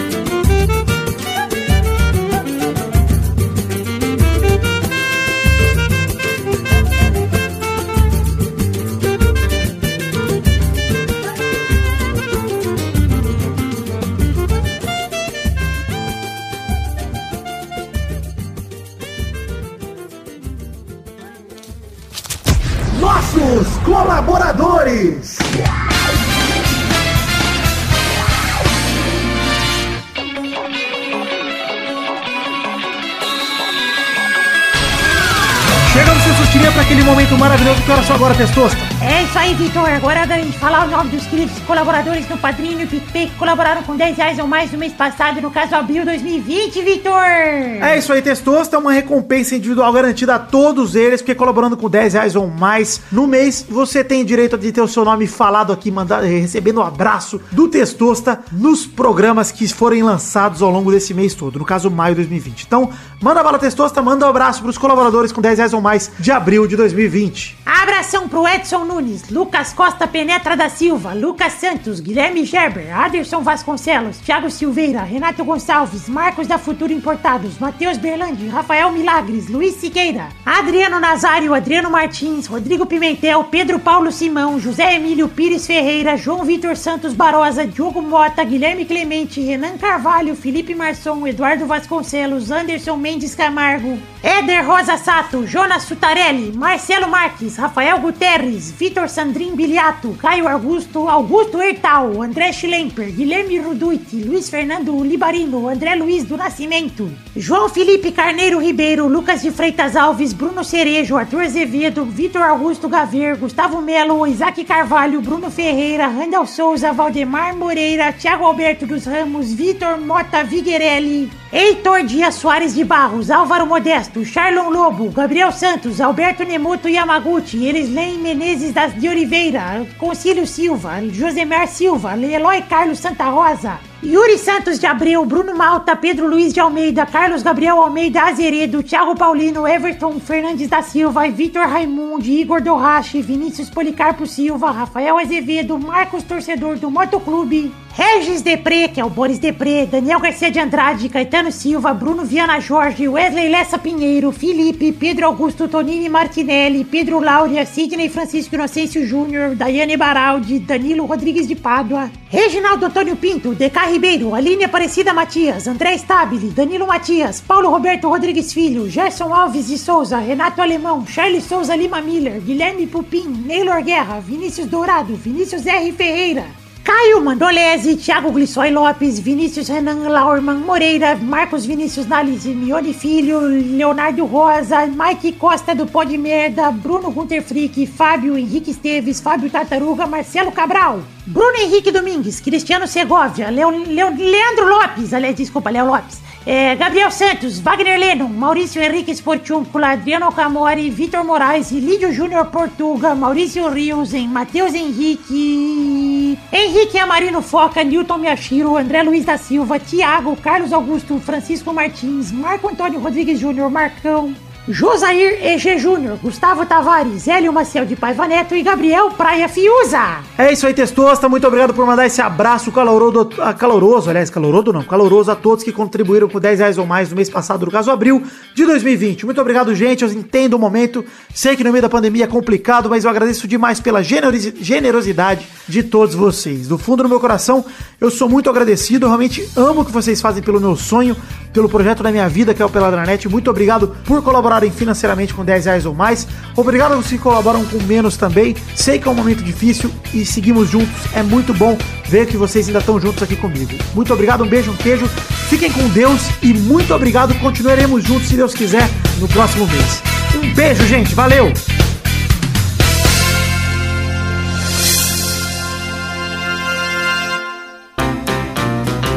Para 36.78 36.84
aquele 36.84 37.02
momento 37.02 37.36
maravilhoso 37.36 37.82
que 37.82 37.90
era 37.90 38.02
só 38.04 38.14
agora, 38.14 38.32
Testosta. 38.36 38.78
É 39.00 39.22
isso 39.22 39.38
aí, 39.38 39.54
Vitor. 39.54 39.88
Agora 39.88 40.26
da 40.26 40.36
gente 40.36 40.58
falar 40.58 40.84
o 40.84 40.90
nome 40.90 41.10
dos 41.10 41.24
queridos 41.24 41.56
colaboradores 41.60 42.28
no 42.28 42.36
Padrinho 42.36 42.80
e 42.80 42.86
PicPay 42.86 43.28
que 43.28 43.36
colaboraram 43.36 43.84
com 43.84 43.96
10 43.96 44.16
reais 44.16 44.38
ou 44.40 44.46
mais 44.48 44.72
no 44.72 44.78
mês 44.78 44.92
passado, 44.92 45.40
no 45.40 45.52
caso 45.52 45.76
abril 45.76 46.04
2020, 46.04 46.82
Vitor. 46.82 47.12
É 47.14 47.96
isso 47.96 48.12
aí, 48.12 48.20
Testosta 48.20 48.74
é 48.74 48.78
uma 48.78 48.92
recompensa 48.92 49.54
individual 49.54 49.92
garantida 49.92 50.34
a 50.34 50.38
todos 50.40 50.96
eles, 50.96 51.22
porque 51.22 51.32
colaborando 51.32 51.76
com 51.76 51.88
10 51.88 52.14
reais 52.14 52.34
ou 52.34 52.48
mais 52.48 53.00
no 53.12 53.28
mês, 53.28 53.64
você 53.70 54.02
tem 54.02 54.24
direito 54.24 54.58
de 54.58 54.72
ter 54.72 54.80
o 54.80 54.88
seu 54.88 55.04
nome 55.04 55.28
falado 55.28 55.72
aqui, 55.72 55.92
mandado, 55.92 56.24
recebendo 56.24 56.80
um 56.80 56.84
abraço 56.84 57.40
do 57.52 57.68
Testosta 57.68 58.40
nos 58.50 58.84
programas 58.84 59.52
que 59.52 59.68
forem 59.68 60.02
lançados 60.02 60.60
ao 60.60 60.70
longo 60.70 60.90
desse 60.90 61.14
mês 61.14 61.36
todo, 61.36 61.60
no 61.60 61.64
caso 61.64 61.88
maio 61.88 62.16
de 62.16 62.22
2020. 62.22 62.64
Então, 62.64 62.90
manda 63.22 63.44
bala 63.44 63.60
Testosta, 63.60 64.02
manda 64.02 64.26
um 64.26 64.30
abraço 64.30 64.60
pros 64.60 64.76
colaboradores 64.76 65.30
com 65.30 65.40
10 65.40 65.58
reais 65.58 65.72
ou 65.72 65.80
mais 65.80 66.10
de 66.18 66.32
abril 66.32 66.66
de 66.66 66.74
2020. 66.74 67.58
Abração 67.64 68.28
pro 68.28 68.46
Edson 68.46 68.88
Lucas 69.30 69.72
Costa 69.72 70.08
Penetra 70.08 70.56
da 70.56 70.68
Silva, 70.68 71.12
Lucas 71.12 71.52
Santos, 71.52 72.00
Guilherme 72.00 72.44
Gerber, 72.44 72.92
Aderson 72.92 73.42
Vasconcelos, 73.42 74.18
Thiago 74.18 74.50
Silveira, 74.50 75.02
Renato 75.02 75.44
Gonçalves, 75.44 76.08
Marcos 76.08 76.48
da 76.48 76.58
Futuro 76.58 76.92
Importados, 76.92 77.58
Matheus 77.58 77.96
Berlandi, 77.96 78.48
Rafael 78.48 78.90
Milagres, 78.90 79.48
Luiz 79.48 79.76
Siqueira, 79.76 80.30
Adriano 80.44 80.98
Nazário, 80.98 81.54
Adriano 81.54 81.88
Martins, 81.90 82.48
Rodrigo 82.48 82.86
Pimentel, 82.86 83.44
Pedro 83.44 83.78
Paulo 83.78 84.10
Simão, 84.10 84.58
José 84.58 84.96
Emílio 84.96 85.28
Pires 85.28 85.64
Ferreira, 85.64 86.16
João 86.16 86.44
Vitor 86.44 86.76
Santos 86.76 87.14
Barosa, 87.14 87.64
Diogo 87.64 88.02
Mota, 88.02 88.42
Guilherme 88.42 88.84
Clemente, 88.84 89.40
Renan 89.40 89.78
Carvalho, 89.78 90.34
Felipe 90.34 90.74
Marçom, 90.74 91.24
Eduardo 91.24 91.66
Vasconcelos, 91.66 92.50
Anderson 92.50 92.96
Mendes 92.96 93.36
Camargo, 93.36 93.96
Éder 94.24 94.66
Rosa 94.66 94.96
Sato, 94.96 95.46
Jonas 95.46 95.84
Sutarelli, 95.84 96.50
Marcelo 96.52 97.08
Marques, 97.08 97.56
Rafael 97.56 98.00
Guterres, 98.00 98.72
Vitor 98.78 99.08
Sandrin 99.08 99.56
Biliato, 99.56 100.14
Caio 100.20 100.46
Augusto, 100.46 101.08
Augusto 101.08 101.60
Hertal, 101.60 102.22
André 102.22 102.52
Schlemper, 102.52 103.10
Guilherme 103.10 103.58
Ruduit, 103.58 104.12
Luiz 104.24 104.48
Fernando 104.48 105.02
Libarino, 105.02 105.68
André 105.68 105.96
Luiz 105.96 106.24
do 106.24 106.36
Nascimento, 106.36 107.10
João 107.34 107.68
Felipe 107.68 108.12
Carneiro 108.12 108.60
Ribeiro, 108.60 109.08
Lucas 109.08 109.42
de 109.42 109.50
Freitas 109.50 109.96
Alves, 109.96 110.32
Bruno 110.32 110.62
Cerejo, 110.62 111.16
Arthur 111.16 111.40
Azevedo, 111.40 112.04
Vitor 112.04 112.42
Augusto 112.42 112.88
Gaver, 112.88 113.36
Gustavo 113.36 113.82
Melo, 113.82 114.24
Isaac 114.28 114.64
Carvalho, 114.64 115.20
Bruno 115.20 115.50
Ferreira, 115.50 116.06
Randall 116.06 116.46
Souza, 116.46 116.92
Valdemar 116.92 117.56
Moreira, 117.56 118.12
Thiago 118.12 118.46
Alberto 118.46 118.86
dos 118.86 119.06
Ramos, 119.06 119.52
Vitor 119.52 119.98
Mota 120.00 120.44
Viguerelli, 120.44 121.28
Heitor 121.50 122.04
Dias 122.04 122.36
Soares 122.36 122.76
de 122.76 122.84
Barros, 122.84 123.28
Álvaro 123.28 123.66
Modesto, 123.66 124.24
Charlon 124.24 124.70
Lobo, 124.70 125.10
Gabriel 125.10 125.52
Santos, 125.52 126.00
Alberto 126.00 126.44
Nemoto 126.44 126.88
Yamaguchi, 126.88 127.66
Erislen 127.66 128.22
Menezes 128.22 128.67
das 128.72 128.94
de 128.94 129.08
Oliveira, 129.08 129.86
Concílio 129.98 130.46
Silva, 130.46 131.00
Josemar 131.10 131.68
Silva, 131.68 132.16
Eloy 132.16 132.62
Carlos 132.62 132.98
Santa 132.98 133.24
Rosa, 133.30 133.78
Yuri 134.02 134.38
Santos 134.38 134.78
de 134.78 134.86
Abreu, 134.86 135.24
Bruno 135.24 135.54
Malta, 135.54 135.96
Pedro 135.96 136.28
Luiz 136.28 136.52
de 136.52 136.60
Almeida, 136.60 137.04
Carlos 137.04 137.42
Gabriel 137.42 137.82
Almeida 137.82 138.22
Azeredo, 138.22 138.82
Thiago 138.82 139.14
Paulino, 139.16 139.66
Everton 139.66 140.20
Fernandes 140.20 140.68
da 140.68 140.82
Silva, 140.82 141.28
Vitor 141.28 141.66
Raimundo, 141.66 142.24
Igor 142.24 142.60
Dorrache, 142.60 143.20
Vinícius 143.20 143.68
Policarpo 143.68 144.26
Silva, 144.26 144.70
Rafael 144.70 145.18
Azevedo, 145.18 145.78
Marcos 145.78 146.22
Torcedor 146.22 146.76
do 146.76 146.90
Motoclube, 146.90 147.72
Regis 147.98 148.42
Depré, 148.42 148.86
que 148.86 149.00
é 149.00 149.04
o 149.04 149.10
Boris 149.10 149.40
Depré, 149.40 149.84
Daniel 149.84 150.20
Garcia 150.20 150.52
de 150.52 150.60
Andrade, 150.60 151.08
Caetano 151.08 151.50
Silva, 151.50 151.92
Bruno 151.92 152.24
Viana 152.24 152.60
Jorge, 152.60 153.08
Wesley 153.08 153.48
Lessa 153.48 153.76
Pinheiro, 153.76 154.30
Felipe, 154.30 154.92
Pedro 154.92 155.26
Augusto 155.26 155.66
Tonini 155.66 156.08
Martinelli, 156.08 156.84
Pedro 156.84 157.18
Laura, 157.18 157.66
Sidney 157.66 158.08
Francisco 158.08 158.54
Inocêncio 158.54 159.04
Júnior, 159.04 159.56
Daiane 159.56 159.96
Baraldi, 159.96 160.60
Danilo 160.60 161.06
Rodrigues 161.06 161.48
de 161.48 161.56
Pádua, 161.56 162.08
Reginaldo 162.30 162.86
Antônio 162.86 163.16
Pinto, 163.16 163.52
DK 163.52 163.90
Ribeiro, 163.90 164.32
Aline 164.32 164.62
Aparecida 164.62 165.12
Matias, 165.12 165.66
André 165.66 165.98
Stabile, 165.98 166.50
Danilo 166.50 166.86
Matias, 166.86 167.40
Paulo 167.40 167.68
Roberto 167.68 168.08
Rodrigues 168.08 168.52
Filho, 168.52 168.88
Gerson 168.88 169.34
Alves 169.34 169.66
de 169.66 169.76
Souza, 169.76 170.18
Renato 170.18 170.62
Alemão, 170.62 171.04
Charles 171.04 171.42
Souza 171.42 171.74
Lima 171.74 172.00
Miller, 172.00 172.40
Guilherme 172.40 172.86
Pupim, 172.86 173.26
Neylor 173.44 173.82
Guerra, 173.82 174.20
Vinícius 174.20 174.68
Dourado, 174.68 175.16
Vinícius 175.16 175.66
R. 175.66 175.90
Ferreira, 175.90 176.44
Caio 176.84 177.20
Mandolese, 177.20 177.96
Thiago 177.96 178.30
Glissói 178.32 178.70
Lopes, 178.70 179.18
Vinícius 179.20 179.68
Renan 179.68 180.08
Laurman 180.08 180.60
Moreira, 180.60 181.16
Marcos 181.16 181.66
Vinícius 181.66 182.06
Nales, 182.06 182.44
Mione 182.46 182.92
Filho, 182.92 183.40
Leonardo 183.40 184.24
Rosa, 184.24 184.86
Mike 184.86 185.32
Costa 185.32 185.74
do 185.74 185.86
Pó 185.86 186.04
de 186.04 186.16
Merda, 186.16 186.70
Bruno 186.70 187.10
Gunter 187.10 187.42
Frick, 187.42 187.86
Fábio 187.86 188.36
Henrique 188.36 188.70
Esteves, 188.70 189.20
Fábio 189.20 189.50
Tartaruga, 189.50 190.06
Marcelo 190.06 190.50
Cabral, 190.50 191.02
Bruno 191.26 191.58
Henrique 191.58 191.92
Domingues, 191.92 192.40
Cristiano 192.40 192.86
Segovia, 192.86 193.50
Leo, 193.50 193.70
Leo, 193.70 194.10
Leandro 194.10 194.68
Lopes, 194.68 195.12
aliás, 195.12 195.36
desculpa, 195.36 195.70
Léo 195.70 195.86
Lopes, 195.86 196.20
é, 196.50 196.74
Gabriel 196.76 197.10
Santos, 197.10 197.60
Wagner 197.60 197.98
Lennon, 197.98 198.26
Maurício 198.26 198.82
Henrique 198.82 199.14
Sportiúncula, 199.14 199.90
Adriano 199.90 200.32
Camori, 200.32 200.88
Vitor 200.88 201.22
Moraes, 201.22 201.70
Lídio 201.70 202.10
Júnior 202.10 202.46
Portuga, 202.46 203.14
Maurício 203.14 203.68
Riusen, 203.68 204.30
Matheus 204.30 204.72
Henrique, 204.72 206.38
Henrique 206.50 206.98
Amarino 206.98 207.42
Foca, 207.42 207.84
Newton 207.84 208.16
Miyashiro, 208.16 208.78
André 208.78 209.02
Luiz 209.02 209.26
da 209.26 209.36
Silva, 209.36 209.78
Thiago, 209.78 210.34
Carlos 210.36 210.72
Augusto, 210.72 211.20
Francisco 211.20 211.70
Martins, 211.74 212.32
Marco 212.32 212.66
Antônio 212.66 212.98
Rodrigues 212.98 213.38
Júnior, 213.38 213.70
Marcão, 213.70 214.34
Josair 214.68 215.38
EG 215.44 215.78
Júnior, 215.78 216.18
Gustavo 216.22 216.64
Tavares, 216.66 217.26
Hélio 217.26 217.52
Maciel 217.52 217.86
de 217.86 217.96
Paiva 217.96 218.26
Neto 218.28 218.54
e 218.54 218.62
Gabriel 218.62 219.10
Praia 219.10 219.48
Fiuza. 219.48 220.18
É 220.36 220.52
isso 220.52 220.66
aí, 220.66 220.74
Testosta. 220.74 221.28
Muito 221.28 221.46
obrigado 221.46 221.72
por 221.72 221.86
mandar 221.86 222.06
esse 222.06 222.20
abraço 222.20 222.70
caloroso, 222.70 223.30
ah, 223.40 223.54
caloroso, 223.54 224.10
aliás, 224.10 224.28
caloroso 224.30 224.72
não, 224.72 224.82
caloroso 224.82 225.30
a 225.30 225.34
todos 225.36 225.64
que 225.64 225.72
contribuíram 225.72 226.28
com 226.28 226.38
10 226.38 226.58
reais 226.58 226.78
ou 226.78 226.86
mais 226.86 227.10
no 227.10 227.16
mês 227.16 227.30
passado, 227.30 227.64
no 227.64 227.72
caso 227.72 227.90
abril 227.90 228.22
de 228.54 228.64
2020. 228.66 229.24
Muito 229.24 229.40
obrigado, 229.40 229.74
gente. 229.74 230.04
Eu 230.04 230.10
entendo 230.12 230.54
o 230.54 230.58
momento. 230.58 231.04
Sei 231.34 231.56
que 231.56 231.64
no 231.64 231.70
meio 231.72 231.82
da 231.82 231.88
pandemia 231.88 232.24
é 232.24 232.26
complicado, 232.28 232.90
mas 232.90 233.04
eu 233.04 233.10
agradeço 233.10 233.48
demais 233.48 233.80
pela 233.80 234.02
generosi- 234.02 234.54
generosidade 234.60 235.46
de 235.66 235.82
todos 235.82 236.14
vocês. 236.14 236.68
Do 236.68 236.76
fundo 236.78 237.02
do 237.02 237.08
meu 237.08 237.20
coração, 237.20 237.64
eu 238.00 238.10
sou 238.10 238.28
muito 238.28 238.50
agradecido. 238.50 239.06
Eu 239.06 239.08
realmente 239.10 239.48
amo 239.56 239.80
o 239.80 239.84
que 239.84 239.92
vocês 239.92 240.20
fazem 240.20 240.42
pelo 240.42 240.60
meu 240.60 240.76
sonho, 240.76 241.16
pelo 241.52 241.68
projeto 241.68 242.02
da 242.02 242.10
minha 242.10 242.28
vida, 242.28 242.52
que 242.54 242.62
é 242.62 242.64
o 242.64 242.68
Peladranet. 242.70 243.28
Muito 243.28 243.50
obrigado 243.50 243.96
por 244.04 244.22
colaborarem 244.58 244.70
financeiramente 244.70 245.32
com 245.32 245.44
10 245.44 245.64
reais 245.66 245.86
ou 245.86 245.94
mais. 245.94 246.26
Obrigado 246.56 246.94
aos 246.94 247.06
que 247.06 247.18
colaboram 247.18 247.64
com 247.64 247.82
menos 247.84 248.16
também. 248.16 248.56
Sei 248.74 248.98
que 248.98 249.06
é 249.06 249.10
um 249.10 249.14
momento 249.14 249.42
difícil 249.42 249.90
e 250.12 250.24
seguimos 250.24 250.68
juntos. 250.68 250.88
É 251.14 251.22
muito 251.22 251.54
bom 251.54 251.78
ver 252.06 252.26
que 252.26 252.36
vocês 252.36 252.66
ainda 252.66 252.80
estão 252.80 253.00
juntos 253.00 253.22
aqui 253.22 253.36
comigo. 253.36 253.72
Muito 253.94 254.12
obrigado, 254.12 254.44
um 254.44 254.48
beijo, 254.48 254.70
um 254.70 254.76
queijo. 254.76 255.06
Fiquem 255.48 255.70
com 255.70 255.88
Deus 255.88 256.20
e 256.42 256.52
muito 256.52 256.92
obrigado. 256.94 257.34
Continuaremos 257.38 258.04
juntos, 258.04 258.28
se 258.28 258.36
Deus 258.36 258.54
quiser, 258.54 258.88
no 259.18 259.28
próximo 259.28 259.66
mês. 259.66 260.02
Um 260.34 260.54
beijo, 260.54 260.86
gente. 260.86 261.14
Valeu! 261.14 261.52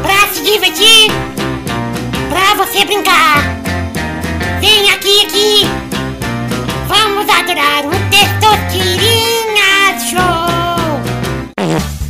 Pra 0.04 0.28
se 0.34 0.44
divertir, 0.44 1.12
pra 2.30 2.56
você 2.56 2.86
brincar. 2.86 3.61
Vem 4.62 4.90
aqui, 4.92 5.26
aqui. 5.26 5.64
Vamos 6.88 7.28
adorar 7.28 7.84
o 7.86 7.90
Testosterinha 8.10 10.00
Show. 10.00 10.22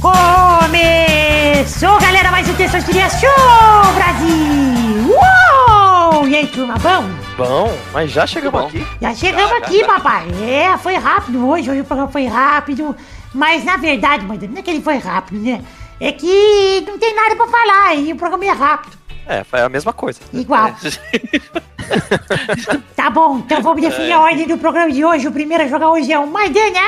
Começou, 0.01 1.99
galera, 1.99 2.29
mais 2.31 2.47
um 2.49 2.53
Testosterinha 2.53 3.09
Show, 3.09 3.93
Brasil. 3.95 5.15
Uou! 5.15 6.27
E 6.27 6.35
aí, 6.35 6.47
turma, 6.47 6.75
bom? 6.77 7.05
Bom, 7.37 7.77
mas 7.93 8.11
já 8.11 8.27
chegamos 8.27 8.61
Bom. 8.61 8.67
aqui. 8.67 8.85
Já 9.01 9.15
chegamos 9.15 9.49
Já, 9.49 9.59
já, 9.59 9.65
aqui, 9.65 9.79
já. 9.79 9.87
papai. 9.87 10.27
É, 10.43 10.77
foi 10.77 10.95
rápido 10.95 11.47
hoje, 11.47 11.71
hoje 11.71 11.81
o 11.81 11.85
programa 11.85 12.11
foi 12.11 12.25
rápido. 12.27 12.95
Mas 13.33 13.63
na 13.63 13.77
verdade, 13.77 14.25
mãe, 14.25 14.37
não 14.37 14.59
é 14.59 14.61
que 14.61 14.69
ele 14.69 14.81
foi 14.81 14.97
rápido, 14.97 15.41
né? 15.41 15.61
É 15.99 16.11
que 16.11 16.83
não 16.85 16.97
tem 16.99 17.15
nada 17.15 17.35
pra 17.35 17.47
falar 17.47 17.95
e 17.95 18.11
o 18.11 18.15
programa 18.17 18.45
é 18.45 18.51
rápido. 18.51 19.00
É, 19.31 19.45
foi 19.45 19.61
a 19.61 19.69
mesma 19.69 19.93
coisa. 19.93 20.19
Igual. 20.33 20.75
Tá 22.95 23.09
bom, 23.09 23.39
então 23.39 23.61
vamos 23.61 23.81
definir 23.81 24.11
a 24.11 24.19
ordem 24.19 24.47
do 24.47 24.57
programa 24.57 24.91
de 24.91 25.03
hoje. 25.03 25.27
O 25.27 25.31
primeiro 25.31 25.63
a 25.63 25.67
jogar 25.67 25.89
hoje 25.89 26.11
é 26.11 26.19
o 26.19 26.27
Maidana. 26.27 26.79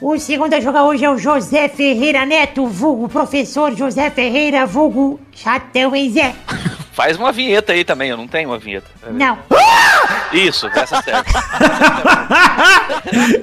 O 0.00 0.18
segundo 0.18 0.52
a 0.54 0.60
jogar 0.60 0.84
hoje 0.84 1.04
é 1.04 1.10
o 1.10 1.16
José 1.16 1.68
Ferreira 1.68 2.26
Neto, 2.26 2.66
vulgo 2.66 3.08
professor 3.08 3.74
José 3.74 4.10
Ferreira, 4.10 4.66
vulgo 4.66 5.20
chatão, 5.32 5.94
hein, 5.94 6.10
Zé? 6.12 6.34
Faz 6.92 7.16
uma 7.16 7.32
vinheta 7.32 7.72
aí 7.72 7.84
também, 7.84 8.10
eu 8.10 8.16
não 8.16 8.28
tenho 8.28 8.50
uma 8.50 8.58
vinheta. 8.58 8.86
Não. 9.10 9.38
Isso, 10.32 10.66
essa 10.68 11.00
serve. 11.02 11.30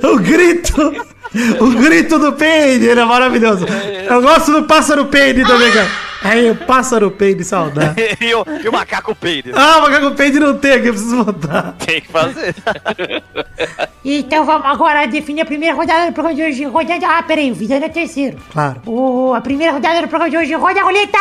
o 0.03 0.17
grito! 0.19 1.19
O 1.59 1.69
grito 1.71 2.19
do 2.19 2.33
Peide, 2.33 2.85
ele 2.85 2.99
é 2.99 3.05
maravilhoso. 3.05 3.65
Eu 4.07 4.21
gosto 4.21 4.51
do 4.51 4.63
pássaro 4.63 5.05
Peide 5.07 5.43
também, 5.45 5.71
cara. 5.71 6.08
Aí, 6.23 6.51
o 6.51 6.55
pássaro 6.55 7.09
Peide, 7.11 7.43
saudade. 7.43 7.95
e, 8.19 8.33
o, 8.33 8.45
e 8.63 8.67
o 8.67 8.71
macaco 8.71 9.15
peide. 9.15 9.51
Ah, 9.53 9.79
o 9.79 9.81
macaco 9.83 10.15
Peide 10.15 10.39
não 10.39 10.57
tem 10.57 10.73
aqui, 10.73 10.87
eu 10.87 10.93
preciso 10.93 11.23
botar. 11.23 11.75
Tem 11.85 12.01
que 12.01 12.07
fazer. 12.07 12.55
Então 14.03 14.45
vamos 14.45 14.65
agora 14.65 15.05
definir 15.07 15.41
a 15.41 15.45
primeira 15.45 15.75
rodada 15.75 16.07
do 16.07 16.13
programa 16.13 16.35
de 16.35 16.41
hoje. 16.41 16.63
Rodada. 16.63 17.05
Ah, 17.05 17.21
peraí, 17.21 17.51
o 17.51 17.53
Vidano 17.53 17.85
é 17.85 17.89
terceiro. 17.89 18.39
Claro. 18.51 18.81
O, 18.87 19.33
a 19.33 19.41
primeira 19.41 19.73
rodada 19.73 20.01
do 20.01 20.07
programa 20.07 20.31
de 20.31 20.37
hoje. 20.37 20.53
Roda 20.55 20.79
a 20.79 20.83
roleta. 20.83 21.17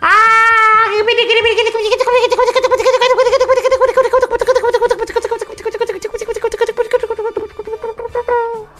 Ah! 0.00 0.64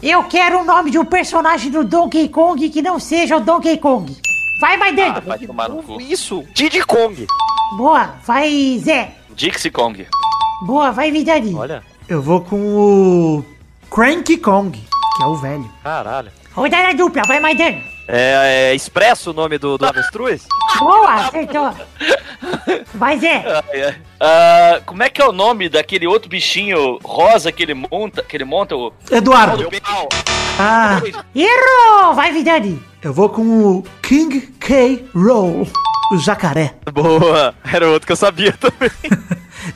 Eu 0.01 0.23
quero 0.25 0.59
o 0.59 0.63
nome 0.63 0.91
de 0.91 0.99
um 0.99 1.03
personagem 1.03 1.71
do 1.71 1.83
Donkey 1.83 2.29
Kong 2.29 2.69
que 2.69 2.81
não 2.81 2.99
seja 2.99 3.37
o 3.37 3.39
Donkey 3.39 3.77
Kong. 3.77 4.15
Vai, 4.59 4.77
vai, 4.77 4.89
Ah, 4.89 4.93
Dani. 4.93 5.21
vai 5.25 5.39
tomar 5.39 5.69
no 5.69 5.83
cu. 5.83 5.99
Isso, 6.01 6.43
Diddy 6.53 6.81
Kong. 6.83 7.27
Boa, 7.77 8.15
vai, 8.25 8.79
Zé. 8.83 9.11
Dixie 9.35 9.69
Kong. 9.71 10.07
Boa, 10.65 10.91
vai, 10.91 11.11
Vidani. 11.11 11.53
Olha, 11.53 11.83
Eu 12.07 12.21
vou 12.21 12.39
com 12.41 12.55
o 12.57 13.45
Cranky 13.89 14.37
Kong, 14.37 14.79
que 15.17 15.23
é 15.23 15.25
o 15.25 15.35
velho. 15.35 15.69
caralho. 15.83 16.31
Rodada 16.53 16.93
dupla, 16.95 17.21
vai, 17.27 17.39
Maidana. 17.39 17.81
É, 18.07 18.69
é 18.69 18.75
expresso 18.75 19.31
o 19.31 19.33
nome 19.33 19.57
do, 19.57 19.77
do 19.77 19.85
avestruz? 19.85 20.45
Boa, 20.79 21.13
acertou. 21.15 21.73
Vai, 22.93 23.19
Zé. 23.19 23.43
Ah, 24.19 24.79
como 24.85 25.03
é 25.03 25.09
que 25.09 25.21
é 25.21 25.25
o 25.27 25.31
nome 25.33 25.67
daquele 25.67 26.05
outro 26.07 26.29
bichinho 26.29 26.99
rosa 27.03 27.51
que 27.51 27.63
ele 27.63 27.73
monta? 27.73 28.21
Que 28.23 28.37
ele 28.37 28.45
monta 28.45 28.75
o. 28.75 28.93
Eduardo. 29.11 29.67
Ah, 30.59 31.01
Errou! 31.35 32.13
Vai, 32.13 32.31
Vidani. 32.31 32.81
Eu 33.05 33.13
vou 33.13 33.29
com 33.29 33.43
o 33.43 33.83
King 34.01 34.41
K. 34.59 35.05
Roll, 35.13 35.67
o 36.11 36.17
jacaré. 36.17 36.73
Boa, 36.91 37.53
era 37.71 37.87
o 37.87 37.91
outro 37.91 38.07
que 38.07 38.11
eu 38.11 38.15
sabia 38.15 38.51
também. 38.53 38.89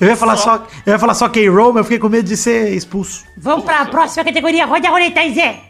Eu 0.01 0.07
ia 0.07 0.15
falar 0.15 0.35
só, 0.35 0.67
eu 0.83 0.93
ia 0.93 0.97
falar 0.97 1.13
só 1.13 1.29
K. 1.29 1.47
Roll, 1.47 1.67
mas 1.73 1.77
eu 1.81 1.83
fiquei 1.83 1.99
com 1.99 2.09
medo 2.09 2.27
de 2.27 2.35
ser 2.35 2.73
expulso. 2.73 3.23
Vamos 3.37 3.65
pra 3.65 3.85
próxima 3.85 4.23
categoria. 4.23 4.65
Roda 4.65 4.87
a 4.87 4.91
roleta 4.91 5.19
aí, 5.19 5.31
Zé. 5.35 5.61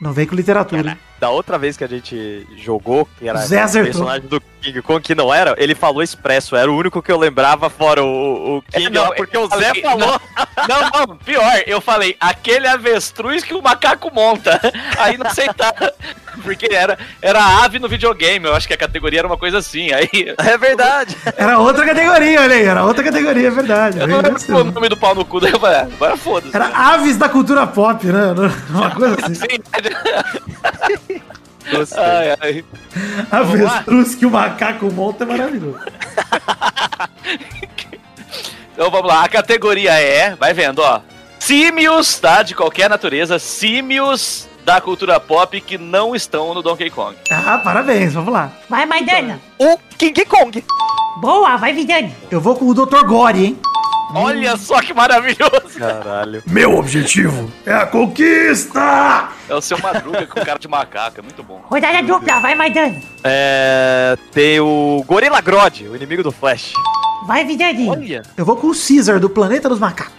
Não 0.00 0.12
vem 0.12 0.24
com 0.24 0.36
literatura. 0.36 0.90
hein? 0.90 0.98
Da 1.18 1.30
outra 1.30 1.56
vez 1.58 1.76
que 1.76 1.84
a 1.84 1.86
gente 1.86 2.46
jogou, 2.56 3.08
que 3.18 3.28
era 3.28 3.38
Zé 3.38 3.64
o 3.64 3.84
personagem 3.84 4.28
do 4.28 4.40
King 4.60 4.82
Kong, 4.82 5.00
que 5.00 5.14
não 5.14 5.32
era, 5.32 5.54
ele 5.56 5.74
falou 5.74 6.02
expresso, 6.02 6.56
era 6.56 6.70
o 6.70 6.76
único 6.76 7.00
que 7.00 7.10
eu 7.10 7.18
lembrava 7.18 7.70
fora 7.70 8.02
o, 8.02 8.56
o 8.56 8.62
King, 8.62 8.86
É, 8.86 8.90
não, 8.90 9.02
lá, 9.02 9.12
porque 9.12 9.38
o 9.38 9.48
Zé 9.48 9.74
falou. 9.80 10.20
Não, 10.68 11.06
não, 11.06 11.16
pior, 11.16 11.62
eu 11.66 11.80
falei, 11.80 12.16
aquele 12.20 12.66
avestruz 12.66 13.44
que 13.44 13.54
o 13.54 13.62
macaco 13.62 14.12
monta. 14.12 14.60
Aí 14.98 15.16
não 15.16 15.26
aceitava. 15.26 15.92
Porque 16.42 16.68
era, 16.70 16.98
era 17.22 17.64
ave 17.64 17.78
no 17.78 17.88
videogame, 17.88 18.46
eu 18.46 18.54
acho 18.54 18.66
que 18.66 18.74
a 18.74 18.76
categoria 18.76 19.20
era 19.20 19.26
uma 19.26 19.38
coisa 19.38 19.58
assim. 19.58 19.92
Aí. 19.92 20.34
É 20.38 20.58
verdade. 20.58 21.16
Era 21.36 21.58
outra 21.58 21.84
categoria, 21.84 22.40
olha 22.42 22.54
aí, 22.54 22.64
era 22.64 22.84
outra 22.84 23.02
categoria, 23.02 23.48
é 23.48 23.50
verdade. 23.50 23.98
Eu 24.00 24.06
não 24.06 24.20
lembro 24.20 24.42
é 24.46 24.52
o 24.52 24.64
nome 24.64 24.88
do 24.88 24.96
pau 24.96 25.14
no 25.14 25.24
cu, 25.24 25.40
daí 25.40 25.52
eu 25.52 25.60
falei, 25.60 25.78
ah, 25.78 25.88
agora 25.94 26.16
foda-se. 26.16 26.54
Era 26.54 26.66
aves 26.66 27.16
da 27.16 27.28
cultura 27.28 27.66
pop, 27.66 28.04
né? 28.06 28.34
Uma 28.70 28.90
coisa 28.90 29.16
assim. 29.24 29.34
Sim. 29.34 29.46
Gostei. 31.70 32.02
Ai, 32.02 32.36
ai. 32.40 32.64
Avestruz 33.30 34.14
que 34.14 34.26
o 34.26 34.30
macaco 34.30 34.92
monta 34.92 35.24
é 35.24 35.26
maravilhoso. 35.26 35.80
Então 38.76 38.90
vamos 38.90 39.08
lá, 39.08 39.24
a 39.24 39.28
categoria 39.28 39.92
é, 39.98 40.34
vai 40.34 40.52
vendo, 40.52 40.80
ó. 40.80 41.00
Símios, 41.38 42.18
tá? 42.18 42.42
De 42.42 42.54
qualquer 42.54 42.90
natureza, 42.90 43.38
símios 43.38 44.46
da 44.66 44.82
cultura 44.82 45.18
pop 45.18 45.58
que 45.62 45.78
não 45.78 46.14
estão 46.14 46.52
no 46.52 46.60
Donkey 46.60 46.90
Kong. 46.90 47.16
Ah, 47.30 47.56
parabéns, 47.64 48.12
vamos 48.12 48.34
lá. 48.34 48.52
Vai, 48.68 48.84
Maidana. 48.84 49.40
O 49.58 49.78
King 49.96 50.26
Kong. 50.26 50.62
Boa, 51.22 51.56
vai, 51.56 51.72
Vidani. 51.72 52.12
Eu 52.30 52.38
vou 52.38 52.54
com 52.54 52.66
o 52.66 52.74
Dr. 52.74 53.06
Gore, 53.06 53.46
hein? 53.46 53.58
Olha 54.14 54.56
só 54.56 54.80
que 54.80 54.94
maravilhoso! 54.94 55.78
Caralho. 55.78 56.42
Meu 56.46 56.76
objetivo 56.78 57.50
é 57.64 57.72
a 57.72 57.86
conquista! 57.86 59.28
É 59.48 59.54
o 59.54 59.60
seu 59.60 59.78
Madruga 59.78 60.26
com 60.26 60.40
cara 60.44 60.58
de 60.58 60.68
macaco, 60.68 61.18
é 61.20 61.22
muito 61.22 61.42
bom. 61.42 61.62
Rodada 61.64 62.02
dupla, 62.02 62.40
vai, 62.40 62.54
Maidana. 62.54 63.00
É. 63.24 64.16
Tem 64.32 64.60
o 64.60 65.02
Gorilla 65.06 65.40
Grodd, 65.40 65.88
o 65.88 65.96
inimigo 65.96 66.22
do 66.22 66.30
Flash. 66.30 66.72
Vai, 67.26 67.44
Vidani. 67.44 67.88
Olha! 67.88 68.22
Eu 68.36 68.44
vou 68.44 68.56
com 68.56 68.68
o 68.68 68.74
Caesar 68.74 69.18
do 69.18 69.28
Planeta 69.28 69.68
dos 69.68 69.80
Macacos. 69.80 70.14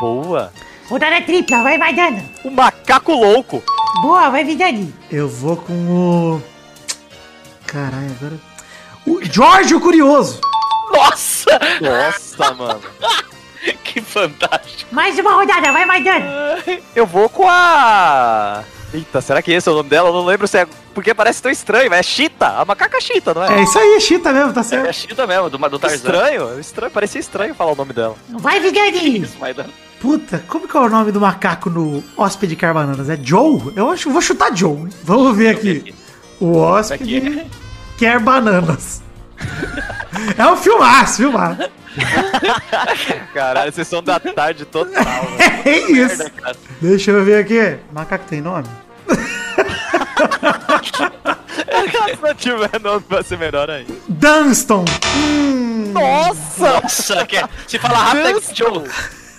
Boa. 0.00 0.52
Rodada 0.88 1.20
tripla, 1.22 1.62
vai, 1.62 1.76
Maidana. 1.78 2.24
O 2.44 2.50
macaco 2.50 3.12
louco. 3.12 3.62
Boa, 4.02 4.30
vai, 4.30 4.44
Vidani. 4.44 4.94
Eu 5.10 5.28
vou 5.28 5.56
com 5.56 5.72
o. 5.72 6.42
Caralho, 7.66 8.14
agora. 8.18 8.38
O 9.06 9.24
Jorge 9.24 9.74
o 9.74 9.80
Curioso. 9.80 10.40
Nossa! 10.92 11.58
Nossa, 11.80 12.54
mano. 12.54 12.80
Que 13.92 14.00
fantástico! 14.00 14.94
Mais 14.94 15.18
uma 15.18 15.34
rodada, 15.34 15.70
vai, 15.70 15.84
Maidana. 15.84 16.24
Eu 16.96 17.04
vou 17.06 17.28
com 17.28 17.46
a. 17.46 18.62
Eita, 18.94 19.20
será 19.20 19.42
que 19.42 19.52
esse 19.52 19.68
é 19.68 19.72
o 19.72 19.74
nome 19.74 19.90
dela? 19.90 20.08
Eu 20.08 20.14
não 20.14 20.24
lembro 20.24 20.48
se 20.48 20.58
é. 20.58 20.66
Porque 20.94 21.12
parece 21.12 21.42
tão 21.42 21.50
estranho, 21.50 21.90
mas 21.90 22.00
é 22.00 22.02
Chita, 22.02 22.46
a 22.46 22.64
macaca 22.64 23.00
Chita, 23.00 23.32
não 23.34 23.44
é? 23.44 23.58
É 23.58 23.62
isso 23.62 23.78
aí, 23.78 23.94
é 23.94 24.00
Chita 24.00 24.32
mesmo, 24.32 24.52
tá 24.52 24.60
É 24.60 24.64
certo. 24.64 24.92
Chita 24.92 25.26
mesmo, 25.26 25.50
do, 25.50 25.58
do 25.58 25.78
Tarzan. 25.78 25.96
Estranho, 25.96 26.60
estranho, 26.60 26.90
parecia 26.92 27.20
estranho 27.20 27.54
falar 27.54 27.72
o 27.72 27.76
nome 27.76 27.92
dela. 27.92 28.14
Vai, 28.30 28.60
Vidani. 28.60 29.22
Isso, 29.22 29.36
Puta, 30.00 30.42
como 30.48 30.66
que 30.66 30.76
é 30.76 30.80
o 30.80 30.88
nome 30.88 31.12
do 31.12 31.20
macaco 31.20 31.70
no 31.70 32.02
Hóspede 32.16 32.56
Quer 32.56 32.74
Bananas? 32.74 33.08
É 33.08 33.16
Joe? 33.22 33.72
Eu 33.76 33.90
acho, 33.90 34.10
vou 34.10 34.20
chutar 34.20 34.54
Joe. 34.54 34.72
hein? 34.76 34.88
Vamos 35.04 35.36
ver 35.36 35.48
aqui. 35.50 35.94
O 36.40 36.56
Hóspede 36.56 37.46
Quer 37.98 38.18
Bananas. 38.20 39.02
É 40.36 40.46
um 40.46 40.56
filmaço, 40.56 41.16
filmaço. 41.16 41.62
Caralho, 43.34 43.72
vocês 43.72 43.86
são 43.88 44.02
da 44.02 44.18
tarde 44.18 44.64
total, 44.64 44.94
velho. 45.36 45.62
É 45.64 45.78
isso. 45.90 46.18
Merda. 46.18 46.56
Deixa 46.80 47.10
eu 47.10 47.24
ver 47.24 47.40
aqui. 47.40 47.78
Macaco 47.92 48.24
tem 48.26 48.40
nome? 48.40 48.66
Se 52.12 52.22
não 52.22 52.34
tiver 52.34 52.80
nome, 52.80 53.04
vai 53.08 53.22
ser 53.22 53.38
melhor 53.38 53.70
ainda. 53.70 53.92
Dunston. 54.08 54.84
Nossa! 55.92 56.80
Nossa, 56.82 57.26
que 57.26 57.36
é- 57.36 57.48
se 57.66 57.78
falar 57.78 57.98
rápido 58.04 58.28
é 58.28 58.32
Joe. 58.54 58.88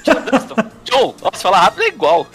Joe, 0.06 0.16
Dunston. 0.32 0.56
Joe, 0.84 1.16
nossa, 1.22 1.38
se 1.38 1.44
falar 1.44 1.60
rápido 1.62 1.84
é 1.84 1.88
igual. 1.88 2.28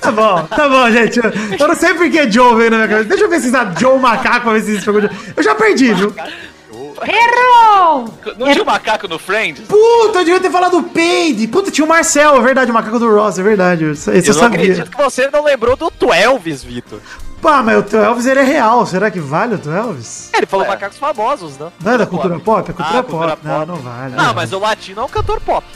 Tá 0.00 0.12
bom, 0.12 0.44
tá 0.44 0.68
bom, 0.68 0.90
gente. 0.90 1.18
Eu, 1.18 1.32
eu 1.58 1.68
não 1.68 1.74
sei 1.74 1.94
porque 1.94 2.30
Joe 2.30 2.56
veio 2.56 2.70
na 2.70 2.76
minha 2.78 2.88
cabeça. 2.88 3.08
Deixa 3.08 3.24
eu 3.24 3.30
ver 3.30 3.40
se 3.40 3.50
dá 3.50 3.72
Joe 3.78 3.98
Macaco 3.98 4.42
pra 4.42 4.52
ver 4.52 4.62
se 4.62 4.76
isso 4.76 4.84
pegou. 4.92 5.10
Eu 5.36 5.42
já 5.42 5.54
perdi, 5.54 5.92
viu? 5.94 6.14
Errou. 7.06 8.08
Não 8.38 8.50
tinha 8.50 8.62
um 8.62 8.66
macaco 8.66 9.06
no 9.08 9.18
Friends? 9.18 9.66
Puta, 9.66 10.18
eu 10.20 10.24
devia 10.24 10.40
ter 10.40 10.50
falado 10.50 10.80
do 10.80 10.82
Peide. 10.88 11.46
Puta, 11.48 11.70
tinha 11.70 11.84
o 11.84 11.88
Marcel, 11.88 12.36
é 12.36 12.40
verdade, 12.40 12.70
o 12.70 12.74
macaco 12.74 12.98
do 12.98 13.14
Ross, 13.14 13.38
é 13.38 13.42
verdade. 13.42 13.84
Esse 13.84 14.08
eu, 14.10 14.14
Eu 14.14 14.26
não 14.26 14.32
sabia. 14.34 14.58
acredito 14.60 14.90
que 14.90 14.96
você 14.96 15.28
não 15.30 15.44
lembrou 15.44 15.76
do 15.76 15.90
Twelves, 15.90 16.62
Vitor. 16.64 17.00
Pá, 17.42 17.62
mas 17.62 17.78
o 17.78 17.82
teu 17.82 18.02
Elvis 18.02 18.24
ele 18.24 18.40
é 18.40 18.42
real. 18.42 18.86
Será 18.86 19.10
que 19.10 19.20
vale 19.20 19.56
o 19.56 19.58
teu 19.58 19.70
Elvis? 19.70 20.30
Ele 20.32 20.46
falou 20.46 20.64
Ué. 20.64 20.72
macacos 20.72 20.96
famosos, 20.96 21.58
não? 21.58 21.70
Não 21.78 21.92
é 21.92 21.98
da 21.98 22.06
cultura 22.06 22.38
pop? 22.40 22.70
É 22.70 22.72
cultura 22.72 22.98
Ah, 23.00 23.02
pop. 23.02 23.10
cultura 23.10 23.38
Não, 23.42 23.54
pop. 23.58 23.66
não 23.68 23.76
vale. 23.76 24.14
Não, 24.16 24.32
mas 24.32 24.52
o 24.54 24.58
latino 24.58 25.02
é 25.02 25.04
um 25.04 25.08
cantor 25.08 25.38
pop. 25.42 25.66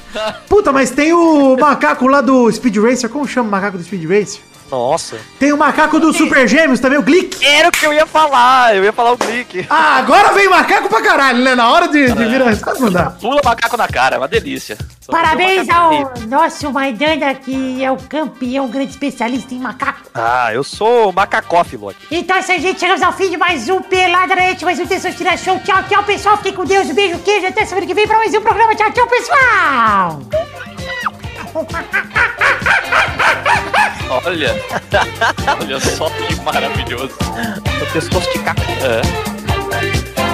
Puta, 0.49 0.73
mas 0.73 0.91
tem 0.91 1.13
o 1.13 1.59
macaco 1.59 2.07
lá 2.07 2.23
do 2.23 2.51
Speed 2.51 2.75
Racer. 2.79 3.11
Como 3.11 3.29
chama 3.29 3.49
o 3.49 3.51
macaco 3.51 3.77
do 3.77 3.85
Speed 3.85 4.05
Racer? 4.09 4.41
Nossa. 4.71 5.19
Tem 5.39 5.53
o 5.53 5.57
macaco 5.57 5.99
do 5.99 6.13
Super 6.13 6.47
Gêmeos 6.47 6.81
também, 6.81 6.99
o 6.99 7.03
Glick. 7.03 7.45
Era 7.45 7.69
o 7.69 7.73
que 7.73 7.87
eu 7.87 7.93
ia 7.93 8.07
falar, 8.07 8.77
eu 8.77 8.85
ia 8.85 8.93
falar 8.93 9.13
o 9.13 9.17
Glick. 9.17 9.67
Ah, 9.71 9.97
agora 9.97 10.33
vem 10.33 10.49
macaco 10.49 10.89
pra 10.89 11.01
caralho, 11.01 11.43
né? 11.43 11.55
Na 11.55 11.71
hora 11.71 11.89
de, 11.89 12.13
de 12.13 12.25
virar 12.25 12.47
a 12.47 12.51
resposta, 12.51 12.85
não 12.85 12.93
dá. 12.93 13.11
Pula 13.11 13.41
macaco 13.45 13.77
na 13.77 13.89
cara, 13.89 14.17
é 14.17 14.19
uma 14.19 14.29
delícia. 14.29 14.77
Só 15.01 15.13
Parabéns 15.13 15.67
um 15.69 15.73
ao 15.73 16.15
nosso 16.29 16.71
Maidana, 16.71 17.35
que 17.35 17.83
é 17.83 17.91
o 17.91 17.97
campeão, 17.97 18.69
grande 18.69 18.91
especialista 18.91 19.55
em 19.55 19.59
macaco. 19.59 20.11
Ah, 20.15 20.53
eu 20.53 20.63
sou 20.63 21.13
macacófilo 21.13 21.89
aqui. 21.91 22.07
Então 22.11 22.37
é 22.37 22.41
isso 22.41 22.53
aí, 22.53 22.61
gente. 22.61 22.81
Chegamos 22.81 23.03
ao 23.03 23.13
fim 23.13 23.31
de 23.31 23.39
mais 23.39 23.69
um 23.69 23.81
Pelada 23.81 24.35
na 24.35 24.43
Net, 24.43 24.65
mais 24.65 24.79
um 24.79 24.87
Tensão 24.87 25.13
Tira 25.13 25.37
Show. 25.37 25.59
Tchau, 25.61 25.83
tchau, 25.89 26.03
pessoal. 26.05 26.37
Fiquem 26.37 26.53
com 26.53 26.65
Deus. 26.65 26.89
Um 26.89 26.95
beijo, 26.95 27.19
queijo. 27.21 27.47
Até 27.47 27.65
semana 27.65 27.87
que 27.87 27.95
vem 27.95 28.07
pra 28.07 28.19
mais 28.19 28.35
um 28.35 28.41
programa. 28.41 28.75
Tchau, 28.75 28.93
tchau, 28.93 29.07
pessoal. 29.07 30.21
Olha. 34.11 34.55
Olha 35.61 35.81
só 35.81 36.09
que 36.11 36.35
maravilhoso. 36.43 37.15
O 37.83 37.93
pescoço 37.93 38.31
de 38.33 38.39
caco. 38.41 38.61
É. 38.63 40.28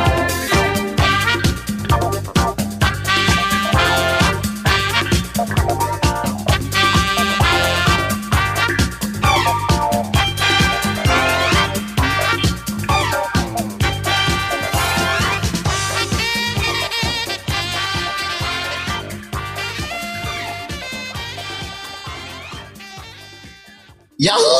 Yahoo! 24.25 24.54